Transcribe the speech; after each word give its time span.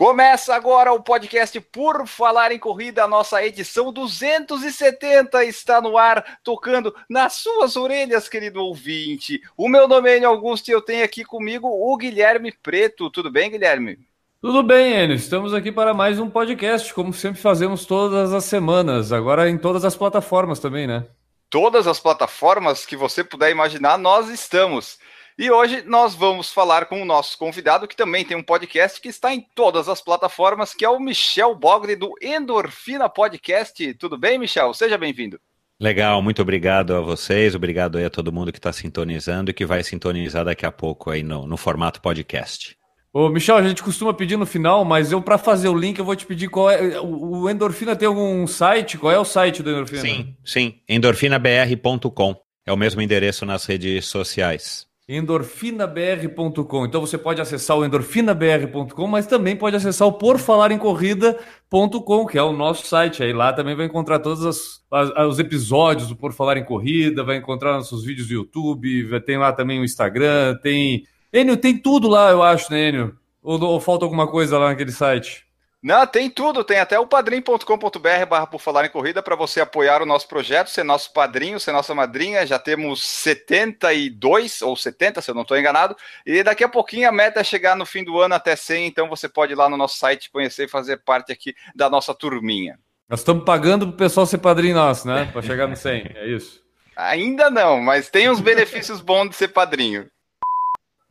Começa 0.00 0.54
agora 0.54 0.94
o 0.94 1.02
podcast 1.02 1.60
Por 1.60 2.06
Falar 2.06 2.52
em 2.52 2.58
Corrida, 2.58 3.04
a 3.04 3.06
nossa 3.06 3.44
edição 3.44 3.92
270 3.92 5.44
está 5.44 5.78
no 5.78 5.98
ar, 5.98 6.38
tocando 6.42 6.96
nas 7.06 7.34
suas 7.34 7.76
orelhas, 7.76 8.26
querido 8.26 8.64
ouvinte. 8.64 9.42
O 9.54 9.68
meu 9.68 9.86
nome 9.86 10.08
é 10.08 10.16
Enio 10.16 10.30
Augusto 10.30 10.68
e 10.68 10.70
eu 10.72 10.80
tenho 10.80 11.04
aqui 11.04 11.22
comigo 11.22 11.68
o 11.68 11.94
Guilherme 11.98 12.50
Preto. 12.62 13.10
Tudo 13.10 13.30
bem, 13.30 13.50
Guilherme? 13.50 13.98
Tudo 14.40 14.62
bem, 14.62 14.94
Enio. 14.94 15.14
Estamos 15.14 15.52
aqui 15.52 15.70
para 15.70 15.92
mais 15.92 16.18
um 16.18 16.30
podcast, 16.30 16.94
como 16.94 17.12
sempre 17.12 17.38
fazemos 17.38 17.84
todas 17.84 18.32
as 18.32 18.46
semanas, 18.46 19.12
agora 19.12 19.50
em 19.50 19.58
todas 19.58 19.84
as 19.84 19.94
plataformas 19.94 20.58
também, 20.58 20.86
né? 20.86 21.04
Todas 21.50 21.86
as 21.86 22.00
plataformas 22.00 22.86
que 22.86 22.96
você 22.96 23.22
puder 23.22 23.50
imaginar, 23.50 23.98
nós 23.98 24.30
estamos. 24.30 24.98
E 25.38 25.50
hoje 25.50 25.82
nós 25.86 26.14
vamos 26.14 26.52
falar 26.52 26.86
com 26.86 27.00
o 27.00 27.04
nosso 27.04 27.38
convidado, 27.38 27.88
que 27.88 27.96
também 27.96 28.24
tem 28.24 28.36
um 28.36 28.42
podcast 28.42 29.00
que 29.00 29.08
está 29.08 29.32
em 29.32 29.44
todas 29.54 29.88
as 29.88 30.00
plataformas, 30.00 30.74
que 30.74 30.84
é 30.84 30.88
o 30.88 31.00
Michel 31.00 31.54
Bogre, 31.54 31.96
do 31.96 32.12
Endorfina 32.20 33.08
Podcast. 33.08 33.94
Tudo 33.94 34.18
bem, 34.18 34.38
Michel? 34.38 34.74
Seja 34.74 34.98
bem-vindo. 34.98 35.40
Legal, 35.80 36.20
muito 36.20 36.42
obrigado 36.42 36.94
a 36.94 37.00
vocês, 37.00 37.54
obrigado 37.54 37.96
aí 37.96 38.04
a 38.04 38.10
todo 38.10 38.32
mundo 38.32 38.52
que 38.52 38.58
está 38.58 38.70
sintonizando 38.70 39.50
e 39.50 39.54
que 39.54 39.64
vai 39.64 39.82
sintonizar 39.82 40.44
daqui 40.44 40.66
a 40.66 40.72
pouco 40.72 41.10
aí 41.10 41.22
no, 41.22 41.46
no 41.46 41.56
formato 41.56 42.02
podcast. 42.02 42.76
Ô, 43.10 43.30
Michel, 43.30 43.56
a 43.56 43.66
gente 43.66 43.82
costuma 43.82 44.12
pedir 44.12 44.36
no 44.36 44.44
final, 44.44 44.84
mas 44.84 45.10
eu, 45.10 45.22
para 45.22 45.38
fazer 45.38 45.68
o 45.68 45.74
link, 45.74 45.98
eu 45.98 46.04
vou 46.04 46.14
te 46.14 46.26
pedir 46.26 46.48
qual 46.48 46.70
é. 46.70 47.00
O, 47.00 47.44
o 47.44 47.50
Endorfina 47.50 47.96
tem 47.96 48.06
algum 48.06 48.46
site? 48.46 48.98
Qual 48.98 49.10
é 49.10 49.18
o 49.18 49.24
site 49.24 49.62
do 49.62 49.70
Endorfina? 49.70 50.02
Sim, 50.02 50.36
sim. 50.44 50.80
Endorfinabr.com. 50.86 52.36
É 52.66 52.72
o 52.72 52.76
mesmo 52.76 53.00
endereço 53.00 53.46
nas 53.46 53.64
redes 53.64 54.04
sociais 54.04 54.89
endorfinabr.com. 55.10 56.86
Então 56.86 57.00
você 57.00 57.18
pode 57.18 57.40
acessar 57.40 57.76
o 57.76 57.84
endorfinabr.com, 57.84 59.06
mas 59.08 59.26
também 59.26 59.56
pode 59.56 59.74
acessar 59.74 60.06
o 60.06 60.12
porfalarencorrida.com, 60.12 62.26
que 62.26 62.38
é 62.38 62.42
o 62.42 62.52
nosso 62.52 62.86
site. 62.86 63.24
Aí 63.24 63.32
lá 63.32 63.52
também 63.52 63.74
vai 63.74 63.86
encontrar 63.86 64.20
todos 64.20 64.46
as, 64.46 64.80
as, 64.88 65.10
os 65.28 65.40
episódios 65.40 66.06
do 66.08 66.14
Por 66.14 66.32
Falar 66.32 66.58
em 66.58 66.64
Corrida, 66.64 67.24
vai 67.24 67.38
encontrar 67.38 67.72
nossos 67.72 68.04
vídeos 68.04 68.28
do 68.28 68.34
YouTube, 68.34 69.20
tem 69.22 69.36
lá 69.36 69.52
também 69.52 69.80
o 69.80 69.84
Instagram, 69.84 70.56
tem... 70.62 71.02
Enio, 71.32 71.56
tem 71.56 71.76
tudo 71.76 72.06
lá, 72.08 72.30
eu 72.30 72.40
acho, 72.42 72.72
né, 72.72 72.90
Enio? 72.90 73.16
Ou, 73.42 73.60
ou 73.60 73.80
falta 73.80 74.04
alguma 74.04 74.28
coisa 74.28 74.58
lá 74.58 74.68
naquele 74.68 74.92
site? 74.92 75.44
Não, 75.82 76.06
tem 76.06 76.28
tudo, 76.28 76.62
tem 76.62 76.78
até 76.78 76.98
o 76.98 77.06
padrim.com.br 77.06 78.26
barra 78.28 78.46
por 78.46 78.60
falar 78.60 78.84
em 78.84 78.90
corrida 78.90 79.22
para 79.22 79.34
você 79.34 79.62
apoiar 79.62 80.02
o 80.02 80.06
nosso 80.06 80.28
projeto, 80.28 80.68
ser 80.68 80.84
nosso 80.84 81.10
padrinho, 81.10 81.58
ser 81.58 81.72
nossa 81.72 81.94
madrinha. 81.94 82.46
Já 82.46 82.58
temos 82.58 83.02
72 83.02 84.60
ou 84.60 84.76
70, 84.76 85.22
se 85.22 85.30
eu 85.30 85.34
não 85.34 85.40
estou 85.40 85.58
enganado. 85.58 85.96
E 86.26 86.42
daqui 86.42 86.62
a 86.62 86.68
pouquinho 86.68 87.08
a 87.08 87.12
meta 87.12 87.40
é 87.40 87.44
chegar 87.44 87.74
no 87.76 87.86
fim 87.86 88.04
do 88.04 88.20
ano 88.20 88.34
até 88.34 88.54
100, 88.54 88.88
então 88.88 89.08
você 89.08 89.26
pode 89.26 89.52
ir 89.52 89.56
lá 89.56 89.70
no 89.70 89.76
nosso 89.78 89.96
site 89.96 90.30
conhecer 90.30 90.64
e 90.64 90.68
fazer 90.68 90.98
parte 90.98 91.32
aqui 91.32 91.54
da 91.74 91.88
nossa 91.88 92.14
turminha. 92.14 92.78
Nós 93.08 93.20
estamos 93.20 93.44
pagando 93.44 93.86
para 93.86 93.94
o 93.94 93.98
pessoal 93.98 94.26
ser 94.26 94.38
padrinho 94.38 94.74
nosso, 94.74 95.08
né? 95.08 95.30
Para 95.32 95.40
chegar 95.40 95.66
no 95.66 95.76
100, 95.76 96.12
é 96.14 96.28
isso. 96.28 96.62
Ainda 96.94 97.48
não, 97.48 97.80
mas 97.80 98.10
tem 98.10 98.28
uns 98.28 98.40
benefícios 98.40 99.00
bons 99.00 99.30
de 99.30 99.34
ser 99.34 99.48
padrinho. 99.48 100.06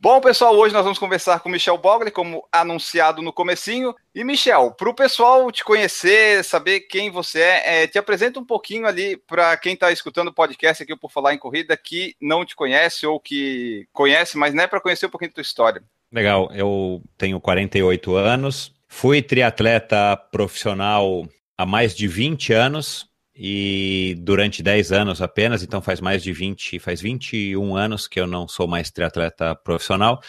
Bom, 0.02 0.18
pessoal, 0.18 0.56
hoje 0.56 0.72
nós 0.72 0.82
vamos 0.82 0.98
conversar 0.98 1.40
com 1.40 1.50
Michel 1.50 1.76
Bogli, 1.76 2.10
como 2.10 2.48
anunciado 2.50 3.20
no 3.20 3.34
comecinho. 3.34 3.94
E, 4.14 4.24
Michel, 4.24 4.70
para 4.70 4.88
o 4.88 4.94
pessoal 4.94 5.52
te 5.52 5.62
conhecer, 5.62 6.42
saber 6.42 6.80
quem 6.88 7.10
você 7.10 7.42
é, 7.42 7.82
é 7.82 7.86
te 7.86 7.98
apresenta 7.98 8.40
um 8.40 8.44
pouquinho 8.44 8.86
ali 8.86 9.18
para 9.18 9.54
quem 9.58 9.74
está 9.74 9.92
escutando 9.92 10.28
o 10.28 10.32
podcast 10.32 10.82
aqui 10.82 10.96
por 10.96 11.12
falar 11.12 11.34
em 11.34 11.38
corrida, 11.38 11.76
que 11.76 12.14
não 12.18 12.46
te 12.46 12.56
conhece 12.56 13.06
ou 13.06 13.20
que 13.20 13.86
conhece, 13.92 14.38
mas 14.38 14.54
não 14.54 14.64
é 14.64 14.66
para 14.66 14.80
conhecer 14.80 15.04
um 15.04 15.10
pouquinho 15.10 15.32
da 15.32 15.34
tua 15.34 15.42
história. 15.42 15.82
Legal, 16.10 16.50
eu 16.54 17.02
tenho 17.18 17.38
48 17.38 18.16
anos, 18.16 18.72
fui 18.88 19.20
triatleta 19.20 20.16
profissional 20.32 21.28
há 21.58 21.66
mais 21.66 21.94
de 21.94 22.08
20 22.08 22.54
anos, 22.54 23.06
e 23.34 24.16
durante 24.18 24.62
10 24.62 24.92
anos 24.92 25.22
apenas, 25.22 25.62
então 25.62 25.80
faz 25.80 26.00
mais 26.00 26.22
de 26.22 26.32
20, 26.32 26.78
faz 26.78 27.00
21 27.00 27.76
anos 27.76 28.06
que 28.06 28.20
eu 28.20 28.26
não 28.26 28.46
sou 28.48 28.66
mais 28.66 28.90
triatleta 28.90 29.54
profissional, 29.54 30.20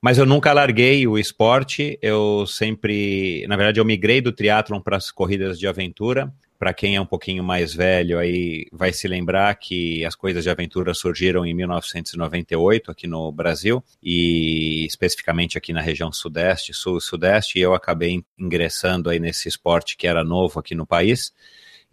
mas 0.00 0.18
eu 0.18 0.26
nunca 0.26 0.52
larguei 0.52 1.06
o 1.06 1.18
esporte, 1.18 1.98
eu 2.00 2.46
sempre, 2.46 3.46
na 3.48 3.56
verdade 3.56 3.80
eu 3.80 3.84
migrei 3.84 4.20
do 4.20 4.32
triatlon 4.32 4.80
para 4.80 4.96
as 4.96 5.10
corridas 5.10 5.58
de 5.58 5.66
aventura, 5.66 6.32
para 6.58 6.72
quem 6.72 6.96
é 6.96 7.00
um 7.00 7.06
pouquinho 7.06 7.42
mais 7.44 7.74
velho 7.74 8.18
aí 8.18 8.66
vai 8.72 8.92
se 8.92 9.08
lembrar 9.08 9.54
que 9.56 10.04
as 10.04 10.14
coisas 10.14 10.42
de 10.42 10.48
aventura 10.48 10.94
surgiram 10.94 11.44
em 11.44 11.52
1998 11.52 12.90
aqui 12.90 13.06
no 13.06 13.30
Brasil 13.32 13.84
e 14.02 14.86
especificamente 14.86 15.58
aqui 15.58 15.72
na 15.72 15.82
região 15.82 16.10
sudeste, 16.12 16.72
sul 16.72 17.00
sudeste, 17.00 17.58
e 17.58 17.62
eu 17.62 17.74
acabei 17.74 18.22
ingressando 18.38 19.10
aí 19.10 19.18
nesse 19.18 19.48
esporte 19.48 19.96
que 19.96 20.06
era 20.06 20.24
novo 20.24 20.58
aqui 20.58 20.74
no 20.74 20.86
país. 20.86 21.32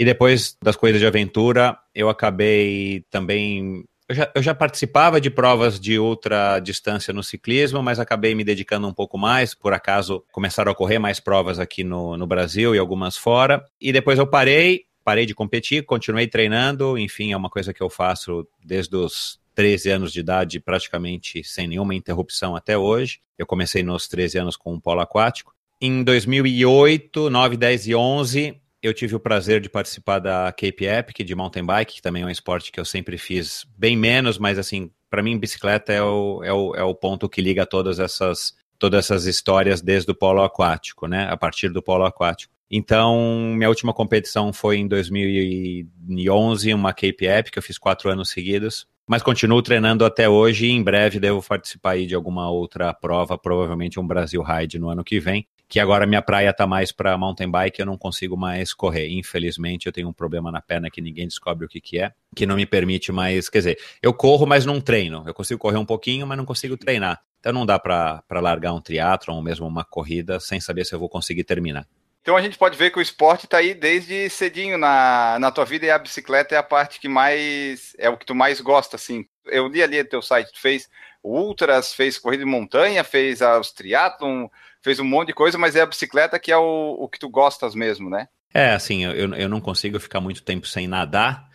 E 0.01 0.03
depois 0.03 0.57
das 0.63 0.75
coisas 0.75 0.99
de 0.99 1.05
aventura, 1.05 1.77
eu 1.93 2.09
acabei 2.09 3.05
também. 3.11 3.85
Eu 4.09 4.15
já, 4.15 4.31
eu 4.33 4.41
já, 4.41 4.55
participava 4.55 5.21
de 5.21 5.29
provas 5.29 5.79
de 5.79 5.99
ultra 5.99 6.59
distância 6.59 7.13
no 7.13 7.21
ciclismo, 7.21 7.83
mas 7.83 7.99
acabei 7.99 8.33
me 8.33 8.43
dedicando 8.43 8.87
um 8.87 8.93
pouco 8.95 9.15
mais. 9.15 9.53
Por 9.53 9.73
acaso 9.73 10.25
começaram 10.31 10.71
a 10.71 10.73
ocorrer 10.73 10.99
mais 10.99 11.19
provas 11.19 11.59
aqui 11.59 11.83
no, 11.83 12.17
no 12.17 12.25
Brasil 12.25 12.73
e 12.73 12.79
algumas 12.79 13.15
fora. 13.15 13.63
E 13.79 13.93
depois 13.93 14.17
eu 14.17 14.25
parei, 14.25 14.85
parei 15.03 15.27
de 15.27 15.35
competir, 15.35 15.85
continuei 15.85 16.25
treinando. 16.25 16.97
Enfim, 16.97 17.31
é 17.31 17.37
uma 17.37 17.51
coisa 17.51 17.71
que 17.71 17.83
eu 17.83 17.89
faço 17.89 18.47
desde 18.65 18.95
os 18.95 19.39
13 19.53 19.91
anos 19.91 20.11
de 20.11 20.19
idade, 20.19 20.59
praticamente 20.59 21.43
sem 21.43 21.67
nenhuma 21.67 21.93
interrupção 21.93 22.55
até 22.55 22.75
hoje. 22.75 23.19
Eu 23.37 23.45
comecei 23.45 23.83
nos 23.83 24.07
13 24.07 24.39
anos 24.39 24.57
com 24.57 24.73
um 24.73 24.79
polo 24.79 25.01
aquático. 25.01 25.53
Em 25.79 26.03
2008, 26.03 27.29
9, 27.29 27.55
10 27.55 27.87
e 27.87 27.93
11, 27.95 28.61
eu 28.81 28.93
tive 28.93 29.15
o 29.15 29.19
prazer 29.19 29.61
de 29.61 29.69
participar 29.69 30.19
da 30.19 30.51
Cape 30.51 30.85
Epic 30.85 31.19
de 31.19 31.35
mountain 31.35 31.65
bike, 31.65 31.95
que 31.95 32.01
também 32.01 32.23
é 32.23 32.25
um 32.25 32.29
esporte 32.29 32.71
que 32.71 32.79
eu 32.79 32.85
sempre 32.85 33.17
fiz 33.17 33.65
bem 33.77 33.95
menos, 33.95 34.37
mas 34.37 34.57
assim, 34.57 34.89
para 35.09 35.21
mim 35.21 35.37
bicicleta 35.37 35.93
é 35.93 36.01
o, 36.01 36.43
é, 36.43 36.51
o, 36.51 36.75
é 36.75 36.83
o 36.83 36.95
ponto 36.95 37.29
que 37.29 37.41
liga 37.41 37.65
todas 37.65 37.99
essas 37.99 38.59
todas 38.79 39.05
essas 39.05 39.25
histórias 39.27 39.79
desde 39.79 40.09
o 40.09 40.15
polo 40.15 40.41
aquático, 40.41 41.05
né? 41.05 41.27
A 41.29 41.37
partir 41.37 41.69
do 41.69 41.83
polo 41.83 42.03
aquático. 42.03 42.51
Então, 42.67 43.53
minha 43.55 43.69
última 43.69 43.93
competição 43.93 44.51
foi 44.51 44.77
em 44.77 44.87
2011, 44.87 46.73
uma 46.73 46.91
Cape 46.91 47.27
Epic, 47.27 47.55
eu 47.55 47.61
fiz 47.61 47.77
quatro 47.77 48.09
anos 48.09 48.31
seguidos, 48.31 48.87
mas 49.05 49.21
continuo 49.21 49.61
treinando 49.61 50.03
até 50.03 50.27
hoje 50.27 50.65
e 50.65 50.71
em 50.71 50.81
breve 50.81 51.19
devo 51.19 51.43
participar 51.43 51.97
de 51.99 52.15
alguma 52.15 52.49
outra 52.49 52.91
prova, 52.91 53.37
provavelmente 53.37 53.99
um 53.99 54.07
Brasil 54.07 54.41
Ride 54.41 54.79
no 54.79 54.89
ano 54.89 55.03
que 55.03 55.19
vem 55.19 55.45
que 55.71 55.79
agora 55.79 56.05
minha 56.05 56.21
praia 56.21 56.51
tá 56.51 56.67
mais 56.67 56.91
para 56.91 57.17
mountain 57.17 57.49
bike, 57.49 57.79
eu 57.79 57.85
não 57.85 57.97
consigo 57.97 58.35
mais 58.35 58.73
correr. 58.73 59.07
Infelizmente, 59.07 59.85
eu 59.85 59.93
tenho 59.93 60.09
um 60.09 60.13
problema 60.13 60.51
na 60.51 60.61
perna 60.61 60.91
que 60.91 60.99
ninguém 60.99 61.25
descobre 61.25 61.65
o 61.65 61.69
que, 61.69 61.79
que 61.79 61.97
é, 61.97 62.11
que 62.35 62.45
não 62.45 62.57
me 62.57 62.65
permite 62.65 63.09
mais. 63.09 63.47
Quer 63.47 63.59
dizer, 63.59 63.79
eu 64.03 64.13
corro, 64.13 64.45
mas 64.45 64.65
não 64.65 64.81
treino. 64.81 65.23
Eu 65.25 65.33
consigo 65.33 65.57
correr 65.57 65.77
um 65.77 65.85
pouquinho, 65.85 66.27
mas 66.27 66.37
não 66.37 66.43
consigo 66.43 66.75
treinar. 66.75 67.21
Então 67.39 67.53
não 67.53 67.65
dá 67.65 67.79
para 67.79 68.21
largar 68.41 68.73
um 68.73 68.81
triatlon 68.81 69.37
ou 69.37 69.41
mesmo 69.41 69.65
uma 69.65 69.85
corrida 69.85 70.41
sem 70.41 70.59
saber 70.59 70.85
se 70.85 70.93
eu 70.93 70.99
vou 70.99 71.07
conseguir 71.07 71.45
terminar. 71.45 71.87
Então 72.21 72.37
a 72.37 72.41
gente 72.41 72.57
pode 72.57 72.77
ver 72.77 72.91
que 72.91 72.99
o 72.99 73.01
esporte 73.01 73.45
está 73.45 73.57
aí 73.57 73.73
desde 73.73 74.29
cedinho 74.29 74.77
na, 74.77 75.37
na 75.39 75.51
tua 75.51 75.65
vida 75.65 75.87
e 75.87 75.91
a 75.91 75.97
bicicleta 75.97 76.53
é 76.53 76.57
a 76.57 76.63
parte 76.63 76.99
que 76.99 77.07
mais 77.07 77.95
é 77.97 78.09
o 78.09 78.17
que 78.17 78.25
tu 78.25 78.35
mais 78.35 78.61
gosta, 78.61 78.95
assim. 78.95 79.25
Eu 79.45 79.67
li 79.67 79.81
ali 79.81 80.03
teu 80.03 80.21
site, 80.21 80.53
tu 80.53 80.59
fez 80.59 80.87
ultras, 81.23 81.93
fez 81.93 82.19
corrida 82.19 82.43
de 82.43 82.49
montanha, 82.49 83.03
fez 83.03 83.41
os 83.41 83.71
triatlon, 83.71 84.47
fez 84.81 84.99
um 84.99 85.03
monte 85.03 85.27
de 85.27 85.33
coisa, 85.33 85.57
mas 85.57 85.75
é 85.75 85.81
a 85.81 85.85
bicicleta 85.85 86.39
que 86.39 86.51
é 86.51 86.57
o, 86.57 86.97
o 86.99 87.09
que 87.09 87.19
tu 87.19 87.27
gostas 87.27 87.73
mesmo, 87.73 88.09
né? 88.09 88.27
É, 88.53 88.71
assim, 88.71 89.05
eu, 89.05 89.33
eu 89.33 89.49
não 89.49 89.61
consigo 89.61 89.99
ficar 89.99 90.19
muito 90.19 90.43
tempo 90.43 90.67
sem 90.67 90.87
nadar 90.87 91.49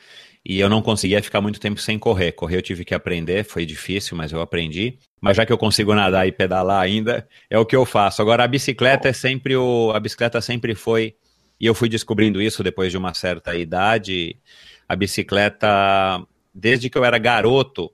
e 0.48 0.60
eu 0.60 0.68
não 0.68 0.80
conseguia 0.80 1.20
ficar 1.20 1.40
muito 1.40 1.58
tempo 1.58 1.80
sem 1.80 1.98
correr. 1.98 2.30
Correr 2.30 2.58
eu 2.58 2.62
tive 2.62 2.84
que 2.84 2.94
aprender, 2.94 3.44
foi 3.44 3.66
difícil, 3.66 4.16
mas 4.16 4.30
eu 4.30 4.40
aprendi. 4.40 4.96
Mas 5.20 5.36
já 5.36 5.44
que 5.44 5.52
eu 5.52 5.58
consigo 5.58 5.92
nadar 5.92 6.28
e 6.28 6.30
pedalar 6.30 6.80
ainda, 6.80 7.26
é 7.50 7.58
o 7.58 7.66
que 7.66 7.74
eu 7.74 7.84
faço. 7.84 8.22
Agora 8.22 8.44
a 8.44 8.46
bicicleta 8.46 9.08
é 9.08 9.12
sempre 9.12 9.56
o, 9.56 9.90
a 9.92 9.98
bicicleta 9.98 10.40
sempre 10.40 10.76
foi 10.76 11.16
e 11.58 11.66
eu 11.66 11.74
fui 11.74 11.88
descobrindo 11.88 12.40
isso 12.40 12.62
depois 12.62 12.92
de 12.92 12.96
uma 12.96 13.12
certa 13.12 13.56
idade. 13.56 14.36
A 14.88 14.94
bicicleta, 14.94 16.24
desde 16.54 16.88
que 16.88 16.96
eu 16.96 17.04
era 17.04 17.18
garoto, 17.18 17.90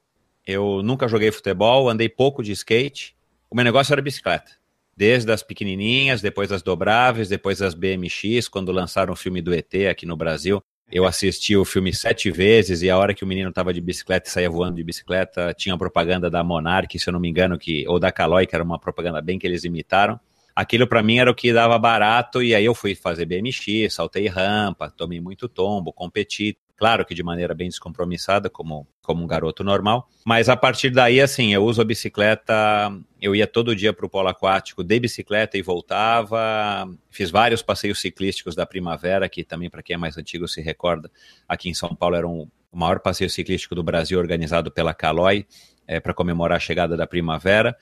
eu 0.46 0.82
nunca 0.82 1.08
joguei 1.08 1.32
futebol, 1.32 1.88
andei 1.88 2.10
pouco 2.10 2.42
de 2.42 2.52
skate. 2.52 3.16
O 3.48 3.56
meu 3.56 3.64
negócio 3.64 3.94
era 3.94 4.02
bicicleta 4.02 4.60
desde 4.94 5.32
as 5.32 5.42
pequenininhas, 5.42 6.20
depois 6.20 6.52
as 6.52 6.62
dobráveis, 6.62 7.26
depois 7.28 7.62
as 7.62 7.72
BMX, 7.72 8.46
quando 8.46 8.70
lançaram 8.70 9.14
o 9.14 9.16
filme 9.16 9.40
do 9.40 9.54
ET 9.54 9.74
aqui 9.90 10.04
no 10.04 10.16
Brasil. 10.16 10.62
Eu 10.94 11.06
assisti 11.06 11.56
o 11.56 11.64
filme 11.64 11.90
sete 11.90 12.30
vezes 12.30 12.82
e 12.82 12.90
a 12.90 12.98
hora 12.98 13.14
que 13.14 13.24
o 13.24 13.26
menino 13.26 13.48
estava 13.48 13.72
de 13.72 13.80
bicicleta 13.80 14.28
e 14.28 14.30
saía 14.30 14.50
voando 14.50 14.76
de 14.76 14.84
bicicleta, 14.84 15.54
tinha 15.54 15.72
uma 15.72 15.78
propaganda 15.78 16.28
da 16.28 16.44
Monarch, 16.44 16.98
se 16.98 17.08
eu 17.08 17.14
não 17.14 17.18
me 17.18 17.30
engano, 17.30 17.58
que, 17.58 17.88
ou 17.88 17.98
da 17.98 18.12
Caloi, 18.12 18.46
que 18.46 18.54
era 18.54 18.62
uma 18.62 18.78
propaganda 18.78 19.18
bem 19.22 19.38
que 19.38 19.46
eles 19.46 19.64
imitaram. 19.64 20.20
Aquilo 20.54 20.86
para 20.86 21.02
mim 21.02 21.16
era 21.16 21.30
o 21.30 21.34
que 21.34 21.50
dava 21.50 21.78
barato, 21.78 22.42
e 22.42 22.54
aí 22.54 22.66
eu 22.66 22.74
fui 22.74 22.94
fazer 22.94 23.24
BMX, 23.24 23.94
saltei 23.94 24.28
rampa, 24.28 24.90
tomei 24.90 25.18
muito 25.18 25.48
tombo, 25.48 25.94
competi. 25.94 26.58
Claro 26.82 27.06
que 27.06 27.14
de 27.14 27.22
maneira 27.22 27.54
bem 27.54 27.68
descompromissada, 27.68 28.50
como, 28.50 28.88
como 29.02 29.22
um 29.22 29.26
garoto 29.28 29.62
normal. 29.62 30.10
Mas 30.24 30.48
a 30.48 30.56
partir 30.56 30.90
daí, 30.90 31.20
assim, 31.20 31.54
eu 31.54 31.64
uso 31.64 31.80
a 31.80 31.84
bicicleta. 31.84 32.92
Eu 33.20 33.36
ia 33.36 33.46
todo 33.46 33.76
dia 33.76 33.92
para 33.92 34.04
o 34.04 34.08
polo 34.08 34.26
aquático 34.26 34.82
de 34.82 34.98
bicicleta 34.98 35.56
e 35.56 35.62
voltava. 35.62 36.92
Fiz 37.08 37.30
vários 37.30 37.62
passeios 37.62 38.00
ciclísticos 38.00 38.56
da 38.56 38.66
primavera, 38.66 39.28
que 39.28 39.44
também, 39.44 39.70
para 39.70 39.80
quem 39.80 39.94
é 39.94 39.96
mais 39.96 40.18
antigo, 40.18 40.48
se 40.48 40.60
recorda, 40.60 41.08
aqui 41.48 41.68
em 41.68 41.74
São 41.74 41.94
Paulo 41.94 42.16
era 42.16 42.26
um, 42.26 42.48
o 42.72 42.76
maior 42.76 42.98
passeio 42.98 43.30
ciclístico 43.30 43.76
do 43.76 43.84
Brasil, 43.84 44.18
organizado 44.18 44.68
pela 44.68 44.92
Caloi, 44.92 45.46
é, 45.86 46.00
para 46.00 46.12
comemorar 46.12 46.56
a 46.56 46.60
chegada 46.60 46.96
da 46.96 47.06
primavera. 47.06 47.76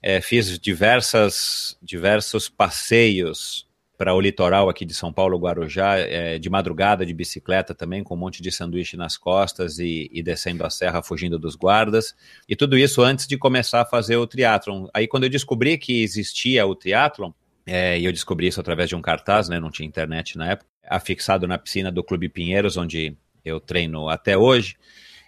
É, 0.00 0.20
fiz 0.20 0.56
diversas, 0.56 1.76
diversos 1.82 2.48
passeios 2.48 3.66
para 3.96 4.14
o 4.14 4.20
litoral 4.20 4.68
aqui 4.68 4.84
de 4.84 4.94
São 4.94 5.12
Paulo, 5.12 5.38
Guarujá, 5.38 5.98
é, 5.98 6.38
de 6.38 6.50
madrugada 6.50 7.04
de 7.04 7.14
bicicleta 7.14 7.74
também, 7.74 8.04
com 8.04 8.14
um 8.14 8.18
monte 8.18 8.42
de 8.42 8.52
sanduíche 8.52 8.96
nas 8.96 9.16
costas 9.16 9.78
e, 9.78 10.10
e, 10.12 10.22
descendo 10.22 10.64
a 10.64 10.70
serra 10.70 11.02
fugindo 11.02 11.38
dos 11.38 11.56
guardas. 11.56 12.14
E 12.48 12.54
tudo 12.54 12.76
isso 12.76 13.02
antes 13.02 13.26
de 13.26 13.38
começar 13.38 13.82
a 13.82 13.86
fazer 13.86 14.16
o 14.16 14.26
triatlon. 14.26 14.86
Aí 14.92 15.06
quando 15.06 15.24
eu 15.24 15.30
descobri 15.30 15.78
que 15.78 16.02
existia 16.02 16.66
o 16.66 16.74
triatlon, 16.74 17.32
é, 17.66 17.98
e 17.98 18.04
eu 18.04 18.12
descobri 18.12 18.46
isso 18.46 18.60
através 18.60 18.88
de 18.88 18.94
um 18.94 19.02
cartaz, 19.02 19.48
né, 19.48 19.58
não 19.58 19.70
tinha 19.70 19.88
internet 19.88 20.38
na 20.38 20.52
época, 20.52 20.70
afixado 20.86 21.48
na 21.48 21.58
piscina 21.58 21.90
do 21.90 22.04
Clube 22.04 22.28
Pinheiros, 22.28 22.76
onde 22.76 23.16
eu 23.44 23.58
treino 23.58 24.08
até 24.08 24.36
hoje, 24.36 24.76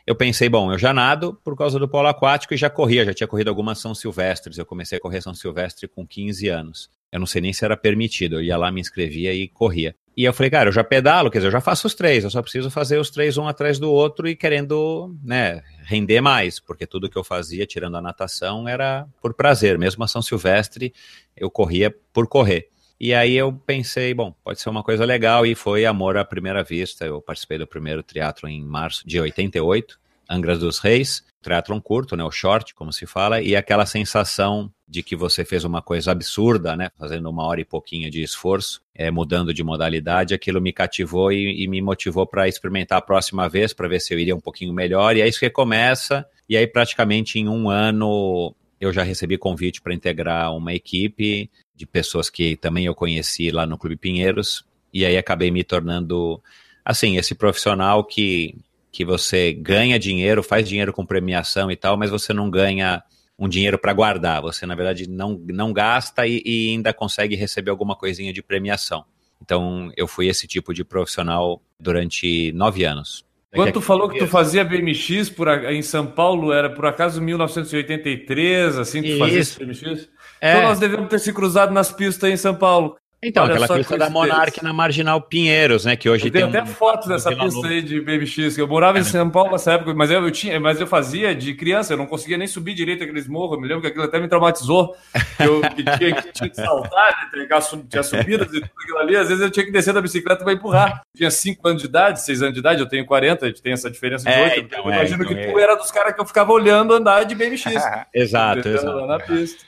eu 0.08 0.14
pensei, 0.14 0.48
bom, 0.48 0.72
eu 0.72 0.78
já 0.78 0.94
nado 0.94 1.38
por 1.44 1.54
causa 1.54 1.78
do 1.78 1.86
polo 1.86 2.08
aquático 2.08 2.54
e 2.54 2.56
já 2.56 2.70
corria, 2.70 3.04
já 3.04 3.12
tinha 3.12 3.26
corrido 3.26 3.48
algumas 3.48 3.78
São 3.78 3.94
Silvestres. 3.94 4.56
Eu 4.56 4.64
comecei 4.64 4.96
a 4.96 5.00
correr 5.00 5.20
São 5.20 5.34
Silvestre 5.34 5.86
com 5.86 6.06
15 6.06 6.48
anos. 6.48 6.90
Eu 7.10 7.20
não 7.20 7.26
sei 7.26 7.40
nem 7.40 7.52
se 7.52 7.64
era 7.64 7.76
permitido. 7.76 8.36
Eu 8.36 8.42
ia 8.42 8.56
lá, 8.56 8.70
me 8.70 8.80
inscrevia 8.80 9.32
e 9.32 9.48
corria. 9.48 9.94
E 10.18 10.24
eu 10.24 10.32
falei, 10.32 10.50
cara, 10.50 10.68
eu 10.68 10.72
já 10.72 10.82
pedalo, 10.82 11.30
quer 11.30 11.38
dizer, 11.38 11.46
eu 11.46 11.52
já 11.52 11.60
faço 11.60 11.86
os 11.86 11.94
três, 11.94 12.24
eu 12.24 12.30
só 12.30 12.42
preciso 12.42 12.68
fazer 12.72 12.98
os 12.98 13.08
três 13.08 13.38
um 13.38 13.46
atrás 13.46 13.78
do 13.78 13.88
outro 13.88 14.26
e 14.26 14.34
querendo, 14.34 15.16
né, 15.22 15.62
render 15.84 16.20
mais, 16.20 16.58
porque 16.58 16.88
tudo 16.88 17.08
que 17.08 17.16
eu 17.16 17.22
fazia, 17.22 17.64
tirando 17.64 17.96
a 17.96 18.02
natação, 18.02 18.66
era 18.66 19.06
por 19.22 19.32
prazer. 19.32 19.78
Mesmo 19.78 20.02
a 20.02 20.08
São 20.08 20.20
Silvestre, 20.20 20.92
eu 21.36 21.48
corria 21.48 21.94
por 22.12 22.26
correr. 22.26 22.68
E 22.98 23.14
aí 23.14 23.36
eu 23.36 23.52
pensei, 23.64 24.12
bom, 24.12 24.34
pode 24.42 24.60
ser 24.60 24.68
uma 24.68 24.82
coisa 24.82 25.04
legal, 25.04 25.46
e 25.46 25.54
foi 25.54 25.86
amor 25.86 26.16
à 26.16 26.24
primeira 26.24 26.64
vista. 26.64 27.06
Eu 27.06 27.22
participei 27.22 27.56
do 27.56 27.66
primeiro 27.68 28.02
teatro 28.02 28.48
em 28.48 28.60
março 28.64 29.06
de 29.06 29.20
88, 29.20 30.00
Angra 30.28 30.58
dos 30.58 30.80
Reis, 30.80 31.24
triatlon 31.40 31.80
curto, 31.80 32.16
né, 32.16 32.24
o 32.24 32.30
short, 32.32 32.74
como 32.74 32.92
se 32.92 33.06
fala, 33.06 33.40
e 33.40 33.54
aquela 33.54 33.86
sensação 33.86 34.68
de 34.88 35.02
que 35.02 35.14
você 35.14 35.44
fez 35.44 35.64
uma 35.64 35.82
coisa 35.82 36.12
absurda, 36.12 36.74
né, 36.74 36.90
fazendo 36.98 37.28
uma 37.28 37.44
hora 37.44 37.60
e 37.60 37.64
pouquinho 37.64 38.10
de 38.10 38.22
esforço, 38.22 38.80
é, 38.94 39.10
mudando 39.10 39.52
de 39.52 39.62
modalidade, 39.62 40.32
aquilo 40.32 40.62
me 40.62 40.72
cativou 40.72 41.30
e, 41.30 41.62
e 41.62 41.68
me 41.68 41.82
motivou 41.82 42.26
para 42.26 42.48
experimentar 42.48 42.98
a 42.98 43.02
próxima 43.02 43.48
vez, 43.48 43.74
para 43.74 43.86
ver 43.86 44.00
se 44.00 44.14
eu 44.14 44.18
iria 44.18 44.34
um 44.34 44.40
pouquinho 44.40 44.72
melhor, 44.72 45.14
e 45.14 45.20
é 45.20 45.28
isso 45.28 45.40
que 45.40 45.50
começa, 45.50 46.26
e 46.48 46.56
aí 46.56 46.66
praticamente 46.66 47.38
em 47.38 47.48
um 47.48 47.68
ano 47.68 48.54
eu 48.80 48.90
já 48.90 49.02
recebi 49.02 49.36
convite 49.36 49.82
para 49.82 49.92
integrar 49.92 50.56
uma 50.56 50.72
equipe 50.72 51.50
de 51.76 51.86
pessoas 51.86 52.30
que 52.30 52.56
também 52.56 52.86
eu 52.86 52.94
conheci 52.94 53.50
lá 53.50 53.66
no 53.66 53.76
Clube 53.76 53.96
Pinheiros, 53.96 54.64
e 54.92 55.04
aí 55.04 55.18
acabei 55.18 55.50
me 55.50 55.62
tornando, 55.62 56.42
assim, 56.82 57.18
esse 57.18 57.34
profissional 57.34 58.02
que, 58.02 58.56
que 58.90 59.04
você 59.04 59.52
ganha 59.52 59.98
dinheiro, 59.98 60.42
faz 60.42 60.66
dinheiro 60.66 60.94
com 60.94 61.04
premiação 61.04 61.70
e 61.70 61.76
tal, 61.76 61.96
mas 61.98 62.10
você 62.10 62.32
não 62.32 62.48
ganha 62.48 63.02
um 63.38 63.48
dinheiro 63.48 63.78
para 63.78 63.92
guardar. 63.92 64.42
Você, 64.42 64.66
na 64.66 64.74
verdade, 64.74 65.08
não, 65.08 65.40
não 65.46 65.72
gasta 65.72 66.26
e, 66.26 66.42
e, 66.44 66.70
ainda 66.70 66.92
consegue 66.92 67.36
receber 67.36 67.70
alguma 67.70 67.94
coisinha 67.94 68.32
de 68.32 68.42
premiação. 68.42 69.04
Então, 69.40 69.92
eu 69.96 70.08
fui 70.08 70.26
esse 70.26 70.46
tipo 70.46 70.74
de 70.74 70.84
profissional 70.84 71.62
durante 71.78 72.52
nove 72.52 72.84
anos. 72.84 73.24
Quando 73.54 73.72
tu 73.72 73.80
falou 73.80 74.08
que 74.08 74.18
tu 74.18 74.26
fazia 74.26 74.62
BMX 74.62 75.30
por, 75.30 75.48
em 75.48 75.80
São 75.80 76.06
Paulo, 76.06 76.52
era 76.52 76.68
por 76.68 76.84
acaso 76.84 77.20
1983, 77.22 78.76
assim, 78.76 79.00
que 79.00 79.12
tu 79.12 79.18
fazia 79.18 79.38
esse 79.38 79.58
BMX? 79.58 80.08
É. 80.40 80.50
Então 80.50 80.62
nós 80.68 80.78
devemos 80.78 81.08
ter 81.08 81.18
se 81.18 81.32
cruzado 81.32 81.72
nas 81.72 81.90
pistas 81.90 82.30
em 82.30 82.36
São 82.36 82.54
Paulo. 82.54 82.96
Então, 83.20 83.44
Olha 83.44 83.54
aquela 83.54 83.78
pista 83.78 83.98
da 83.98 84.08
Monark 84.08 84.62
na 84.62 84.72
Marginal 84.72 85.20
Pinheiros, 85.20 85.84
né? 85.84 85.96
Que 85.96 86.08
hoje 86.08 86.28
eu 86.28 86.30
tem. 86.32 86.44
até 86.44 86.62
um, 86.62 86.66
fotos 86.66 87.08
dessa 87.08 87.34
pista 87.34 87.66
aí 87.66 87.82
de 87.82 88.00
BMX. 88.00 88.56
Eu 88.56 88.68
morava 88.68 88.96
é, 88.96 89.00
em 89.00 89.04
São 89.04 89.28
Paulo 89.28 89.50
nessa 89.50 89.72
época, 89.72 89.92
mas 89.92 90.08
eu, 90.08 90.22
eu, 90.22 90.30
tinha, 90.30 90.60
mas 90.60 90.80
eu 90.80 90.86
fazia 90.86 91.34
de 91.34 91.52
criança, 91.54 91.92
eu 91.92 91.96
não 91.96 92.06
conseguia 92.06 92.38
nem 92.38 92.46
subir 92.46 92.74
direito 92.74 93.02
aqueles 93.02 93.26
morros. 93.26 93.56
Eu 93.56 93.60
me 93.60 93.66
lembro 93.66 93.82
que 93.82 93.88
aquilo 93.88 94.04
até 94.04 94.20
me 94.20 94.28
traumatizou. 94.28 94.94
Que 95.36 95.42
eu 95.42 95.60
que 95.62 95.82
tinha, 95.82 96.22
que 96.22 96.32
tinha 96.32 96.48
que 96.48 96.56
saltar, 96.56 97.30
né, 97.32 97.48
tinha 97.88 98.02
subidas 98.04 98.48
e 98.54 98.60
tudo 98.60 98.70
aquilo 98.80 98.98
ali. 98.98 99.16
Às 99.16 99.28
vezes 99.28 99.42
eu 99.42 99.50
tinha 99.50 99.66
que 99.66 99.72
descer 99.72 99.92
da 99.92 100.00
bicicleta 100.00 100.44
para 100.44 100.52
empurrar. 100.52 101.02
tinha 101.16 101.30
5 101.30 101.68
anos 101.68 101.82
de 101.82 101.88
idade, 101.88 102.22
6 102.22 102.42
anos 102.42 102.54
de 102.54 102.60
idade, 102.60 102.80
eu 102.80 102.88
tenho 102.88 103.04
40, 103.04 103.44
a 103.44 103.48
gente 103.48 103.60
tem 103.60 103.72
essa 103.72 103.90
diferença 103.90 104.30
de 104.30 104.36
é, 104.36 104.44
8. 104.44 104.60
Então, 104.60 104.84
eu 104.84 104.92
imagino 104.92 105.24
então, 105.24 105.34
que 105.34 105.40
é. 105.42 105.50
tu 105.50 105.58
era 105.58 105.74
dos 105.74 105.90
caras 105.90 106.14
que 106.14 106.20
eu 106.20 106.26
ficava 106.26 106.52
olhando 106.52 106.94
andar 106.94 107.24
de 107.24 107.34
BMX. 107.34 107.64
exato, 108.14 108.68
exato. 108.68 109.06
na 109.06 109.18
pista. 109.18 109.66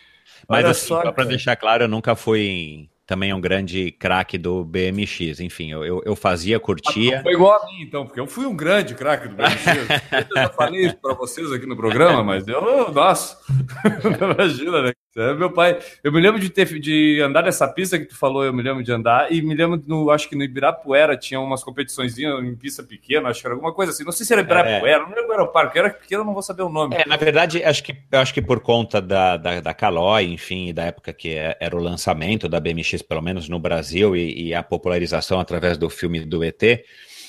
Mas 0.48 0.64
Olha 0.64 0.70
assim, 0.70 0.86
só 0.86 1.10
para 1.10 1.24
deixar 1.24 1.56
claro, 1.56 1.84
eu 1.84 1.88
nunca 1.88 2.14
fui 2.14 2.88
também 3.10 3.30
é 3.30 3.34
um 3.34 3.40
grande 3.40 3.90
craque 3.90 4.38
do 4.38 4.64
BMX. 4.64 5.40
Enfim, 5.40 5.72
eu, 5.72 6.00
eu, 6.04 6.14
fazia, 6.14 6.60
curtia. 6.60 7.18
Ah, 7.18 7.22
foi 7.24 7.32
igual 7.32 7.60
a 7.60 7.66
mim, 7.66 7.82
então, 7.82 8.06
porque 8.06 8.20
eu 8.20 8.26
fui 8.28 8.46
um 8.46 8.54
grande 8.54 8.94
craque 8.94 9.26
do 9.26 9.34
BMX. 9.34 9.66
eu 9.66 10.26
já 10.32 10.48
falei 10.50 10.86
isso 10.86 10.96
para 11.02 11.14
vocês 11.14 11.50
aqui 11.50 11.66
no 11.66 11.76
programa, 11.76 12.22
mas 12.22 12.46
eu, 12.46 12.92
nossa, 12.92 13.36
imagina, 14.38 14.82
né? 14.82 14.92
É 15.16 15.34
meu 15.34 15.50
pai. 15.52 15.76
Eu 16.04 16.12
me 16.12 16.20
lembro 16.20 16.40
de 16.40 16.48
ter 16.48 16.66
de 16.78 17.20
andar 17.20 17.42
nessa 17.42 17.66
pista 17.66 17.98
que 17.98 18.04
tu 18.04 18.16
falou, 18.16 18.44
eu 18.44 18.52
me 18.52 18.62
lembro 18.62 18.82
de 18.82 18.92
andar, 18.92 19.32
e 19.32 19.42
me 19.42 19.54
lembro, 19.54 19.82
no, 19.86 20.08
acho 20.08 20.28
que 20.28 20.36
no 20.36 20.44
Ibirapuera 20.44 21.16
tinha 21.16 21.40
umas 21.40 21.64
competições 21.64 22.16
em 22.16 22.54
pista 22.54 22.82
pequena, 22.82 23.28
acho 23.28 23.40
que 23.40 23.46
era 23.46 23.54
alguma 23.54 23.72
coisa 23.72 23.90
assim. 23.90 24.04
Não 24.04 24.12
sei 24.12 24.24
se 24.24 24.32
era 24.32 24.42
Ibirapuera, 24.42 25.02
é. 25.02 25.06
não 25.06 25.14
lembro 25.14 25.32
era 25.32 25.42
o 25.42 25.48
parque, 25.48 25.78
era 25.78 25.90
pequeno, 25.90 26.24
não 26.24 26.32
vou 26.32 26.42
saber 26.42 26.62
o 26.62 26.68
nome. 26.68 26.94
É, 26.94 27.04
na 27.06 27.16
verdade, 27.16 27.62
acho 27.64 27.82
que, 27.82 27.96
acho 28.12 28.32
que 28.32 28.40
por 28.40 28.60
conta 28.60 29.00
da, 29.00 29.36
da, 29.36 29.60
da 29.60 29.74
Caloi, 29.74 30.26
enfim, 30.26 30.72
da 30.72 30.84
época 30.84 31.12
que 31.12 31.30
é, 31.30 31.56
era 31.58 31.76
o 31.76 31.82
lançamento 31.82 32.48
da 32.48 32.60
BMX, 32.60 33.02
pelo 33.02 33.20
menos 33.20 33.48
no 33.48 33.58
Brasil, 33.58 34.14
e, 34.14 34.48
e 34.48 34.54
a 34.54 34.62
popularização 34.62 35.40
através 35.40 35.76
do 35.76 35.90
filme 35.90 36.24
do 36.24 36.44
ET. 36.44 36.62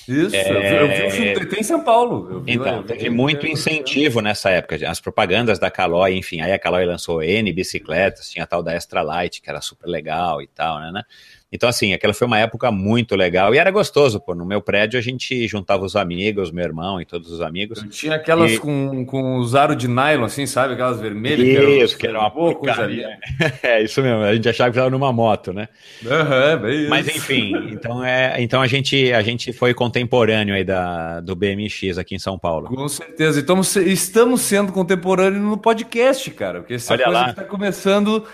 Isso, 0.08 0.34
é... 0.34 0.82
eu 0.82 0.88
vi 0.88 1.06
o 1.06 1.10
filme 1.10 1.34
do 1.34 1.42
ET 1.42 1.52
em 1.58 1.62
São 1.62 1.82
Paulo. 1.82 2.42
então, 2.46 2.82
teve 2.82 3.10
muito 3.10 3.46
incentivo 3.46 4.20
nessa 4.20 4.50
época. 4.50 4.78
As 4.88 5.00
propagandas 5.00 5.58
da 5.58 5.70
Caloi, 5.70 6.16
enfim, 6.16 6.40
aí 6.40 6.52
a 6.52 6.58
Caloi 6.58 6.84
lançou 6.84 7.22
N 7.22 7.52
bicicletas, 7.52 8.30
tinha 8.30 8.44
a 8.44 8.46
tal 8.46 8.62
da 8.62 8.74
Extra 8.74 9.02
Light, 9.02 9.40
que 9.40 9.48
era 9.48 9.60
super 9.60 9.88
legal 9.88 10.42
e 10.42 10.46
tal, 10.46 10.80
né? 10.80 10.90
né? 10.92 11.02
Então, 11.52 11.68
assim, 11.68 11.92
aquela 11.92 12.14
foi 12.14 12.26
uma 12.26 12.38
época 12.38 12.70
muito 12.72 13.14
legal. 13.14 13.54
E 13.54 13.58
era 13.58 13.70
gostoso, 13.70 14.18
pô. 14.18 14.34
No 14.34 14.46
meu 14.46 14.62
prédio 14.62 14.98
a 14.98 15.02
gente 15.02 15.46
juntava 15.46 15.84
os 15.84 15.94
amigos, 15.94 16.50
meu 16.50 16.64
irmão 16.64 16.98
e 16.98 17.04
todos 17.04 17.30
os 17.30 17.42
amigos. 17.42 17.82
Eu 17.82 17.90
tinha 17.90 18.14
aquelas 18.14 18.52
e... 18.52 18.58
com, 18.58 19.04
com 19.04 19.36
os 19.36 19.54
aro 19.54 19.76
de 19.76 19.86
nylon, 19.86 20.24
assim, 20.24 20.46
sabe? 20.46 20.72
Aquelas 20.72 20.98
vermelhas. 20.98 21.90
Isso, 21.90 21.98
que 21.98 22.06
era, 22.06 22.18
uma 22.18 22.30
boa 22.30 22.54
coisa 22.54 22.82
ali. 22.82 23.02
É, 23.62 23.82
isso 23.82 24.00
mesmo. 24.00 24.22
A 24.22 24.34
gente 24.34 24.48
achava 24.48 24.70
que 24.70 24.76
estava 24.76 24.90
numa 24.90 25.12
moto, 25.12 25.52
né? 25.52 25.68
Uhum, 26.02 26.62
bem 26.62 26.88
Mas, 26.88 27.06
enfim, 27.08 27.52
então, 27.70 28.04
é, 28.04 28.40
então 28.40 28.62
a, 28.62 28.66
gente, 28.66 29.12
a 29.12 29.22
gente 29.22 29.52
foi 29.52 29.74
contemporâneo 29.74 30.54
aí 30.54 30.64
da, 30.64 31.20
do 31.20 31.36
BMX 31.36 31.98
aqui 31.98 32.14
em 32.14 32.18
São 32.18 32.38
Paulo. 32.38 32.68
Com 32.68 32.88
certeza. 32.88 33.40
Então, 33.40 33.60
estamos 33.60 34.40
sendo 34.40 34.72
contemporâneos 34.72 35.42
no 35.42 35.58
podcast, 35.58 36.30
cara. 36.30 36.60
Porque 36.60 36.74
essa 36.74 36.94
Olha 36.94 37.04
coisa 37.04 37.18
lá. 37.18 37.24
que 37.26 37.30
está 37.30 37.44
começando 37.44 38.24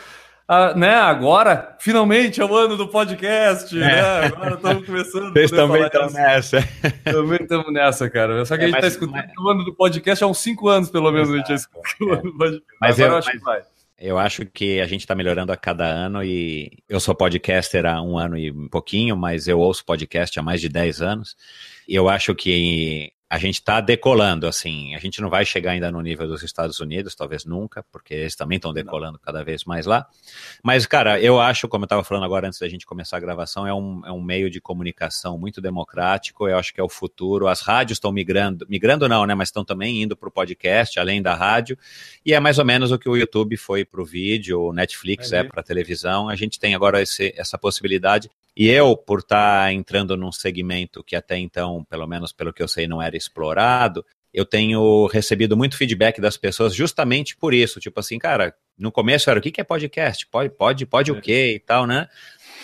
ah, 0.51 0.73
né, 0.75 0.95
agora, 0.95 1.77
finalmente 1.79 2.41
é 2.41 2.45
o 2.45 2.57
ano 2.57 2.75
do 2.75 2.89
podcast, 2.89 3.77
é. 3.77 3.81
né? 3.81 4.01
Agora 4.01 4.55
estamos 4.55 4.87
começando. 4.87 5.33
Vocês 5.35 5.51
também 5.51 5.83
estão 5.83 6.11
nessa. 6.11 6.69
Também 7.05 7.39
estamos 7.43 7.71
nessa, 7.71 8.09
cara. 8.09 8.47
Só 8.47 8.57
que 8.57 8.63
é, 8.63 8.65
a 8.65 8.69
gente 8.69 8.77
está 8.77 8.89
escutando 8.89 9.27
mas... 9.27 9.45
o 9.45 9.51
ano 9.51 9.63
do 9.63 9.75
podcast 9.75 10.25
há 10.25 10.27
uns 10.27 10.39
cinco 10.39 10.69
anos, 10.69 10.89
pelo 10.89 11.13
menos, 11.13 11.29
Exato. 11.29 11.35
a 11.35 11.39
gente 11.39 11.49
já 11.49 11.55
escutou 11.55 12.09
o 12.09 12.13
ano 12.13 12.23
do 12.23 12.39
podcast. 12.39 12.67
Mas 12.81 12.99
agora 12.99 13.13
eu, 13.13 13.19
acho 13.19 13.29
mas... 13.29 13.39
que 13.39 13.45
vai. 13.45 13.63
Eu 14.01 14.17
acho 14.17 14.47
que 14.47 14.81
a 14.81 14.87
gente 14.87 15.01
está 15.01 15.15
melhorando 15.15 15.53
a 15.53 15.57
cada 15.57 15.85
ano 15.85 16.25
e 16.25 16.71
eu 16.89 16.99
sou 16.99 17.15
podcaster 17.15 17.85
há 17.85 18.01
um 18.01 18.17
ano 18.17 18.39
e 18.39 18.51
um 18.51 18.69
pouquinho, 18.69 19.17
mas 19.17 19.49
eu 19.49 19.59
ouço 19.59 19.85
podcast 19.85 20.39
há 20.39 20.43
mais 20.43 20.63
de 20.63 20.71
10 20.71 21.03
anos. 21.03 21.37
E 21.87 21.95
eu 21.95 22.09
acho 22.09 22.35
que 22.35 23.13
a 23.31 23.37
gente 23.37 23.57
está 23.57 23.81
decolando, 23.81 24.47
assim, 24.47 24.95
a 24.95 24.99
gente 24.99 25.21
não 25.21 25.29
vai 25.29 25.45
chegar 25.45 25.73
ainda 25.73 25.93
no 25.93 26.01
nível 26.01 26.27
dos 26.27 26.43
Estados 26.43 26.81
Unidos, 26.81 27.15
talvez 27.15 27.45
nunca, 27.45 27.85
porque 27.93 28.15
eles 28.15 28.35
também 28.35 28.57
estão 28.57 28.73
decolando 28.73 29.19
cada 29.19 29.45
vez 29.45 29.65
mais 29.65 29.85
lá. 29.85 30.07
Mas, 30.63 30.87
cara, 30.87 31.21
eu 31.21 31.39
acho, 31.39 31.69
como 31.69 31.85
eu 31.85 31.87
estava 31.87 32.03
falando 32.03 32.25
agora 32.25 32.47
antes 32.47 32.59
da 32.59 32.67
gente 32.69 32.87
começar 32.87 33.19
a 33.19 33.21
gravação, 33.21 33.67
é 33.67 33.75
um, 33.75 34.01
é 34.07 34.11
um 34.11 34.23
meio 34.23 34.49
de 34.51 34.63
comunicação 34.63 35.37
muito 35.39 35.61
democrático, 35.61 36.49
eu 36.49 36.57
acho 36.57 36.73
que 36.73 36.81
é 36.81 36.85
o 36.85 36.89
futuro. 36.89 37.49
As 37.49 37.61
rádios 37.61 37.97
estão 37.97 38.11
migrando, 38.11 38.67
migrando 38.67 39.07
não, 39.07 39.27
né, 39.27 39.35
mas 39.35 39.49
estão 39.49 39.65
também 39.65 40.03
indo 40.03 40.17
para 40.17 40.29
o 40.29 40.33
podcast, 40.33 40.99
além 40.99 41.21
da 41.21 41.35
rádio, 41.35 41.77
e 42.25 42.33
é 42.33 42.41
mais 42.41 42.59
ou 42.59 42.65
menos 42.65 42.91
o 42.91 42.99
que 42.99 43.11
o 43.11 43.17
YouTube 43.17 43.59
foi 43.59 43.85
para 43.85 44.01
o 44.01 44.07
vídeo, 44.07 44.59
o 44.59 44.73
Netflix 44.73 45.33
é, 45.33 45.41
é 45.41 45.45
para 45.45 45.61
a 45.61 45.65
televisão. 45.65 46.31
A 46.31 46.35
gente 46.35 46.59
tem 46.59 46.75
agora 46.75 47.03
esse, 47.03 47.35
essa 47.37 47.59
possibilidade 47.59 48.31
E 48.59 48.69
eu, 48.69 48.97
por 48.97 49.21
estar 49.21 49.67
tá 49.67 49.73
entrando 49.73 50.17
num 50.17 50.33
segmento 50.33 51.05
que 51.05 51.15
até 51.15 51.39
então, 51.39 51.85
pelo 51.89 52.09
menos 52.09 52.33
pelo 52.33 52.53
que 52.53 52.61
eu 52.61 52.67
sei, 52.67 52.89
não 52.89 53.01
era 53.01 53.17
explorado, 53.17 54.05
eu 54.35 54.45
tenho 54.45 55.07
recebido 55.07 55.57
muito 55.57 55.77
feedback 55.77 56.21
das 56.21 56.37
pessoas 56.37 56.75
justamente 56.75 57.37
por 57.37 57.55
isso. 57.55 57.79
Tipo 57.79 58.01
assim, 58.01 58.19
cara, 58.19 58.53
no 58.77 58.91
começo 58.91 59.31
era 59.31 59.39
o 59.39 59.43
que, 59.43 59.53
que 59.53 59.61
é 59.61 59.65
podcast? 59.65 60.27
Pode, 60.27 60.51
pode, 60.51 60.87
pode 60.87 61.11
é. 61.13 61.15
o 61.15 61.21
quê 61.21 61.55
e 61.55 61.61
tal, 61.61 61.87
né? 61.87 62.09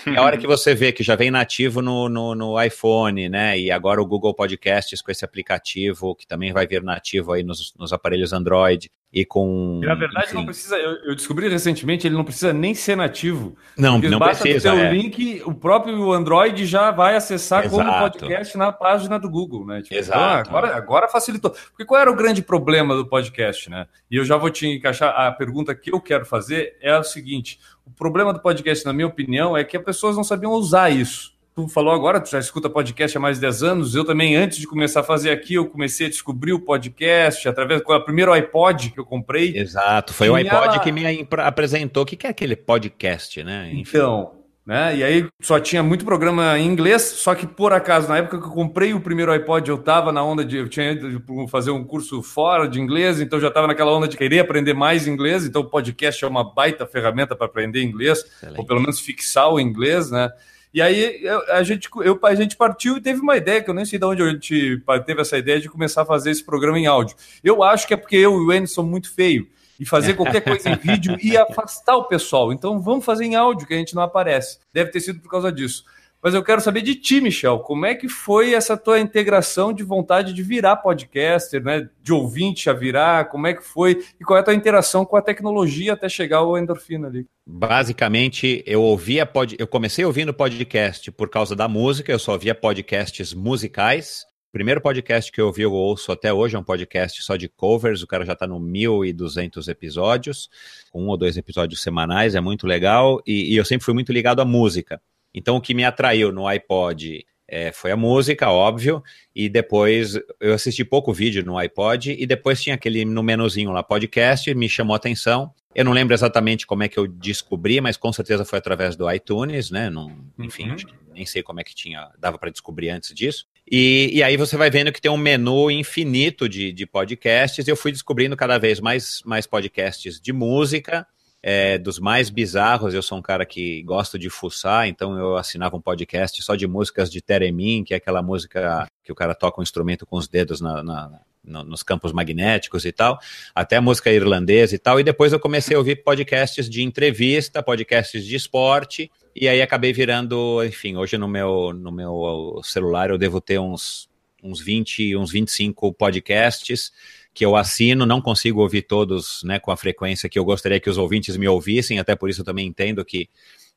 E 0.06 0.16
a 0.16 0.22
hora 0.22 0.36
que 0.36 0.46
você 0.46 0.74
vê 0.74 0.92
que 0.92 1.02
já 1.02 1.16
vem 1.16 1.30
nativo 1.30 1.80
no, 1.80 2.08
no, 2.08 2.34
no, 2.34 2.62
iPhone, 2.62 3.28
né? 3.28 3.58
E 3.58 3.70
agora 3.70 4.00
o 4.00 4.06
Google 4.06 4.34
Podcasts 4.34 5.00
com 5.00 5.10
esse 5.10 5.24
aplicativo, 5.24 6.14
que 6.14 6.26
também 6.26 6.52
vai 6.52 6.66
vir 6.66 6.82
nativo 6.82 7.32
aí 7.32 7.42
nos, 7.42 7.74
nos 7.78 7.92
aparelhos 7.92 8.32
Android 8.32 8.90
e 9.14 9.24
com. 9.24 9.80
Na 9.84 9.94
verdade, 9.94 10.26
enfim. 10.26 10.34
não 10.34 10.44
precisa. 10.44 10.76
Eu, 10.76 10.96
eu, 11.04 11.14
descobri 11.14 11.48
recentemente, 11.48 12.04
ele 12.04 12.16
não 12.16 12.24
precisa 12.24 12.52
nem 12.52 12.74
ser 12.74 12.96
nativo. 12.96 13.56
Não, 13.78 13.96
não 13.98 14.18
basta 14.18 14.42
precisa. 14.42 14.72
Ter 14.72 14.78
é. 14.78 14.90
o 14.90 14.92
link, 14.92 15.42
o 15.46 15.54
próprio 15.54 16.12
Android 16.12 16.66
já 16.66 16.90
vai 16.90 17.14
acessar 17.14 17.64
Exato. 17.64 17.76
como 17.76 17.98
podcast 17.98 18.58
na 18.58 18.72
página 18.72 19.16
do 19.16 19.30
Google, 19.30 19.64
né? 19.64 19.82
Tipo, 19.82 19.94
Exato. 19.94 20.48
Então, 20.48 20.58
agora, 20.58 20.76
agora 20.76 21.08
facilitou. 21.08 21.52
Porque 21.52 21.84
qual 21.84 22.00
era 22.00 22.10
o 22.10 22.16
grande 22.16 22.42
problema 22.42 22.96
do 22.96 23.06
podcast, 23.06 23.70
né? 23.70 23.86
E 24.10 24.16
eu 24.16 24.24
já 24.24 24.36
vou 24.36 24.50
te 24.50 24.66
encaixar. 24.66 25.14
A 25.14 25.30
pergunta 25.30 25.76
que 25.76 25.92
eu 25.92 26.00
quero 26.00 26.26
fazer 26.26 26.76
é 26.80 26.98
o 26.98 27.04
seguinte: 27.04 27.60
o 27.86 27.90
problema 27.90 28.32
do 28.32 28.40
podcast, 28.40 28.84
na 28.84 28.92
minha 28.92 29.06
opinião, 29.06 29.56
é 29.56 29.64
que 29.64 29.76
as 29.76 29.84
pessoas 29.84 30.16
não 30.16 30.24
sabiam 30.24 30.52
usar 30.52 30.90
isso 30.90 31.34
tu 31.54 31.68
falou 31.68 31.94
agora, 31.94 32.20
tu 32.20 32.30
já 32.30 32.38
escuta 32.38 32.68
podcast 32.68 33.16
há 33.16 33.20
mais 33.20 33.36
de 33.36 33.42
10 33.42 33.62
anos. 33.62 33.94
Eu 33.94 34.04
também, 34.04 34.36
antes 34.36 34.58
de 34.58 34.66
começar 34.66 35.00
a 35.00 35.04
fazer 35.04 35.30
aqui, 35.30 35.54
eu 35.54 35.66
comecei 35.66 36.06
a 36.06 36.10
descobrir 36.10 36.52
o 36.52 36.60
podcast 36.60 37.48
através 37.48 37.80
do 37.80 38.04
primeiro 38.04 38.32
iPod 38.32 38.90
que 38.90 38.98
eu 38.98 39.04
comprei. 39.04 39.56
Exato, 39.56 40.12
foi 40.12 40.28
o 40.28 40.34
iPod 40.34 40.80
que 40.80 40.90
me 40.90 41.26
apresentou 41.38 42.02
o 42.02 42.06
que 42.06 42.26
é 42.26 42.30
aquele 42.30 42.56
podcast, 42.56 43.42
né? 43.44 43.70
Enfim. 43.72 43.98
Então, 43.98 44.32
né? 44.66 44.96
E 44.96 45.04
aí 45.04 45.28
só 45.40 45.60
tinha 45.60 45.82
muito 45.82 46.06
programa 46.06 46.58
em 46.58 46.66
inglês, 46.66 47.02
só 47.02 47.34
que 47.34 47.46
por 47.46 47.72
acaso, 47.72 48.08
na 48.08 48.16
época 48.16 48.38
que 48.38 48.46
eu 48.46 48.50
comprei 48.50 48.94
o 48.94 49.00
primeiro 49.00 49.30
iPod, 49.30 49.68
eu 49.68 49.76
estava 49.76 50.10
na 50.10 50.24
onda 50.24 50.44
de. 50.44 50.56
Eu 50.56 50.68
tinha 50.68 50.92
ido 50.92 51.22
fazer 51.48 51.70
um 51.70 51.84
curso 51.84 52.22
fora 52.22 52.66
de 52.66 52.80
inglês, 52.80 53.20
então 53.20 53.38
já 53.38 53.48
estava 53.48 53.66
naquela 53.66 53.92
onda 53.92 54.08
de 54.08 54.16
querer 54.16 54.40
aprender 54.40 54.72
mais 54.72 55.06
inglês. 55.06 55.44
Então 55.44 55.62
o 55.62 55.68
podcast 55.68 56.24
é 56.24 56.28
uma 56.28 56.54
baita 56.54 56.86
ferramenta 56.86 57.36
para 57.36 57.46
aprender 57.46 57.82
inglês, 57.82 58.20
Excelente. 58.20 58.58
ou 58.58 58.64
pelo 58.64 58.80
menos 58.80 59.00
fixar 59.00 59.52
o 59.52 59.60
inglês, 59.60 60.10
né? 60.10 60.30
E 60.72 60.80
aí 60.82 61.22
a 61.50 61.62
gente, 61.62 61.88
eu, 62.02 62.18
a 62.24 62.34
gente 62.34 62.56
partiu 62.56 62.96
e 62.96 63.00
teve 63.00 63.20
uma 63.20 63.36
ideia, 63.36 63.62
que 63.62 63.70
eu 63.70 63.74
nem 63.74 63.84
sei 63.84 63.98
de 63.98 64.04
onde 64.04 64.22
a 64.22 64.28
gente 64.30 64.82
teve 65.06 65.20
essa 65.20 65.38
ideia 65.38 65.60
de 65.60 65.68
começar 65.68 66.02
a 66.02 66.06
fazer 66.06 66.30
esse 66.30 66.42
programa 66.42 66.78
em 66.78 66.86
áudio. 66.86 67.14
Eu 67.44 67.62
acho 67.62 67.86
que 67.86 67.94
é 67.94 67.96
porque 67.96 68.16
eu 68.16 68.32
e 68.32 68.46
o 68.46 68.52
Enio 68.52 68.66
somos 68.66 68.90
muito 68.90 69.14
feio 69.14 69.46
e 69.78 69.84
fazer 69.84 70.14
qualquer 70.14 70.40
coisa 70.40 70.70
em 70.70 70.76
vídeo 70.76 71.16
e 71.22 71.36
afastar 71.36 71.96
o 71.96 72.04
pessoal. 72.04 72.52
Então 72.52 72.80
vamos 72.80 73.04
fazer 73.04 73.24
em 73.24 73.34
áudio, 73.34 73.66
que 73.66 73.74
a 73.74 73.78
gente 73.78 73.94
não 73.94 74.02
aparece. 74.02 74.58
Deve 74.72 74.90
ter 74.90 75.00
sido 75.00 75.20
por 75.20 75.30
causa 75.30 75.52
disso. 75.52 75.84
Mas 76.24 76.32
eu 76.32 76.42
quero 76.42 76.62
saber 76.62 76.80
de 76.80 76.94
ti, 76.94 77.20
Michel. 77.20 77.58
Como 77.58 77.84
é 77.84 77.94
que 77.94 78.08
foi 78.08 78.54
essa 78.54 78.78
tua 78.78 78.98
integração 78.98 79.74
de 79.74 79.84
vontade 79.84 80.32
de 80.32 80.42
virar 80.42 80.76
podcaster, 80.76 81.62
né? 81.62 81.86
De 82.02 82.14
ouvinte 82.14 82.70
a 82.70 82.72
virar? 82.72 83.26
Como 83.26 83.46
é 83.46 83.52
que 83.52 83.62
foi? 83.62 84.02
E 84.18 84.24
qual 84.24 84.38
é 84.38 84.40
a 84.40 84.42
tua 84.42 84.54
interação 84.54 85.04
com 85.04 85.18
a 85.18 85.20
tecnologia 85.20 85.92
até 85.92 86.08
chegar 86.08 86.38
ao 86.38 86.56
endorfina 86.56 87.08
ali? 87.08 87.26
Basicamente, 87.46 88.64
eu 88.66 88.80
ouvia 88.80 89.26
pod... 89.26 89.54
eu 89.58 89.66
comecei 89.66 90.02
ouvindo 90.02 90.32
podcast 90.32 91.12
por 91.12 91.28
causa 91.28 91.54
da 91.54 91.68
música, 91.68 92.10
eu 92.10 92.18
só 92.18 92.32
ouvia 92.32 92.54
podcasts 92.54 93.34
musicais. 93.34 94.24
Primeiro 94.54 94.80
podcast 94.80 95.32
que 95.32 95.40
eu 95.40 95.46
ouvi, 95.46 95.62
eu 95.62 95.72
ouço 95.72 96.12
até 96.12 96.32
hoje, 96.32 96.54
é 96.54 96.58
um 96.60 96.62
podcast 96.62 97.20
só 97.24 97.34
de 97.34 97.48
covers. 97.48 98.04
O 98.04 98.06
cara 98.06 98.24
já 98.24 98.34
está 98.34 98.46
no 98.46 98.60
1.200 98.60 99.66
episódios, 99.66 100.48
um 100.94 101.08
ou 101.08 101.16
dois 101.16 101.36
episódios 101.36 101.82
semanais, 101.82 102.36
é 102.36 102.40
muito 102.40 102.64
legal. 102.64 103.20
E, 103.26 103.52
e 103.52 103.56
eu 103.56 103.64
sempre 103.64 103.84
fui 103.84 103.92
muito 103.92 104.12
ligado 104.12 104.40
à 104.40 104.44
música. 104.44 105.02
Então, 105.34 105.56
o 105.56 105.60
que 105.60 105.74
me 105.74 105.84
atraiu 105.84 106.30
no 106.30 106.46
iPod 106.46 107.26
é, 107.48 107.72
foi 107.72 107.90
a 107.90 107.96
música, 107.96 108.48
óbvio, 108.48 109.02
e 109.34 109.48
depois 109.48 110.20
eu 110.38 110.54
assisti 110.54 110.84
pouco 110.84 111.12
vídeo 111.12 111.44
no 111.44 111.58
iPod, 111.58 112.12
e 112.16 112.24
depois 112.24 112.62
tinha 112.62 112.76
aquele 112.76 113.04
no 113.04 113.24
menuzinho 113.24 113.72
lá, 113.72 113.82
podcast, 113.82 114.54
me 114.54 114.68
chamou 114.68 114.94
a 114.94 114.98
atenção. 114.98 115.52
Eu 115.74 115.84
não 115.84 115.90
lembro 115.90 116.14
exatamente 116.14 116.64
como 116.64 116.84
é 116.84 116.88
que 116.88 116.96
eu 116.96 117.08
descobri, 117.08 117.80
mas 117.80 117.96
com 117.96 118.12
certeza 118.12 118.44
foi 118.44 118.60
através 118.60 118.94
do 118.94 119.10
iTunes, 119.10 119.72
né? 119.72 119.90
Não, 119.90 120.16
enfim, 120.38 120.70
uhum. 120.70 120.76
nem 121.12 121.26
sei 121.26 121.42
como 121.42 121.58
é 121.58 121.64
que 121.64 121.74
tinha, 121.74 122.08
dava 122.16 122.38
para 122.38 122.50
descobrir 122.50 122.90
antes 122.90 123.12
disso. 123.12 123.46
E, 123.70 124.10
e, 124.12 124.22
aí 124.22 124.36
você 124.36 124.56
vai 124.56 124.68
vendo 124.68 124.92
que 124.92 125.00
tem 125.00 125.10
um 125.10 125.16
menu 125.16 125.70
infinito 125.70 126.48
de, 126.48 126.72
de 126.72 126.86
podcasts. 126.86 127.66
Eu 127.66 127.76
fui 127.76 127.90
descobrindo 127.90 128.36
cada 128.36 128.58
vez 128.58 128.78
mais, 128.78 129.22
mais 129.24 129.46
podcasts 129.46 130.20
de 130.20 130.32
música 130.32 131.06
é, 131.42 131.78
dos 131.78 131.98
mais 131.98 132.30
bizarros. 132.30 132.94
Eu 132.94 133.02
sou 133.02 133.18
um 133.18 133.22
cara 133.22 133.44
que 133.44 133.82
gosto 133.82 134.18
de 134.18 134.30
fuçar, 134.30 134.86
então 134.88 135.18
eu 135.18 135.36
assinava 135.36 135.76
um 135.76 135.80
podcast 135.80 136.42
só 136.42 136.54
de 136.54 136.66
músicas 136.66 137.10
de 137.10 137.20
Teremin, 137.20 137.84
que 137.84 137.92
é 137.92 137.98
aquela 137.98 138.22
música 138.22 138.86
que 139.02 139.12
o 139.12 139.14
cara 139.14 139.34
toca 139.34 139.60
um 139.60 139.62
instrumento 139.62 140.06
com 140.06 140.16
os 140.16 140.26
dedos 140.26 140.60
na, 140.60 140.82
na 140.82 141.20
nos 141.44 141.82
campos 141.82 142.12
magnéticos 142.12 142.84
e 142.84 142.92
tal, 142.92 143.18
até 143.54 143.78
música 143.80 144.10
irlandesa 144.10 144.74
e 144.74 144.78
tal, 144.78 144.98
e 144.98 145.04
depois 145.04 145.32
eu 145.32 145.40
comecei 145.40 145.76
a 145.76 145.78
ouvir 145.78 146.02
podcasts 146.02 146.68
de 146.68 146.82
entrevista, 146.82 147.62
podcasts 147.62 148.24
de 148.24 148.34
esporte, 148.34 149.10
e 149.34 149.48
aí 149.48 149.60
acabei 149.60 149.92
virando, 149.92 150.64
enfim, 150.64 150.96
hoje 150.96 151.18
no 151.18 151.28
meu, 151.28 151.72
no 151.72 151.92
meu 151.92 152.60
celular 152.62 153.10
eu 153.10 153.18
devo 153.18 153.40
ter 153.40 153.58
uns, 153.58 154.08
uns 154.42 154.60
20, 154.60 155.16
uns 155.16 155.30
25 155.30 155.92
podcasts, 155.92 156.92
que 157.34 157.44
eu 157.44 157.56
assino, 157.56 158.06
não 158.06 158.20
consigo 158.20 158.60
ouvir 158.60 158.82
todos 158.82 159.42
né, 159.42 159.58
com 159.58 159.72
a 159.72 159.76
frequência 159.76 160.28
que 160.28 160.38
eu 160.38 160.44
gostaria 160.44 160.78
que 160.78 160.88
os 160.88 160.96
ouvintes 160.96 161.36
me 161.36 161.48
ouvissem, 161.48 161.98
até 161.98 162.14
por 162.14 162.30
isso 162.30 162.42
eu 162.42 162.44
também 162.44 162.66
entendo 162.66 163.04
que, 163.04 163.28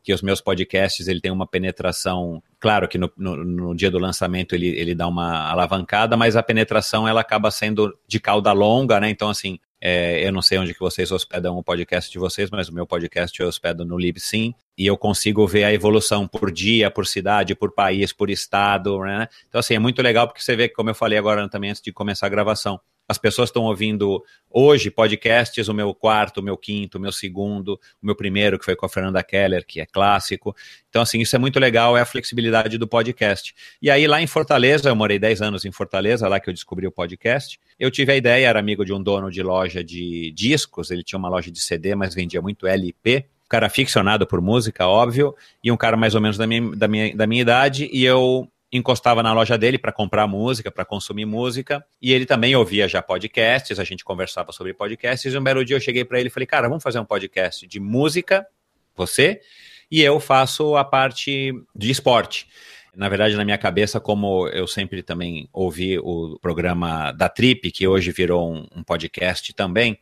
que 0.08 0.14
os 0.14 0.22
meus 0.22 0.40
podcasts 0.40 1.10
ele 1.10 1.20
tem 1.20 1.34
uma 1.34 1.46
penetração, 1.46 2.42
claro 2.62 2.88
que 2.88 2.98
no, 2.98 3.12
no, 3.18 3.44
no, 3.44 3.76
dia 3.76 3.92
do 3.92 4.00
lançamento 4.00 4.56
ele, 4.56 4.70
ele 4.70 4.96
dá 4.96 5.06
uma 5.06 5.50
alavancada, 5.50 6.16
mas 6.16 6.38
a 6.38 6.42
penetração 6.42 7.06
ela 7.06 7.20
acaba 7.20 7.52
sendo 7.52 7.94
de 8.08 8.18
cauda 8.18 8.54
longa, 8.54 9.02
né? 9.02 9.10
Então, 9.10 9.30
assim, 9.30 9.60
é, 9.82 10.26
eu 10.26 10.32
não 10.32 10.42
sei 10.42 10.60
onde 10.60 10.74
que 10.74 10.80
vocês 10.80 11.12
hospedam 11.12 11.58
o 11.58 11.62
podcast 11.62 12.10
de 12.10 12.18
vocês, 12.18 12.50
mas 12.50 12.70
o 12.70 12.74
meu 12.74 12.88
podcast 12.88 13.38
eu 13.38 13.50
hospedo 13.50 13.84
no 13.84 13.98
Libsyn 13.98 14.56
e 14.78 14.88
eu 14.88 14.98
consigo 14.98 15.46
ver 15.46 15.66
a 15.66 15.74
evolução 15.74 16.26
por 16.26 16.54
dia, 16.54 16.90
por 16.90 17.06
cidade, 17.06 17.54
por 17.54 17.74
país, 17.74 18.14
por 18.14 18.30
estado, 18.30 19.02
né? 19.02 19.28
Então, 19.50 19.60
assim, 19.60 19.74
é 19.74 19.80
muito 19.80 20.02
legal 20.02 20.26
porque 20.26 20.42
você 20.42 20.56
vê, 20.56 20.70
como 20.70 20.90
eu 20.90 20.96
falei 20.96 21.20
agora 21.20 21.50
também 21.50 21.72
antes 21.72 21.82
de 21.82 21.92
começar 21.92 22.28
a 22.28 22.30
gravação, 22.30 22.80
as 23.08 23.18
pessoas 23.18 23.50
estão 23.50 23.64
ouvindo 23.64 24.24
hoje 24.50 24.92
podcasts, 24.92 25.68
o 25.68 25.74
meu 25.74 25.94
quarto, 25.94 26.40
o 26.40 26.44
meu 26.44 26.58
quinto, 26.58 26.98
o 26.98 27.02
meu 27.02 27.12
segundo, 27.12 27.80
o 28.02 28.06
meu 28.06 28.16
primeiro, 28.16 28.60
que 28.60 28.66
foi 28.66 28.76
com 28.76 28.86
a 28.86 28.90
Fernanda 28.90 29.24
Keller, 29.24 29.66
que 29.66 29.80
é 29.80 29.86
clássico. 29.86 30.56
Então, 30.90 31.02
assim, 31.02 31.20
isso 31.22 31.36
é 31.36 31.40
muito 31.40 31.60
legal, 31.60 31.98
é 31.98 32.02
a 32.02 32.06
flexibilidade 32.06 32.78
do 32.78 32.88
podcast. 32.88 33.56
E 33.82 33.90
aí, 33.90 34.08
lá 34.08 34.22
em 34.22 34.28
Fortaleza, 34.28 34.90
eu 34.90 34.96
morei 34.96 35.18
10 35.18 35.42
anos 35.42 35.66
em 35.66 35.72
Fortaleza, 35.72 36.28
lá 36.28 36.40
que 36.40 36.50
eu 36.50 36.54
descobri 36.54 36.86
o 36.86 36.92
podcast. 36.92 37.60
Eu 37.80 37.90
tive 37.90 38.12
a 38.12 38.16
ideia, 38.16 38.48
era 38.48 38.60
amigo 38.60 38.84
de 38.84 38.94
um 38.94 39.02
dono 39.02 39.32
de 39.32 39.42
loja 39.42 39.84
de 39.84 40.32
discos, 40.32 40.92
ele 40.92 41.04
tinha 41.04 41.18
uma 41.18 41.30
loja 41.30 41.50
de 41.50 41.60
CD, 41.60 41.96
mas 41.96 42.14
vendia 42.14 42.42
muito 42.42 42.68
LP 42.68 43.26
um 43.46 43.50
cara 43.50 43.70
ficcionado 43.70 44.28
por 44.28 44.42
música, 44.42 44.86
óbvio, 44.86 45.34
e 45.64 45.72
um 45.72 45.78
cara 45.78 45.96
mais 45.96 46.14
ou 46.14 46.20
menos 46.20 46.38
da 46.38 46.46
minha, 46.46 46.76
da 46.76 46.86
minha, 46.86 47.16
da 47.16 47.26
minha 47.26 47.42
idade, 47.42 47.90
e 47.94 48.04
eu 48.04 48.46
encostava 48.72 49.24
na 49.24 49.34
loja 49.34 49.58
dele 49.58 49.78
para 49.78 49.92
comprar 49.92 50.28
música, 50.28 50.70
para 50.70 50.84
consumir 50.84 51.26
música, 51.26 51.86
e 52.02 52.12
ele 52.12 52.26
também 52.26 52.56
ouvia 52.56 52.88
já 52.88 53.02
podcasts, 53.02 53.80
a 53.80 53.84
gente 53.84 54.04
conversava 54.04 54.52
sobre 54.52 54.74
podcasts, 54.74 55.34
e 55.34 55.38
um 55.38 55.44
belo 55.44 55.64
dia 55.64 55.76
eu 55.76 55.82
cheguei 55.82 56.04
para 56.04 56.20
ele 56.20 56.28
e 56.28 56.32
falei, 56.32 56.46
cara, 56.46 56.68
vamos 56.68 56.84
fazer 56.84 57.00
um 57.00 57.06
podcast 57.06 57.66
de 57.66 57.80
música, 57.80 58.46
você, 58.96 59.40
e 59.90 60.02
eu 60.02 60.20
faço 60.20 60.76
a 60.76 60.84
parte 60.84 61.54
de 61.76 61.90
esporte. 61.90 62.48
Na 62.94 63.08
verdade, 63.08 63.36
na 63.36 63.46
minha 63.46 63.58
cabeça, 63.58 64.00
como 64.00 64.48
eu 64.50 64.68
sempre 64.68 65.04
também 65.04 65.48
ouvi 65.54 66.00
o 66.00 66.38
programa 66.42 67.12
da 67.12 67.30
Trip, 67.30 67.72
que 67.72 67.88
hoje 67.88 68.12
virou 68.12 68.52
um, 68.52 68.68
um 68.76 68.84
podcast 68.84 69.54
também, 69.54 69.98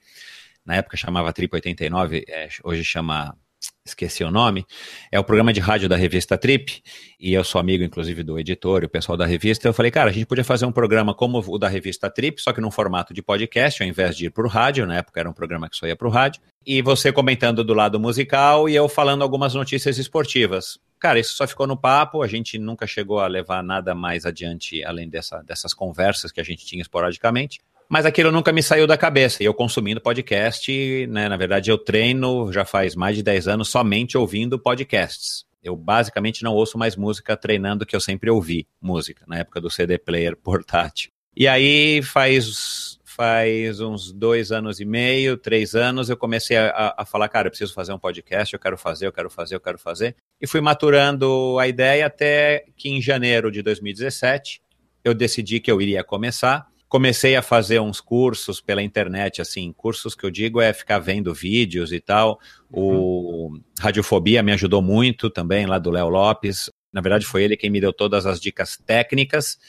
na 0.65 0.77
época 0.77 0.98
chamava 0.98 1.31
Trip 1.31 1.53
89, 1.53 2.25
é, 2.27 2.48
hoje 2.63 2.84
chama 2.84 3.38
esqueci 3.86 4.24
o 4.24 4.32
nome, 4.32 4.65
é 5.12 5.20
o 5.20 5.24
programa 5.24 5.54
de 5.54 5.60
rádio 5.60 5.88
da 5.88 5.96
revista 5.96 6.36
Trip, 6.36 6.82
e 7.20 7.34
eu 7.34 7.44
sou 7.44 7.62
amigo, 7.62 7.84
inclusive, 7.84 8.24
do 8.24 8.39
editor 8.39 8.82
e 8.82 8.88
o 8.88 8.89
pessoal 8.89 9.15
da 9.15 9.27
revista. 9.27 9.68
Eu 9.68 9.74
falei, 9.74 9.92
cara, 9.92 10.10
a 10.10 10.13
gente 10.13 10.25
podia 10.25 10.44
fazer 10.44 10.65
um 10.65 10.72
programa 10.72 11.13
como 11.13 11.38
o 11.38 11.58
da 11.60 11.68
revista 11.68 12.10
Trip, 12.10 12.42
só 12.42 12.51
que 12.51 12.60
num 12.60 12.72
formato 12.72 13.13
de 13.13 13.22
podcast, 13.22 13.84
ao 13.84 13.88
invés 13.88 14.18
de 14.18 14.25
ir 14.25 14.32
para 14.32 14.44
o 14.44 14.50
rádio, 14.50 14.88
na 14.88 14.98
época 14.98 15.20
era 15.20 15.30
um 15.30 15.34
programa 15.34 15.70
que 15.70 15.77
só 15.77 15.86
ia 15.86 15.96
para 15.96 16.08
o 16.08 16.12
rádio, 16.12 16.42
e 16.65 16.82
você 16.82 17.12
comentando 17.12 17.63
do 17.63 17.75
lado 17.75 18.00
musical 18.00 18.68
e 18.68 18.75
eu 18.75 18.89
falando 18.89 19.22
algumas 19.22 19.54
notícias 19.54 20.00
esportivas. 20.00 20.80
Cara, 21.00 21.20
isso 21.20 21.36
só 21.36 21.48
ficou 21.48 21.68
no 21.68 21.77
papo, 21.77 22.24
a 22.24 22.27
gente 22.27 22.58
nunca 22.58 22.88
chegou 22.88 23.20
a 23.20 23.27
levar 23.27 23.62
nada 23.62 23.94
mais 23.94 24.25
adiante 24.25 24.84
além 24.84 25.08
dessa, 25.08 25.44
dessas 25.44 25.75
conversas 25.75 26.32
que 26.32 26.42
a 26.42 26.44
gente 26.44 26.65
tinha 26.65 26.82
esporadicamente. 26.82 27.60
Mas 27.89 28.06
aquilo 28.06 28.32
nunca 28.32 28.51
me 28.51 28.63
saiu 28.63 28.88
da 28.88 28.98
cabeça. 28.98 29.44
E 29.44 29.46
eu 29.46 29.54
consumindo 29.54 30.01
podcast, 30.01 31.08
né? 31.08 31.30
Na 31.30 31.38
verdade, 31.38 31.70
eu 31.70 31.77
treino 31.77 32.51
já 32.51 32.65
faz 32.65 32.96
mais 32.96 33.15
de 33.15 33.24
10 33.24 33.48
anos 33.48 33.70
somente 33.70 34.18
ouvindo 34.18 34.60
podcasts. 34.60 35.46
Eu 35.63 35.75
basicamente 35.75 36.44
não 36.44 36.54
ouço 36.54 36.77
mais 36.77 36.96
música 36.96 37.36
treinando 37.36 37.86
que 37.86 37.96
eu 37.96 38.00
sempre 38.00 38.30
ouvi 38.30 38.68
música, 38.80 39.24
na 39.27 39.39
época 39.39 39.60
do 39.60 39.70
CD 39.70 39.98
player 39.98 40.36
portátil. 40.38 41.12
E 41.36 41.48
aí 41.48 42.01
faz 42.01 42.96
faz 43.15 43.80
uns 43.80 44.12
dois 44.12 44.51
anos 44.51 44.82
e 44.82 44.86
meio, 44.86 45.38
três 45.38 45.74
anos, 45.74 46.10
eu 46.10 46.18
comecei 46.18 46.58
a, 46.58 46.94
a, 46.98 47.06
falar, 47.06 47.30
cara, 47.30 47.48
eu 47.48 47.50
preciso 47.50 47.74
fazer 47.74 47.94
um 47.94 48.00
podcast, 48.00 48.54
eu 48.54 48.60
quero 48.60 48.77
fazer, 48.77 49.08
eu 49.08 49.12
quero 49.12 49.30
fazer, 49.30 49.56
eu 49.56 49.60
quero 49.62 49.80
fazer. 49.80 50.18
E 50.42 50.46
fui 50.46 50.60
maturando 50.60 51.58
a 51.58 51.65
ideia 51.65 52.08
até 52.08 52.65
que 52.75 52.89
em 52.89 53.01
janeiro 53.01 53.50
de 53.50 53.62
2017 53.62 54.62
eu 55.01 55.13
decidi 55.13 55.62
que 55.62 55.72
eu 55.72 55.82
iria 55.82 56.04
começar. 56.04 56.68
Comecei 56.96 57.36
a 57.36 57.42
fazer 57.42 57.82
uns 57.82 58.00
cursos 58.00 58.62
pela 58.62 58.82
internet, 58.82 59.42
assim, 59.42 59.74
cursos 59.74 60.16
que 60.16 60.25
eu 60.25 60.32
digo 60.32 60.62
é 60.62 60.72
ficar 60.72 60.98
vendo 60.98 61.34
vídeos 61.34 61.92
e 61.92 62.00
tal. 62.00 62.40
O 62.72 63.50
uhum. 63.50 63.62
Radiofobia 63.78 64.42
me 64.42 64.54
ajudou 64.54 64.82
muito 64.82 65.30
também, 65.30 65.66
lá 65.66 65.78
do 65.78 65.92
Léo 65.92 66.08
Lopes. 66.08 66.72
Na 66.94 67.02
verdade, 67.02 67.25
foi 67.25 67.44
ele 67.44 67.58
quem 67.58 67.70
me 67.70 67.82
deu 67.82 67.92
todas 67.92 68.25
as 68.25 68.40
dicas 68.40 68.78
técnicas 68.78 69.60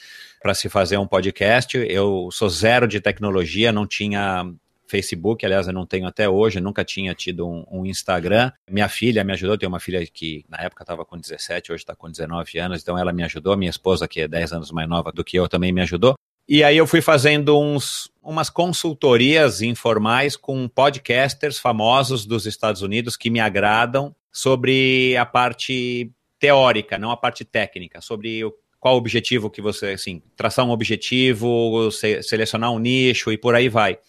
para 0.41 0.53
se 0.53 0.69
fazer 0.69 0.95
um 0.99 1.05
podcast. 1.05 1.77
Eu 1.77 2.29
sou 2.31 2.47
zero 2.47 2.87
de 2.87 3.01
tecnologia, 3.01 3.73
não 3.73 3.85
tinha 3.85 4.49
Facebook, 4.87 5.45
aliás, 5.45 5.67
eu 5.67 5.73
não 5.73 5.85
tenho 5.85 6.07
até 6.07 6.29
hoje, 6.29 6.61
nunca 6.61 6.85
tinha 6.85 7.13
tido 7.13 7.45
um, 7.45 7.65
um, 7.69 7.85
Instagram. 7.85 8.53
Minha 8.71 8.87
filha 8.87 9.21
me 9.25 9.33
ajudou, 9.33 9.57
tenho 9.57 9.69
uma 9.69 9.81
filha 9.81 10.01
que 10.07 10.45
na 10.47 10.61
época 10.61 10.83
estava 10.83 11.03
com 11.03 11.17
17, 11.17 11.73
hoje 11.73 11.81
está 11.81 11.93
com 11.93 12.09
19 12.09 12.57
anos, 12.57 12.81
então 12.81 12.97
ela 12.97 13.11
me 13.11 13.25
ajudou. 13.25 13.57
Minha 13.57 13.69
esposa, 13.69 14.07
que 14.07 14.21
é 14.21 14.29
10 14.29 14.53
anos 14.53 14.71
mais 14.71 14.87
nova 14.87 15.11
do 15.11 15.25
que 15.25 15.37
eu, 15.37 15.49
também 15.49 15.73
me 15.73 15.81
ajudou. 15.81 16.15
E 16.49 16.63
aí 16.63 16.77
eu 16.77 16.87
fui 16.87 17.01
fazendo 17.01 17.59
uns, 17.59 18.09
umas 18.23 18.49
consultorias 18.49 19.61
informais 19.61 20.37
com 20.37 20.65
podcasters 20.69 21.59
famosos 21.59 22.25
dos 22.25 22.45
Estados 22.45 22.81
Unidos 22.81 23.17
que 23.17 23.29
me 23.29 23.41
agradam 23.41 24.15
sobre 24.31 25.17
a 25.17 25.25
parte 25.25 26.09
teórica, 26.39 26.97
não 26.97 27.11
a 27.11 27.17
parte 27.17 27.43
técnica, 27.43 27.99
sobre 27.99 28.45
o, 28.45 28.53
qual 28.79 28.95
o 28.95 28.97
objetivo 28.97 29.49
que 29.49 29.61
você, 29.61 29.87
assim, 29.87 30.21
traçar 30.37 30.65
um 30.65 30.69
objetivo, 30.69 31.91
se, 31.91 32.23
selecionar 32.23 32.71
um 32.71 32.79
nicho 32.79 33.29
e 33.29 33.37
por 33.37 33.53
aí 33.53 33.67
vai. 33.67 33.99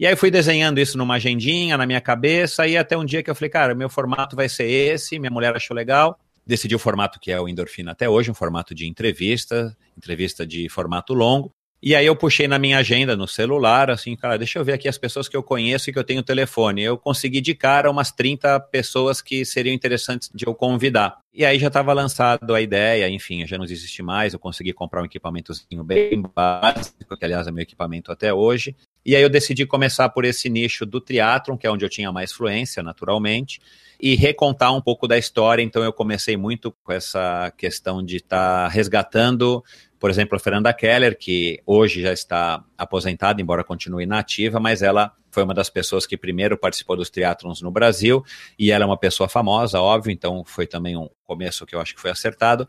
E 0.00 0.06
aí 0.06 0.12
eu 0.12 0.16
fui 0.16 0.30
desenhando 0.30 0.80
isso 0.80 0.98
numa 0.98 1.14
agendinha 1.14 1.76
na 1.76 1.86
minha 1.86 2.00
cabeça, 2.00 2.66
e 2.66 2.76
até 2.76 2.98
um 2.98 3.04
dia 3.04 3.22
que 3.22 3.30
eu 3.30 3.34
falei, 3.34 3.48
cara, 3.48 3.76
meu 3.76 3.88
formato 3.88 4.34
vai 4.34 4.48
ser 4.48 4.68
esse, 4.68 5.20
minha 5.20 5.30
mulher 5.30 5.54
achou 5.54 5.74
legal, 5.76 6.18
decidi 6.44 6.74
o 6.74 6.80
formato 6.80 7.20
que 7.20 7.30
é 7.30 7.40
o 7.40 7.48
Endorfina 7.48 7.92
até 7.92 8.08
hoje, 8.08 8.28
um 8.28 8.34
formato 8.34 8.74
de 8.74 8.88
entrevista, 8.88 9.76
entrevista 9.96 10.44
de 10.44 10.68
formato 10.68 11.14
longo, 11.14 11.54
e 11.86 11.94
aí 11.94 12.04
eu 12.04 12.16
puxei 12.16 12.48
na 12.48 12.58
minha 12.58 12.78
agenda, 12.78 13.14
no 13.14 13.28
celular, 13.28 13.92
assim, 13.92 14.16
cara, 14.16 14.36
deixa 14.36 14.58
eu 14.58 14.64
ver 14.64 14.72
aqui 14.72 14.88
as 14.88 14.98
pessoas 14.98 15.28
que 15.28 15.36
eu 15.36 15.42
conheço 15.44 15.88
e 15.88 15.92
que 15.92 15.98
eu 16.00 16.02
tenho 16.02 16.20
telefone. 16.20 16.82
Eu 16.82 16.98
consegui 16.98 17.40
de 17.40 17.54
cara 17.54 17.88
umas 17.88 18.10
30 18.10 18.58
pessoas 18.58 19.22
que 19.22 19.44
seriam 19.44 19.72
interessantes 19.72 20.28
de 20.34 20.44
eu 20.44 20.52
convidar. 20.52 21.18
E 21.32 21.44
aí 21.44 21.60
já 21.60 21.68
estava 21.68 21.92
lançado 21.92 22.52
a 22.56 22.60
ideia, 22.60 23.08
enfim, 23.08 23.46
já 23.46 23.56
não 23.56 23.64
existe 23.64 24.02
mais, 24.02 24.32
eu 24.32 24.40
consegui 24.40 24.72
comprar 24.72 25.00
um 25.00 25.04
equipamentozinho 25.04 25.84
bem 25.84 26.24
básico, 26.34 27.16
que 27.16 27.24
aliás 27.24 27.46
é 27.46 27.52
meu 27.52 27.62
equipamento 27.62 28.10
até 28.10 28.34
hoje. 28.34 28.74
E 29.04 29.14
aí 29.14 29.22
eu 29.22 29.30
decidi 29.30 29.64
começar 29.64 30.08
por 30.08 30.24
esse 30.24 30.50
nicho 30.50 30.84
do 30.84 31.00
triatlon, 31.00 31.56
que 31.56 31.68
é 31.68 31.70
onde 31.70 31.84
eu 31.84 31.88
tinha 31.88 32.10
mais 32.10 32.32
fluência, 32.32 32.82
naturalmente, 32.82 33.60
e 34.00 34.16
recontar 34.16 34.74
um 34.74 34.80
pouco 34.80 35.06
da 35.06 35.16
história. 35.16 35.62
Então 35.62 35.84
eu 35.84 35.92
comecei 35.92 36.36
muito 36.36 36.74
com 36.82 36.92
essa 36.92 37.52
questão 37.56 38.04
de 38.04 38.16
estar 38.16 38.64
tá 38.64 38.68
resgatando 38.68 39.62
por 39.98 40.10
exemplo, 40.10 40.36
a 40.36 40.40
Fernanda 40.40 40.72
Keller, 40.72 41.16
que 41.16 41.60
hoje 41.64 42.02
já 42.02 42.12
está 42.12 42.62
aposentada, 42.76 43.40
embora 43.40 43.64
continue 43.64 44.06
nativa, 44.06 44.60
mas 44.60 44.82
ela 44.82 45.12
foi 45.30 45.42
uma 45.42 45.54
das 45.54 45.68
pessoas 45.68 46.06
que 46.06 46.16
primeiro 46.16 46.56
participou 46.56 46.96
dos 46.96 47.10
triatlons 47.10 47.60
no 47.60 47.70
Brasil, 47.70 48.24
e 48.58 48.70
ela 48.70 48.84
é 48.84 48.86
uma 48.86 48.96
pessoa 48.96 49.28
famosa, 49.28 49.80
óbvio, 49.80 50.10
então 50.10 50.44
foi 50.44 50.66
também 50.66 50.96
um 50.96 51.08
começo 51.24 51.66
que 51.66 51.74
eu 51.74 51.80
acho 51.80 51.94
que 51.94 52.00
foi 52.00 52.10
acertado. 52.10 52.68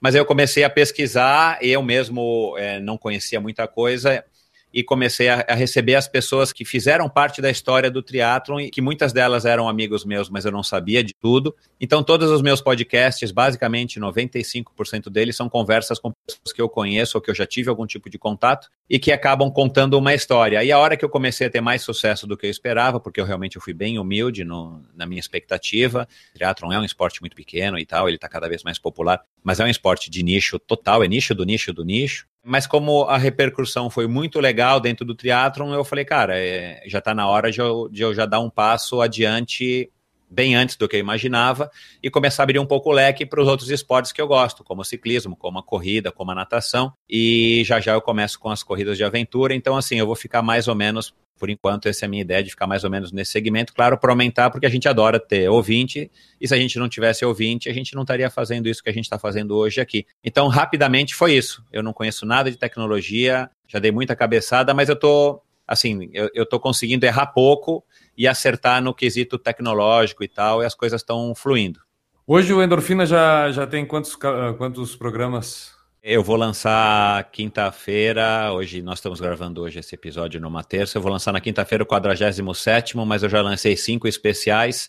Mas 0.00 0.14
aí 0.14 0.20
eu 0.20 0.26
comecei 0.26 0.62
a 0.62 0.70
pesquisar, 0.70 1.58
eu 1.60 1.82
mesmo 1.82 2.54
é, 2.56 2.78
não 2.78 2.96
conhecia 2.96 3.40
muita 3.40 3.66
coisa, 3.66 4.24
e 4.72 4.82
comecei 4.82 5.28
a, 5.28 5.44
a, 5.48 5.54
receber 5.54 5.94
as 5.94 6.06
pessoas 6.06 6.52
que 6.52 6.64
fizeram 6.64 7.08
parte 7.08 7.40
da 7.40 7.50
história 7.50 7.90
do 7.90 8.02
triatlon 8.02 8.60
e 8.60 8.70
que 8.70 8.80
muitas 8.80 9.12
delas 9.12 9.44
eram 9.44 9.68
amigos 9.68 10.04
meus, 10.04 10.28
mas 10.28 10.44
eu 10.44 10.52
não 10.52 10.62
sabia 10.62 11.02
de 11.02 11.14
tudo. 11.14 11.54
Então, 11.80 12.02
todos 12.02 12.30
os 12.30 12.42
meus 12.42 12.60
podcasts, 12.60 13.30
basicamente 13.30 13.98
95% 13.98 15.08
deles 15.10 15.36
são 15.36 15.48
conversas 15.48 15.98
com 15.98 16.12
pessoas 16.26 16.52
que 16.52 16.60
eu 16.60 16.68
conheço 16.68 17.16
ou 17.16 17.22
que 17.22 17.30
eu 17.30 17.34
já 17.34 17.46
tive 17.46 17.70
algum 17.70 17.86
tipo 17.86 18.10
de 18.10 18.18
contato 18.18 18.68
e 18.88 18.98
que 18.98 19.10
acabam 19.10 19.50
contando 19.50 19.94
uma 19.94 20.14
história. 20.14 20.62
E 20.62 20.70
a 20.70 20.78
hora 20.78 20.96
que 20.96 21.04
eu 21.04 21.08
comecei 21.08 21.46
a 21.46 21.50
ter 21.50 21.60
mais 21.60 21.82
sucesso 21.82 22.26
do 22.26 22.36
que 22.36 22.46
eu 22.46 22.50
esperava, 22.50 23.00
porque 23.00 23.20
eu 23.20 23.24
realmente 23.24 23.58
fui 23.58 23.72
bem 23.72 23.98
humilde 23.98 24.44
no, 24.44 24.82
na 24.94 25.06
minha 25.06 25.20
expectativa, 25.20 26.06
o 26.34 26.34
triatlon 26.34 26.72
é 26.72 26.78
um 26.78 26.84
esporte 26.84 27.20
muito 27.20 27.34
pequeno 27.34 27.78
e 27.78 27.86
tal, 27.86 28.08
ele 28.08 28.16
está 28.16 28.28
cada 28.28 28.48
vez 28.48 28.62
mais 28.62 28.78
popular, 28.78 29.22
mas 29.42 29.60
é 29.60 29.64
um 29.64 29.68
esporte 29.68 30.10
de 30.10 30.22
nicho 30.22 30.58
total, 30.58 31.02
é 31.02 31.08
nicho 31.08 31.34
do 31.34 31.44
nicho 31.44 31.72
do 31.72 31.84
nicho. 31.84 32.26
Mas 32.42 32.66
como 32.66 33.04
a 33.04 33.18
repercussão 33.18 33.90
foi 33.90 34.06
muito 34.06 34.40
legal 34.40 34.80
dentro 34.80 35.04
do 35.04 35.14
triatlon, 35.14 35.72
eu 35.74 35.84
falei, 35.84 36.04
cara, 36.04 36.38
é, 36.38 36.82
já 36.86 36.98
está 36.98 37.14
na 37.14 37.28
hora 37.28 37.50
de 37.50 37.60
eu, 37.60 37.88
de 37.90 38.02
eu 38.02 38.14
já 38.14 38.26
dar 38.26 38.40
um 38.40 38.48
passo 38.48 39.00
adiante 39.00 39.90
bem 40.30 40.54
antes 40.54 40.76
do 40.76 40.88
que 40.88 40.96
eu 40.96 41.00
imaginava 41.00 41.70
e 42.02 42.10
começar 42.10 42.42
a 42.42 42.44
abrir 42.44 42.58
um 42.58 42.66
pouco 42.66 42.90
o 42.90 42.92
leque 42.92 43.24
para 43.24 43.40
os 43.40 43.48
outros 43.48 43.70
esportes 43.70 44.12
que 44.12 44.20
eu 44.20 44.28
gosto, 44.28 44.62
como 44.62 44.82
o 44.82 44.84
ciclismo, 44.84 45.36
como 45.36 45.58
a 45.58 45.62
corrida, 45.62 46.12
como 46.12 46.30
a 46.30 46.34
natação. 46.34 46.92
E 47.08 47.62
já 47.64 47.80
já 47.80 47.92
eu 47.92 48.00
começo 48.00 48.38
com 48.38 48.50
as 48.50 48.62
corridas 48.62 48.96
de 48.96 49.04
aventura. 49.04 49.54
Então, 49.54 49.76
assim, 49.76 49.96
eu 49.96 50.06
vou 50.06 50.16
ficar 50.16 50.42
mais 50.42 50.68
ou 50.68 50.74
menos 50.74 51.14
por 51.38 51.48
enquanto, 51.48 51.88
essa 51.88 52.04
é 52.04 52.06
a 52.06 52.08
minha 52.08 52.22
ideia 52.22 52.42
de 52.42 52.50
ficar 52.50 52.66
mais 52.66 52.84
ou 52.84 52.90
menos 52.90 53.12
nesse 53.12 53.30
segmento. 53.30 53.72
Claro, 53.72 53.96
para 53.96 54.10
aumentar, 54.10 54.50
porque 54.50 54.66
a 54.66 54.68
gente 54.68 54.88
adora 54.88 55.20
ter 55.20 55.48
ouvinte, 55.48 56.10
e 56.40 56.48
se 56.48 56.52
a 56.52 56.58
gente 56.58 56.78
não 56.78 56.88
tivesse 56.88 57.24
ouvinte, 57.24 57.68
a 57.68 57.72
gente 57.72 57.94
não 57.94 58.02
estaria 58.02 58.28
fazendo 58.28 58.68
isso 58.68 58.82
que 58.82 58.90
a 58.90 58.92
gente 58.92 59.04
está 59.04 59.18
fazendo 59.18 59.56
hoje 59.56 59.80
aqui. 59.80 60.04
Então, 60.22 60.48
rapidamente 60.48 61.14
foi 61.14 61.34
isso. 61.34 61.64
Eu 61.72 61.82
não 61.82 61.92
conheço 61.92 62.26
nada 62.26 62.50
de 62.50 62.56
tecnologia, 62.56 63.48
já 63.66 63.78
dei 63.78 63.92
muita 63.92 64.16
cabeçada, 64.16 64.74
mas 64.74 64.88
eu 64.88 64.94
estou, 64.94 65.42
assim, 65.66 66.10
eu 66.12 66.42
estou 66.42 66.58
conseguindo 66.58 67.06
errar 67.06 67.26
pouco 67.28 67.84
e 68.18 68.26
acertar 68.26 68.82
no 68.82 68.92
quesito 68.92 69.38
tecnológico 69.38 70.24
e 70.24 70.28
tal, 70.28 70.60
e 70.60 70.66
as 70.66 70.74
coisas 70.74 71.00
estão 71.00 71.32
fluindo. 71.36 71.80
Hoje 72.26 72.52
o 72.52 72.60
Endorfina 72.60 73.06
já, 73.06 73.50
já 73.52 73.66
tem 73.66 73.86
quantos, 73.86 74.14
quantos 74.58 74.96
programas 74.96 75.78
eu 76.02 76.22
vou 76.22 76.36
lançar 76.36 77.22
quinta-feira. 77.30 78.52
Hoje 78.52 78.80
nós 78.80 78.98
estamos 78.98 79.20
gravando 79.20 79.62
hoje 79.62 79.80
esse 79.80 79.94
episódio 79.94 80.40
numa 80.40 80.62
terça. 80.62 80.96
Eu 80.96 81.02
vou 81.02 81.10
lançar 81.10 81.32
na 81.32 81.40
quinta-feira 81.40 81.82
o 81.84 81.86
47, 81.86 82.96
mas 82.96 83.22
eu 83.22 83.28
já 83.28 83.42
lancei 83.42 83.76
cinco 83.76 84.06
especiais 84.06 84.88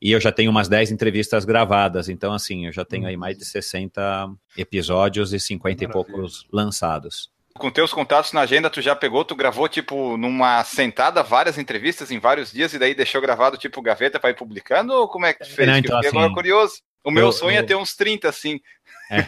e 0.00 0.12
eu 0.12 0.20
já 0.20 0.30
tenho 0.30 0.50
umas 0.50 0.68
10 0.68 0.92
entrevistas 0.92 1.44
gravadas. 1.44 2.08
Então, 2.08 2.32
assim, 2.32 2.66
eu 2.66 2.72
já 2.72 2.84
tenho 2.84 3.06
aí 3.06 3.16
mais 3.16 3.36
de 3.36 3.44
60 3.44 4.30
episódios 4.56 5.32
e 5.32 5.40
50 5.40 5.86
Maravilha. 5.86 5.90
e 5.90 5.92
poucos 5.92 6.46
lançados. 6.52 7.30
Com 7.56 7.70
teus 7.70 7.92
contatos 7.92 8.32
na 8.32 8.42
agenda, 8.42 8.70
tu 8.70 8.80
já 8.80 8.94
pegou, 8.94 9.24
tu 9.24 9.34
gravou, 9.34 9.68
tipo, 9.68 10.16
numa 10.16 10.62
sentada, 10.62 11.22
várias 11.22 11.58
entrevistas 11.58 12.10
em 12.10 12.18
vários 12.18 12.52
dias 12.52 12.72
e 12.72 12.78
daí 12.78 12.94
deixou 12.94 13.20
gravado, 13.20 13.56
tipo, 13.56 13.82
gaveta 13.82 14.20
para 14.20 14.30
ir 14.30 14.34
publicando? 14.34 14.92
Ou 14.92 15.08
como 15.08 15.26
é 15.26 15.32
que 15.32 15.44
tu 15.44 15.50
fez? 15.50 15.68
Não, 15.68 15.76
então, 15.76 15.98
assim, 15.98 16.08
agora 16.08 16.32
curioso. 16.32 16.76
O 17.02 17.10
meu 17.10 17.26
eu, 17.26 17.32
sonho 17.32 17.56
é 17.56 17.58
eu... 17.58 17.62
é 17.62 17.66
ter 17.66 17.74
uns 17.74 17.96
30, 17.96 18.28
assim. 18.28 18.60
É. 19.10 19.26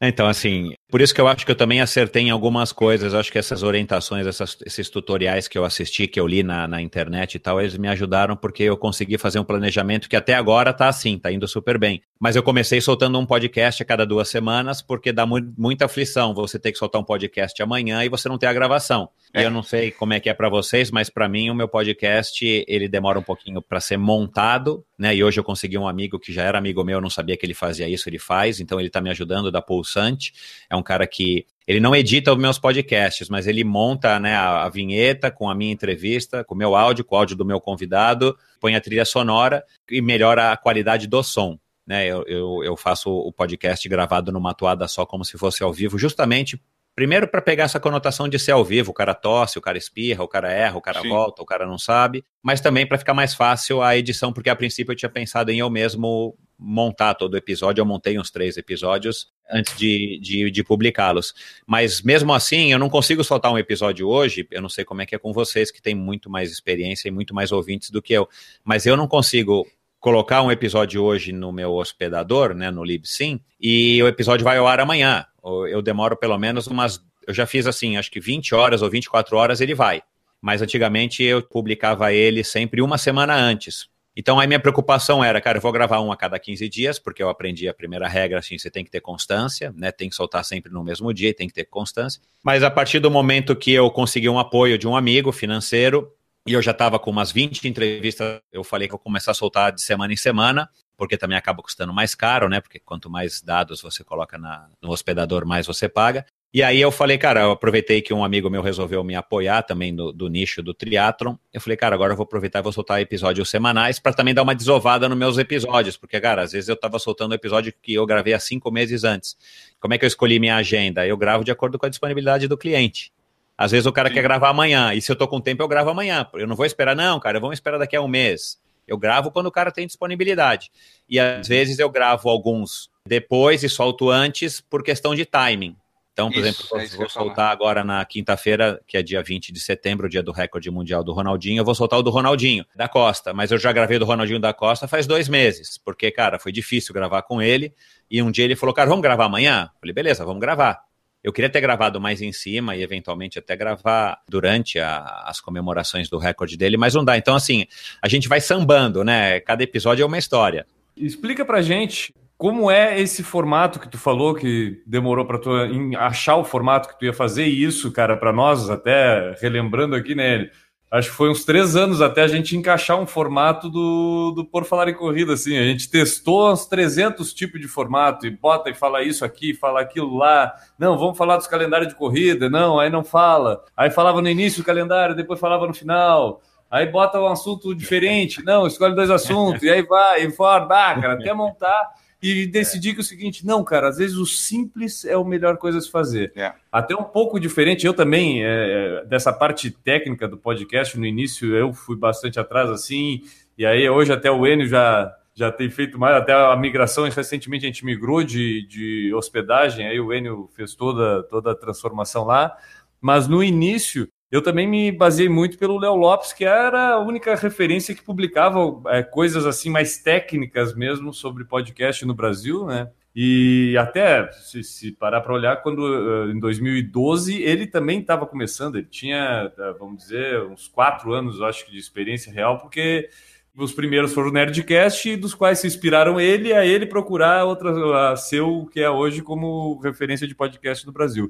Então, 0.00 0.28
assim, 0.28 0.74
por 0.88 1.00
isso 1.00 1.12
que 1.12 1.20
eu 1.20 1.26
acho 1.26 1.44
que 1.44 1.50
eu 1.50 1.56
também 1.56 1.80
acertei 1.80 2.22
em 2.22 2.30
algumas 2.30 2.70
coisas. 2.70 3.12
Eu 3.12 3.18
acho 3.18 3.32
que 3.32 3.38
essas 3.38 3.64
orientações, 3.64 4.26
essas, 4.26 4.56
esses 4.64 4.88
tutoriais 4.88 5.48
que 5.48 5.58
eu 5.58 5.64
assisti, 5.64 6.06
que 6.06 6.20
eu 6.20 6.26
li 6.26 6.42
na, 6.42 6.68
na 6.68 6.80
internet 6.80 7.34
e 7.34 7.38
tal, 7.38 7.60
eles 7.60 7.76
me 7.76 7.88
ajudaram 7.88 8.36
porque 8.36 8.62
eu 8.62 8.76
consegui 8.76 9.18
fazer 9.18 9.40
um 9.40 9.44
planejamento 9.44 10.08
que 10.08 10.14
até 10.14 10.34
agora 10.34 10.72
tá 10.72 10.88
assim, 10.88 11.18
tá 11.18 11.32
indo 11.32 11.48
super 11.48 11.78
bem. 11.78 12.00
Mas 12.20 12.36
eu 12.36 12.42
comecei 12.42 12.80
soltando 12.80 13.18
um 13.18 13.26
podcast 13.26 13.82
a 13.82 13.86
cada 13.86 14.06
duas 14.06 14.28
semanas, 14.28 14.80
porque 14.80 15.12
dá 15.12 15.26
mu 15.26 15.38
muita 15.56 15.86
aflição 15.86 16.32
você 16.32 16.58
ter 16.58 16.70
que 16.70 16.78
soltar 16.78 17.00
um 17.00 17.04
podcast 17.04 17.60
amanhã 17.60 18.04
e 18.04 18.08
você 18.08 18.28
não 18.28 18.38
ter 18.38 18.46
a 18.46 18.52
gravação. 18.52 19.08
É. 19.32 19.44
Eu 19.44 19.50
não 19.50 19.62
sei 19.62 19.90
como 19.90 20.14
é 20.14 20.20
que 20.20 20.28
é 20.28 20.34
para 20.34 20.48
vocês, 20.48 20.90
mas 20.90 21.10
para 21.10 21.28
mim 21.28 21.50
o 21.50 21.54
meu 21.54 21.68
podcast 21.68 22.64
ele 22.66 22.88
demora 22.88 23.18
um 23.18 23.22
pouquinho 23.22 23.60
para 23.60 23.80
ser 23.80 23.96
montado, 23.96 24.84
né? 24.98 25.14
E 25.14 25.22
hoje 25.22 25.38
eu 25.38 25.44
consegui 25.44 25.76
um 25.76 25.86
amigo 25.86 26.18
que 26.18 26.32
já 26.32 26.42
era 26.42 26.58
amigo 26.58 26.82
meu, 26.82 26.96
eu 26.96 27.02
não 27.02 27.10
sabia 27.10 27.36
que 27.36 27.44
ele 27.44 27.54
fazia 27.54 27.88
isso, 27.88 28.08
ele 28.08 28.18
faz, 28.18 28.60
então 28.60 28.80
ele 28.80 28.88
tá 28.88 29.00
me 29.00 29.10
ajudando 29.10 29.50
da 29.50 29.60
Pulsante. 29.60 30.32
É 30.70 30.76
um 30.76 30.82
cara 30.82 31.06
que 31.06 31.46
ele 31.66 31.80
não 31.80 31.94
edita 31.94 32.32
os 32.32 32.38
meus 32.38 32.58
podcasts, 32.58 33.28
mas 33.28 33.46
ele 33.46 33.62
monta 33.62 34.18
né, 34.18 34.34
a, 34.34 34.64
a, 34.64 34.68
vinheta 34.70 35.30
com 35.30 35.50
a 35.50 35.54
minha 35.54 35.70
entrevista, 35.72 36.42
com 36.42 36.54
o 36.54 36.58
meu 36.58 36.74
áudio, 36.74 37.04
com 37.04 37.14
o 37.14 37.18
áudio 37.18 37.36
do 37.36 37.44
meu 37.44 37.60
convidado, 37.60 38.36
põe 38.58 38.74
a 38.74 38.80
trilha 38.80 39.04
sonora 39.04 39.62
e 39.90 40.00
melhora 40.00 40.52
a 40.52 40.56
qualidade 40.56 41.06
do 41.06 41.22
som. 41.22 41.58
Né, 41.86 42.06
eu, 42.06 42.24
eu, 42.26 42.64
eu 42.64 42.76
faço 42.76 43.10
o 43.10 43.30
podcast 43.32 43.86
gravado 43.86 44.32
numa 44.32 44.54
toada 44.54 44.88
só, 44.88 45.04
como 45.04 45.24
se 45.24 45.36
fosse 45.36 45.62
ao 45.62 45.72
vivo, 45.72 45.98
justamente 45.98 46.58
Primeiro, 46.98 47.28
para 47.28 47.40
pegar 47.40 47.62
essa 47.62 47.78
conotação 47.78 48.28
de 48.28 48.40
ser 48.40 48.50
ao 48.50 48.64
vivo, 48.64 48.90
o 48.90 48.92
cara 48.92 49.14
tosse, 49.14 49.56
o 49.56 49.60
cara 49.60 49.78
espirra, 49.78 50.24
o 50.24 50.26
cara 50.26 50.50
erra, 50.50 50.78
o 50.78 50.80
cara 50.80 51.00
Sim. 51.00 51.08
volta, 51.08 51.40
o 51.40 51.46
cara 51.46 51.64
não 51.64 51.78
sabe, 51.78 52.24
mas 52.42 52.60
também 52.60 52.84
para 52.84 52.98
ficar 52.98 53.14
mais 53.14 53.34
fácil 53.34 53.80
a 53.80 53.96
edição, 53.96 54.32
porque 54.32 54.50
a 54.50 54.56
princípio 54.56 54.90
eu 54.90 54.96
tinha 54.96 55.08
pensado 55.08 55.52
em 55.52 55.60
eu 55.60 55.70
mesmo 55.70 56.36
montar 56.58 57.14
todo 57.14 57.34
o 57.34 57.36
episódio, 57.36 57.80
eu 57.80 57.86
montei 57.86 58.18
uns 58.18 58.32
três 58.32 58.56
episódios 58.56 59.28
antes 59.48 59.76
de, 59.76 60.18
de, 60.20 60.50
de 60.50 60.64
publicá-los. 60.64 61.34
Mas 61.64 62.02
mesmo 62.02 62.34
assim, 62.34 62.72
eu 62.72 62.80
não 62.80 62.90
consigo 62.90 63.22
soltar 63.22 63.52
um 63.52 63.58
episódio 63.58 64.08
hoje, 64.08 64.44
eu 64.50 64.60
não 64.60 64.68
sei 64.68 64.84
como 64.84 65.00
é 65.00 65.06
que 65.06 65.14
é 65.14 65.18
com 65.20 65.32
vocês, 65.32 65.70
que 65.70 65.80
têm 65.80 65.94
muito 65.94 66.28
mais 66.28 66.50
experiência 66.50 67.06
e 67.06 67.12
muito 67.12 67.32
mais 67.32 67.52
ouvintes 67.52 67.90
do 67.90 68.02
que 68.02 68.12
eu, 68.12 68.28
mas 68.64 68.86
eu 68.86 68.96
não 68.96 69.06
consigo 69.06 69.64
colocar 70.00 70.42
um 70.42 70.50
episódio 70.50 71.02
hoje 71.02 71.30
no 71.30 71.52
meu 71.52 71.74
hospedador, 71.74 72.54
né, 72.54 72.72
no 72.72 72.82
Libsyn, 72.82 73.40
e 73.60 74.02
o 74.02 74.08
episódio 74.08 74.42
vai 74.42 74.58
ao 74.58 74.66
ar 74.66 74.80
amanhã. 74.80 75.24
Eu 75.68 75.82
demoro 75.82 76.16
pelo 76.16 76.38
menos 76.38 76.66
umas. 76.66 77.00
Eu 77.26 77.34
já 77.34 77.46
fiz 77.46 77.66
assim, 77.66 77.96
acho 77.96 78.10
que 78.10 78.20
20 78.20 78.54
horas 78.54 78.82
ou 78.82 78.90
24 78.90 79.36
horas 79.36 79.60
ele 79.60 79.74
vai. 79.74 80.02
mas 80.40 80.62
antigamente 80.62 81.22
eu 81.22 81.42
publicava 81.42 82.12
ele 82.12 82.44
sempre 82.44 82.80
uma 82.80 82.96
semana 82.96 83.34
antes. 83.34 83.88
Então, 84.16 84.40
a 84.40 84.46
minha 84.48 84.58
preocupação 84.58 85.22
era, 85.22 85.40
cara, 85.40 85.58
eu 85.58 85.62
vou 85.62 85.70
gravar 85.70 86.00
um 86.00 86.10
a 86.10 86.16
cada 86.16 86.40
15 86.40 86.68
dias, 86.68 86.98
porque 86.98 87.22
eu 87.22 87.28
aprendi 87.28 87.68
a 87.68 87.74
primeira 87.74 88.08
regra, 88.08 88.40
assim, 88.40 88.58
você 88.58 88.68
tem 88.68 88.84
que 88.84 88.90
ter 88.90 89.00
constância, 89.00 89.72
né? 89.76 89.92
Tem 89.92 90.08
que 90.08 90.14
soltar 90.16 90.44
sempre 90.44 90.72
no 90.72 90.82
mesmo 90.82 91.14
dia, 91.14 91.32
tem 91.32 91.46
que 91.46 91.54
ter 91.54 91.66
constância. 91.66 92.20
Mas 92.42 92.64
a 92.64 92.70
partir 92.70 92.98
do 92.98 93.12
momento 93.12 93.54
que 93.54 93.72
eu 93.72 93.88
consegui 93.92 94.28
um 94.28 94.38
apoio 94.38 94.76
de 94.76 94.88
um 94.88 94.96
amigo 94.96 95.30
financeiro, 95.30 96.12
e 96.44 96.52
eu 96.52 96.60
já 96.60 96.72
estava 96.72 96.98
com 96.98 97.12
umas 97.12 97.30
20 97.30 97.68
entrevistas, 97.68 98.40
eu 98.52 98.64
falei 98.64 98.88
que 98.88 98.94
eu 98.94 98.98
começar 98.98 99.30
a 99.30 99.34
soltar 99.34 99.70
de 99.70 99.82
semana 99.82 100.12
em 100.12 100.16
semana, 100.16 100.68
porque 100.98 101.16
também 101.16 101.38
acaba 101.38 101.62
custando 101.62 101.94
mais 101.94 102.14
caro, 102.16 102.48
né? 102.48 102.60
Porque 102.60 102.80
quanto 102.80 103.08
mais 103.08 103.40
dados 103.40 103.80
você 103.80 104.02
coloca 104.02 104.36
na, 104.36 104.68
no 104.82 104.90
hospedador, 104.90 105.46
mais 105.46 105.64
você 105.64 105.88
paga. 105.88 106.26
E 106.52 106.60
aí 106.62 106.80
eu 106.80 106.90
falei, 106.90 107.16
cara, 107.16 107.42
eu 107.42 107.52
aproveitei 107.52 108.02
que 108.02 108.12
um 108.12 108.24
amigo 108.24 108.50
meu 108.50 108.62
resolveu 108.62 109.04
me 109.04 109.14
apoiar 109.14 109.62
também 109.62 109.94
do, 109.94 110.12
do 110.12 110.28
nicho 110.28 110.60
do 110.60 110.74
triatlon. 110.74 111.36
Eu 111.52 111.60
falei, 111.60 111.76
cara, 111.76 111.94
agora 111.94 112.14
eu 112.14 112.16
vou 112.16 112.24
aproveitar 112.24 112.58
e 112.58 112.62
vou 112.62 112.72
soltar 112.72 113.00
episódios 113.00 113.48
semanais 113.48 114.00
para 114.00 114.12
também 114.12 114.34
dar 114.34 114.42
uma 114.42 114.56
desovada 114.56 115.08
nos 115.08 115.16
meus 115.16 115.38
episódios, 115.38 115.96
porque, 115.96 116.18
cara, 116.20 116.42
às 116.42 116.52
vezes 116.52 116.68
eu 116.68 116.74
tava 116.74 116.98
soltando 116.98 117.30
um 117.30 117.34
episódio 117.34 117.72
que 117.80 117.94
eu 117.94 118.04
gravei 118.04 118.34
há 118.34 118.40
cinco 118.40 118.70
meses 118.72 119.04
antes. 119.04 119.36
Como 119.78 119.94
é 119.94 119.98
que 119.98 120.04
eu 120.04 120.08
escolhi 120.08 120.40
minha 120.40 120.56
agenda? 120.56 121.06
Eu 121.06 121.16
gravo 121.16 121.44
de 121.44 121.52
acordo 121.52 121.78
com 121.78 121.86
a 121.86 121.88
disponibilidade 121.88 122.48
do 122.48 122.58
cliente. 122.58 123.12
Às 123.56 123.70
vezes 123.70 123.86
o 123.86 123.92
cara 123.92 124.08
Sim. 124.08 124.14
quer 124.14 124.22
gravar 124.22 124.48
amanhã, 124.48 124.94
e 124.94 125.02
se 125.02 125.12
eu 125.12 125.16
tô 125.16 125.28
com 125.28 125.40
tempo, 125.40 125.62
eu 125.62 125.68
gravo 125.68 125.90
amanhã. 125.90 126.26
Eu 126.34 126.46
não 126.46 126.56
vou 126.56 126.66
esperar, 126.66 126.96
não, 126.96 127.20
cara, 127.20 127.38
vamos 127.38 127.56
esperar 127.56 127.78
daqui 127.78 127.94
a 127.94 128.00
um 128.00 128.08
mês. 128.08 128.58
Eu 128.88 128.98
gravo 128.98 129.30
quando 129.30 129.46
o 129.46 129.52
cara 129.52 129.70
tem 129.70 129.86
disponibilidade. 129.86 130.70
E 131.08 131.20
às 131.20 131.46
vezes 131.46 131.78
eu 131.78 131.90
gravo 131.90 132.28
alguns 132.28 132.90
depois 133.06 133.62
e 133.62 133.68
solto 133.68 134.10
antes 134.10 134.60
por 134.60 134.82
questão 134.82 135.14
de 135.14 135.24
timing. 135.24 135.76
Então, 136.18 136.32
por 136.32 136.44
isso, 136.44 136.74
exemplo, 136.74 136.80
é 136.80 136.96
vou 136.96 137.08
soltar 137.08 137.52
agora 137.52 137.84
na 137.84 138.04
quinta-feira, 138.04 138.80
que 138.88 138.96
é 138.96 139.02
dia 139.04 139.22
20 139.22 139.52
de 139.52 139.60
setembro, 139.60 140.08
dia 140.08 140.20
do 140.20 140.32
recorde 140.32 140.68
mundial 140.68 141.04
do 141.04 141.12
Ronaldinho, 141.12 141.60
eu 141.60 141.64
vou 141.64 141.76
soltar 141.76 141.96
o 141.96 142.02
do 142.02 142.10
Ronaldinho 142.10 142.64
da 142.74 142.88
Costa, 142.88 143.32
mas 143.32 143.52
eu 143.52 143.58
já 143.58 143.70
gravei 143.70 144.00
do 144.00 144.04
Ronaldinho 144.04 144.40
da 144.40 144.52
Costa 144.52 144.88
faz 144.88 145.06
dois 145.06 145.28
meses, 145.28 145.78
porque, 145.78 146.10
cara, 146.10 146.36
foi 146.40 146.50
difícil 146.50 146.92
gravar 146.92 147.22
com 147.22 147.40
ele, 147.40 147.72
e 148.10 148.20
um 148.20 148.32
dia 148.32 148.44
ele 148.44 148.56
falou, 148.56 148.74
cara, 148.74 148.88
vamos 148.88 149.02
gravar 149.04 149.26
amanhã? 149.26 149.70
Eu 149.72 149.80
falei, 149.80 149.94
beleza, 149.94 150.24
vamos 150.24 150.40
gravar. 150.40 150.87
Eu 151.22 151.32
queria 151.32 151.50
ter 151.50 151.60
gravado 151.60 152.00
mais 152.00 152.22
em 152.22 152.32
cima 152.32 152.76
e 152.76 152.82
eventualmente 152.82 153.38
até 153.38 153.56
gravar 153.56 154.20
durante 154.28 154.78
a, 154.78 155.24
as 155.26 155.40
comemorações 155.40 156.08
do 156.08 156.18
recorde 156.18 156.56
dele, 156.56 156.76
mas 156.76 156.94
não 156.94 157.04
dá. 157.04 157.16
Então, 157.18 157.34
assim, 157.34 157.66
a 158.00 158.08
gente 158.08 158.28
vai 158.28 158.40
sambando, 158.40 159.02
né? 159.02 159.40
Cada 159.40 159.62
episódio 159.62 160.02
é 160.02 160.06
uma 160.06 160.18
história. 160.18 160.66
Explica 160.96 161.44
pra 161.44 161.60
gente 161.60 162.14
como 162.36 162.70
é 162.70 163.00
esse 163.00 163.24
formato 163.24 163.80
que 163.80 163.88
tu 163.88 163.98
falou 163.98 164.32
que 164.32 164.80
demorou 164.86 165.26
para 165.26 165.38
tu 165.38 165.50
achar 165.98 166.36
o 166.36 166.44
formato 166.44 166.88
que 166.88 166.98
tu 166.98 167.04
ia 167.04 167.12
fazer 167.12 167.46
e 167.46 167.64
isso, 167.64 167.90
cara, 167.90 168.16
para 168.16 168.32
nós 168.32 168.70
até 168.70 169.34
relembrando 169.40 169.96
aqui, 169.96 170.14
né? 170.14 170.48
Acho 170.90 171.10
que 171.10 171.16
foi 171.16 171.28
uns 171.28 171.44
três 171.44 171.76
anos 171.76 172.00
até 172.00 172.22
a 172.22 172.26
gente 172.26 172.56
encaixar 172.56 172.98
um 172.98 173.06
formato 173.06 173.68
do, 173.68 174.32
do 174.34 174.44
Por 174.44 174.64
Falar 174.64 174.88
em 174.88 174.94
Corrida, 174.94 175.34
assim. 175.34 175.58
A 175.58 175.62
gente 175.62 175.90
testou 175.90 176.50
uns 176.50 176.64
300 176.64 177.34
tipos 177.34 177.60
de 177.60 177.68
formato 177.68 178.26
e 178.26 178.30
bota 178.30 178.70
e 178.70 178.74
fala 178.74 179.02
isso 179.02 179.22
aqui, 179.22 179.52
fala 179.52 179.82
aquilo 179.82 180.16
lá. 180.16 180.54
Não, 180.78 180.96
vamos 180.96 181.18
falar 181.18 181.36
dos 181.36 181.46
calendários 181.46 181.88
de 181.88 181.94
corrida. 181.94 182.48
Não, 182.48 182.80
aí 182.80 182.88
não 182.88 183.04
fala. 183.04 183.62
Aí 183.76 183.90
falava 183.90 184.22
no 184.22 184.30
início 184.30 184.62
do 184.62 184.66
calendário, 184.66 185.14
depois 185.14 185.38
falava 185.38 185.66
no 185.66 185.74
final. 185.74 186.40
Aí 186.70 186.86
bota 186.86 187.20
um 187.20 187.26
assunto 187.26 187.74
diferente. 187.74 188.42
Não, 188.42 188.66
escolhe 188.66 188.94
dois 188.94 189.10
assuntos. 189.10 189.62
e 189.62 189.68
aí 189.68 189.82
vai, 189.82 190.24
e 190.24 190.30
fora. 190.30 190.64
Ah, 190.64 190.98
cara, 190.98 191.12
até 191.14 191.34
montar 191.34 191.90
e 192.20 192.46
decidi 192.46 192.92
que 192.92 192.98
é 192.98 193.00
o 193.00 193.04
seguinte, 193.04 193.46
não, 193.46 193.62
cara, 193.62 193.88
às 193.88 193.98
vezes 193.98 194.16
o 194.16 194.26
simples 194.26 195.04
é 195.04 195.14
a 195.14 195.24
melhor 195.24 195.56
coisa 195.56 195.78
a 195.78 195.80
se 195.80 195.90
fazer. 195.90 196.32
É. 196.34 196.52
Até 196.70 196.94
um 196.94 197.04
pouco 197.04 197.38
diferente, 197.38 197.86
eu 197.86 197.94
também, 197.94 198.44
é, 198.44 199.04
dessa 199.06 199.32
parte 199.32 199.70
técnica 199.70 200.26
do 200.26 200.36
podcast, 200.36 200.98
no 200.98 201.06
início 201.06 201.54
eu 201.54 201.72
fui 201.72 201.96
bastante 201.96 202.40
atrás, 202.40 202.68
assim, 202.70 203.22
e 203.56 203.64
aí 203.64 203.88
hoje 203.88 204.12
até 204.12 204.30
o 204.30 204.44
Enio 204.46 204.66
já, 204.66 205.14
já 205.32 205.52
tem 205.52 205.70
feito 205.70 205.98
mais, 205.98 206.16
até 206.16 206.32
a 206.32 206.56
migração, 206.56 207.04
recentemente 207.08 207.64
a 207.64 207.68
gente 207.68 207.84
migrou 207.84 208.24
de, 208.24 208.66
de 208.66 209.14
hospedagem, 209.14 209.86
aí 209.86 210.00
o 210.00 210.12
Enio 210.12 210.50
fez 210.54 210.74
toda, 210.74 211.22
toda 211.22 211.52
a 211.52 211.56
transformação 211.56 212.24
lá, 212.24 212.56
mas 213.00 213.28
no 213.28 213.44
início 213.44 214.08
eu 214.30 214.42
também 214.42 214.66
me 214.66 214.92
baseei 214.92 215.28
muito 215.28 215.58
pelo 215.58 215.78
Léo 215.78 215.94
Lopes, 215.94 216.32
que 216.32 216.44
era 216.44 216.94
a 216.94 216.98
única 216.98 217.34
referência 217.34 217.94
que 217.94 218.02
publicava 218.02 218.58
é, 218.88 219.02
coisas 219.02 219.46
assim 219.46 219.70
mais 219.70 219.98
técnicas 219.98 220.74
mesmo 220.74 221.12
sobre 221.12 221.44
podcast 221.44 222.04
no 222.04 222.14
Brasil, 222.14 222.66
né? 222.66 222.90
E 223.20 223.76
até, 223.76 224.30
se, 224.30 224.62
se 224.62 224.92
parar 224.92 225.20
para 225.22 225.34
olhar, 225.34 225.56
quando 225.60 226.28
eh, 226.28 226.30
em 226.30 226.38
2012 226.38 227.42
ele 227.42 227.66
também 227.66 227.98
estava 227.98 228.24
começando, 228.24 228.76
ele 228.76 228.86
tinha, 228.86 229.52
eh, 229.58 229.74
vamos 229.76 230.04
dizer, 230.04 230.40
uns 230.44 230.68
quatro 230.68 231.12
anos, 231.12 231.42
acho 231.42 231.66
que, 231.66 231.72
de 231.72 231.78
experiência 231.78 232.32
real, 232.32 232.58
porque 232.58 233.10
os 233.56 233.72
primeiros 233.72 234.12
foram 234.12 234.28
o 234.28 234.32
Nerdcast, 234.32 235.16
dos 235.16 235.34
quais 235.34 235.58
se 235.58 235.66
inspiraram 235.66 236.20
ele 236.20 236.52
a 236.52 236.64
ele 236.64 236.86
procurar 236.86 237.44
outra, 237.44 238.12
a 238.12 238.16
ser 238.16 238.42
o 238.42 238.66
que 238.66 238.78
é 238.78 238.88
hoje 238.88 239.20
como 239.20 239.80
referência 239.80 240.28
de 240.28 240.34
podcast 240.34 240.86
no 240.86 240.92
Brasil. 240.92 241.28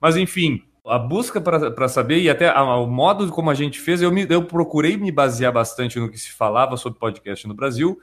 Mas 0.00 0.16
enfim, 0.16 0.64
a 0.90 0.98
busca 0.98 1.40
para 1.40 1.88
saber 1.88 2.20
e 2.20 2.28
até 2.28 2.52
o 2.52 2.86
modo 2.86 3.28
como 3.30 3.48
a 3.48 3.54
gente 3.54 3.78
fez, 3.78 4.02
eu, 4.02 4.10
me, 4.10 4.26
eu 4.28 4.44
procurei 4.44 4.96
me 4.96 5.12
basear 5.12 5.52
bastante 5.52 5.98
no 6.00 6.10
que 6.10 6.18
se 6.18 6.32
falava 6.32 6.76
sobre 6.76 6.98
podcast 6.98 7.46
no 7.46 7.54
Brasil, 7.54 8.00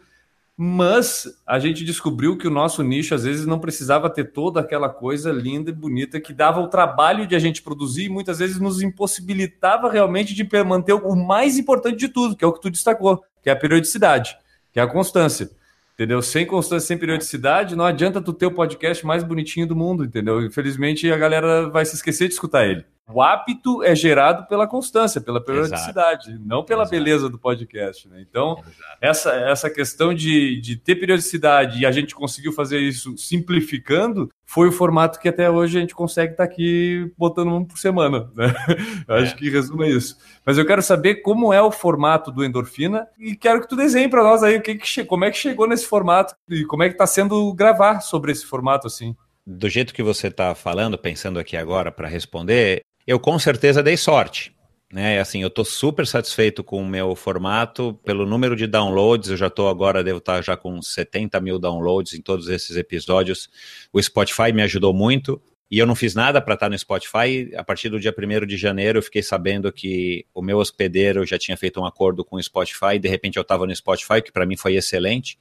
mas 0.55 1.27
a 1.45 1.59
gente 1.59 1.83
descobriu 1.83 2.37
que 2.37 2.47
o 2.47 2.51
nosso 2.51 2.81
nicho 2.81 3.13
às 3.13 3.25
vezes 3.25 3.45
não 3.45 3.59
precisava 3.59 4.09
ter 4.09 4.31
toda 4.31 4.61
aquela 4.61 4.89
coisa 4.89 5.31
linda 5.31 5.69
e 5.69 5.73
bonita 5.73 6.19
que 6.19 6.33
dava 6.33 6.61
o 6.61 6.67
trabalho 6.67 7.27
de 7.27 7.35
a 7.35 7.39
gente 7.39 7.61
produzir 7.61 8.05
e 8.05 8.09
muitas 8.09 8.39
vezes 8.39 8.59
nos 8.59 8.81
impossibilitava 8.81 9.91
realmente 9.91 10.33
de 10.33 10.47
manter 10.63 10.93
o 10.93 11.15
mais 11.15 11.57
importante 11.57 11.97
de 11.97 12.07
tudo, 12.07 12.35
que 12.35 12.43
é 12.43 12.47
o 12.47 12.53
que 12.53 12.61
tu 12.61 12.71
destacou, 12.71 13.23
que 13.43 13.49
é 13.49 13.53
a 13.53 13.55
periodicidade, 13.55 14.35
que 14.71 14.79
é 14.79 14.83
a 14.83 14.87
constância. 14.87 15.51
Entendeu? 15.97 16.21
Sem 16.21 16.45
constância, 16.45 16.85
sem 16.85 16.97
periodicidade, 16.97 17.75
não 17.75 17.83
adianta 17.83 18.21
tu 18.21 18.31
ter 18.31 18.45
o 18.45 18.53
podcast 18.53 19.03
mais 19.03 19.23
bonitinho 19.23 19.65
do 19.65 19.75
mundo, 19.75 20.05
entendeu? 20.05 20.45
Infelizmente, 20.45 21.11
a 21.11 21.17
galera 21.17 21.71
vai 21.71 21.83
se 21.85 21.95
esquecer 21.95 22.27
de 22.27 22.35
escutar 22.35 22.67
ele. 22.67 22.85
O 23.09 23.21
hábito 23.21 23.81
é 23.83 23.95
gerado 23.95 24.45
pela 24.47 24.67
constância, 24.67 25.21
pela 25.21 25.41
periodicidade, 25.41 26.29
Exato. 26.29 26.45
não 26.45 26.63
pela 26.63 26.83
Exato. 26.83 26.91
beleza 26.91 27.29
do 27.29 27.39
podcast. 27.39 28.07
Né? 28.09 28.25
Então, 28.27 28.61
essa, 28.99 29.33
essa 29.33 29.69
questão 29.69 30.13
de, 30.13 30.59
de 30.59 30.75
ter 30.75 30.95
periodicidade 30.95 31.79
e 31.79 31.85
a 31.85 31.91
gente 31.91 32.13
conseguiu 32.13 32.51
fazer 32.51 32.79
isso 32.79 33.17
simplificando, 33.17 34.29
foi 34.45 34.67
o 34.67 34.73
formato 34.73 35.19
que 35.19 35.29
até 35.29 35.49
hoje 35.49 35.77
a 35.77 35.81
gente 35.81 35.95
consegue 35.95 36.33
estar 36.33 36.45
tá 36.45 36.51
aqui 36.51 37.09
botando 37.17 37.53
um 37.53 37.63
por 37.63 37.77
semana. 37.77 38.29
Né? 38.35 38.53
Eu 39.07 39.15
acho 39.15 39.35
é. 39.35 39.37
que 39.37 39.49
resume 39.49 39.89
isso. 39.89 40.17
Mas 40.45 40.57
eu 40.57 40.65
quero 40.65 40.81
saber 40.81 41.15
como 41.15 41.53
é 41.53 41.61
o 41.61 41.71
formato 41.71 42.31
do 42.31 42.43
Endorfina 42.43 43.07
e 43.19 43.35
quero 43.35 43.61
que 43.61 43.67
tu 43.67 43.75
desenhe 43.75 44.07
para 44.07 44.23
nós 44.23 44.43
aí 44.43 44.57
o 44.57 44.61
que, 44.61 44.75
que 44.75 45.03
como 45.05 45.25
é 45.25 45.31
que 45.31 45.37
chegou 45.37 45.67
nesse 45.67 45.85
formato 45.85 46.35
e 46.49 46.63
como 46.65 46.83
é 46.83 46.87
que 46.87 46.95
está 46.95 47.05
sendo 47.05 47.53
gravar 47.53 47.99
sobre 47.99 48.31
esse 48.31 48.45
formato 48.45 48.87
assim 48.87 49.15
do 49.47 49.69
jeito 49.69 49.93
que 49.93 50.03
você 50.03 50.27
está 50.27 50.53
falando, 50.53 50.97
pensando 50.97 51.39
aqui 51.39 51.55
agora 51.55 51.89
para 51.89 52.09
responder, 52.09 52.81
eu 53.07 53.19
com 53.19 53.39
certeza 53.39 53.81
dei 53.81 53.97
sorte. 53.97 54.55
Né, 54.91 55.19
assim, 55.19 55.41
eu 55.41 55.49
estou 55.49 55.65
super 55.65 56.07
satisfeito 56.07 56.63
com 56.63 56.81
o 56.81 56.87
meu 56.87 57.13
formato, 57.13 57.99
pelo 58.05 58.25
número 58.25 58.55
de 58.55 58.65
downloads, 58.65 59.29
eu 59.29 59.35
já 59.35 59.47
estou 59.47 59.67
agora, 59.67 60.01
devo 60.01 60.19
estar 60.19 60.35
tá 60.35 60.41
já 60.41 60.55
com 60.55 60.81
70 60.81 61.41
mil 61.41 61.59
downloads 61.59 62.13
em 62.13 62.21
todos 62.21 62.47
esses 62.47 62.77
episódios. 62.77 63.49
O 63.91 64.01
Spotify 64.01 64.53
me 64.53 64.61
ajudou 64.61 64.93
muito, 64.93 65.41
e 65.69 65.79
eu 65.79 65.85
não 65.85 65.95
fiz 65.95 66.15
nada 66.15 66.41
para 66.41 66.53
estar 66.53 66.67
tá 66.67 66.69
no 66.69 66.77
Spotify. 66.77 67.53
A 67.55 67.63
partir 67.63 67.89
do 67.89 67.99
dia 67.99 68.15
1 68.17 68.45
de 68.45 68.55
janeiro, 68.55 68.99
eu 68.99 69.03
fiquei 69.03 69.21
sabendo 69.21 69.71
que 69.71 70.25
o 70.33 70.41
meu 70.41 70.57
hospedeiro 70.57 71.25
já 71.25 71.37
tinha 71.37 71.57
feito 71.57 71.79
um 71.79 71.85
acordo 71.85 72.23
com 72.23 72.37
o 72.37 72.43
Spotify, 72.43 72.97
de 72.97 73.09
repente 73.09 73.37
eu 73.37 73.41
estava 73.41 73.65
no 73.65 73.75
Spotify, 73.75 74.21
que 74.21 74.31
para 74.31 74.45
mim 74.45 74.55
foi 74.55 74.75
excelente. 74.75 75.37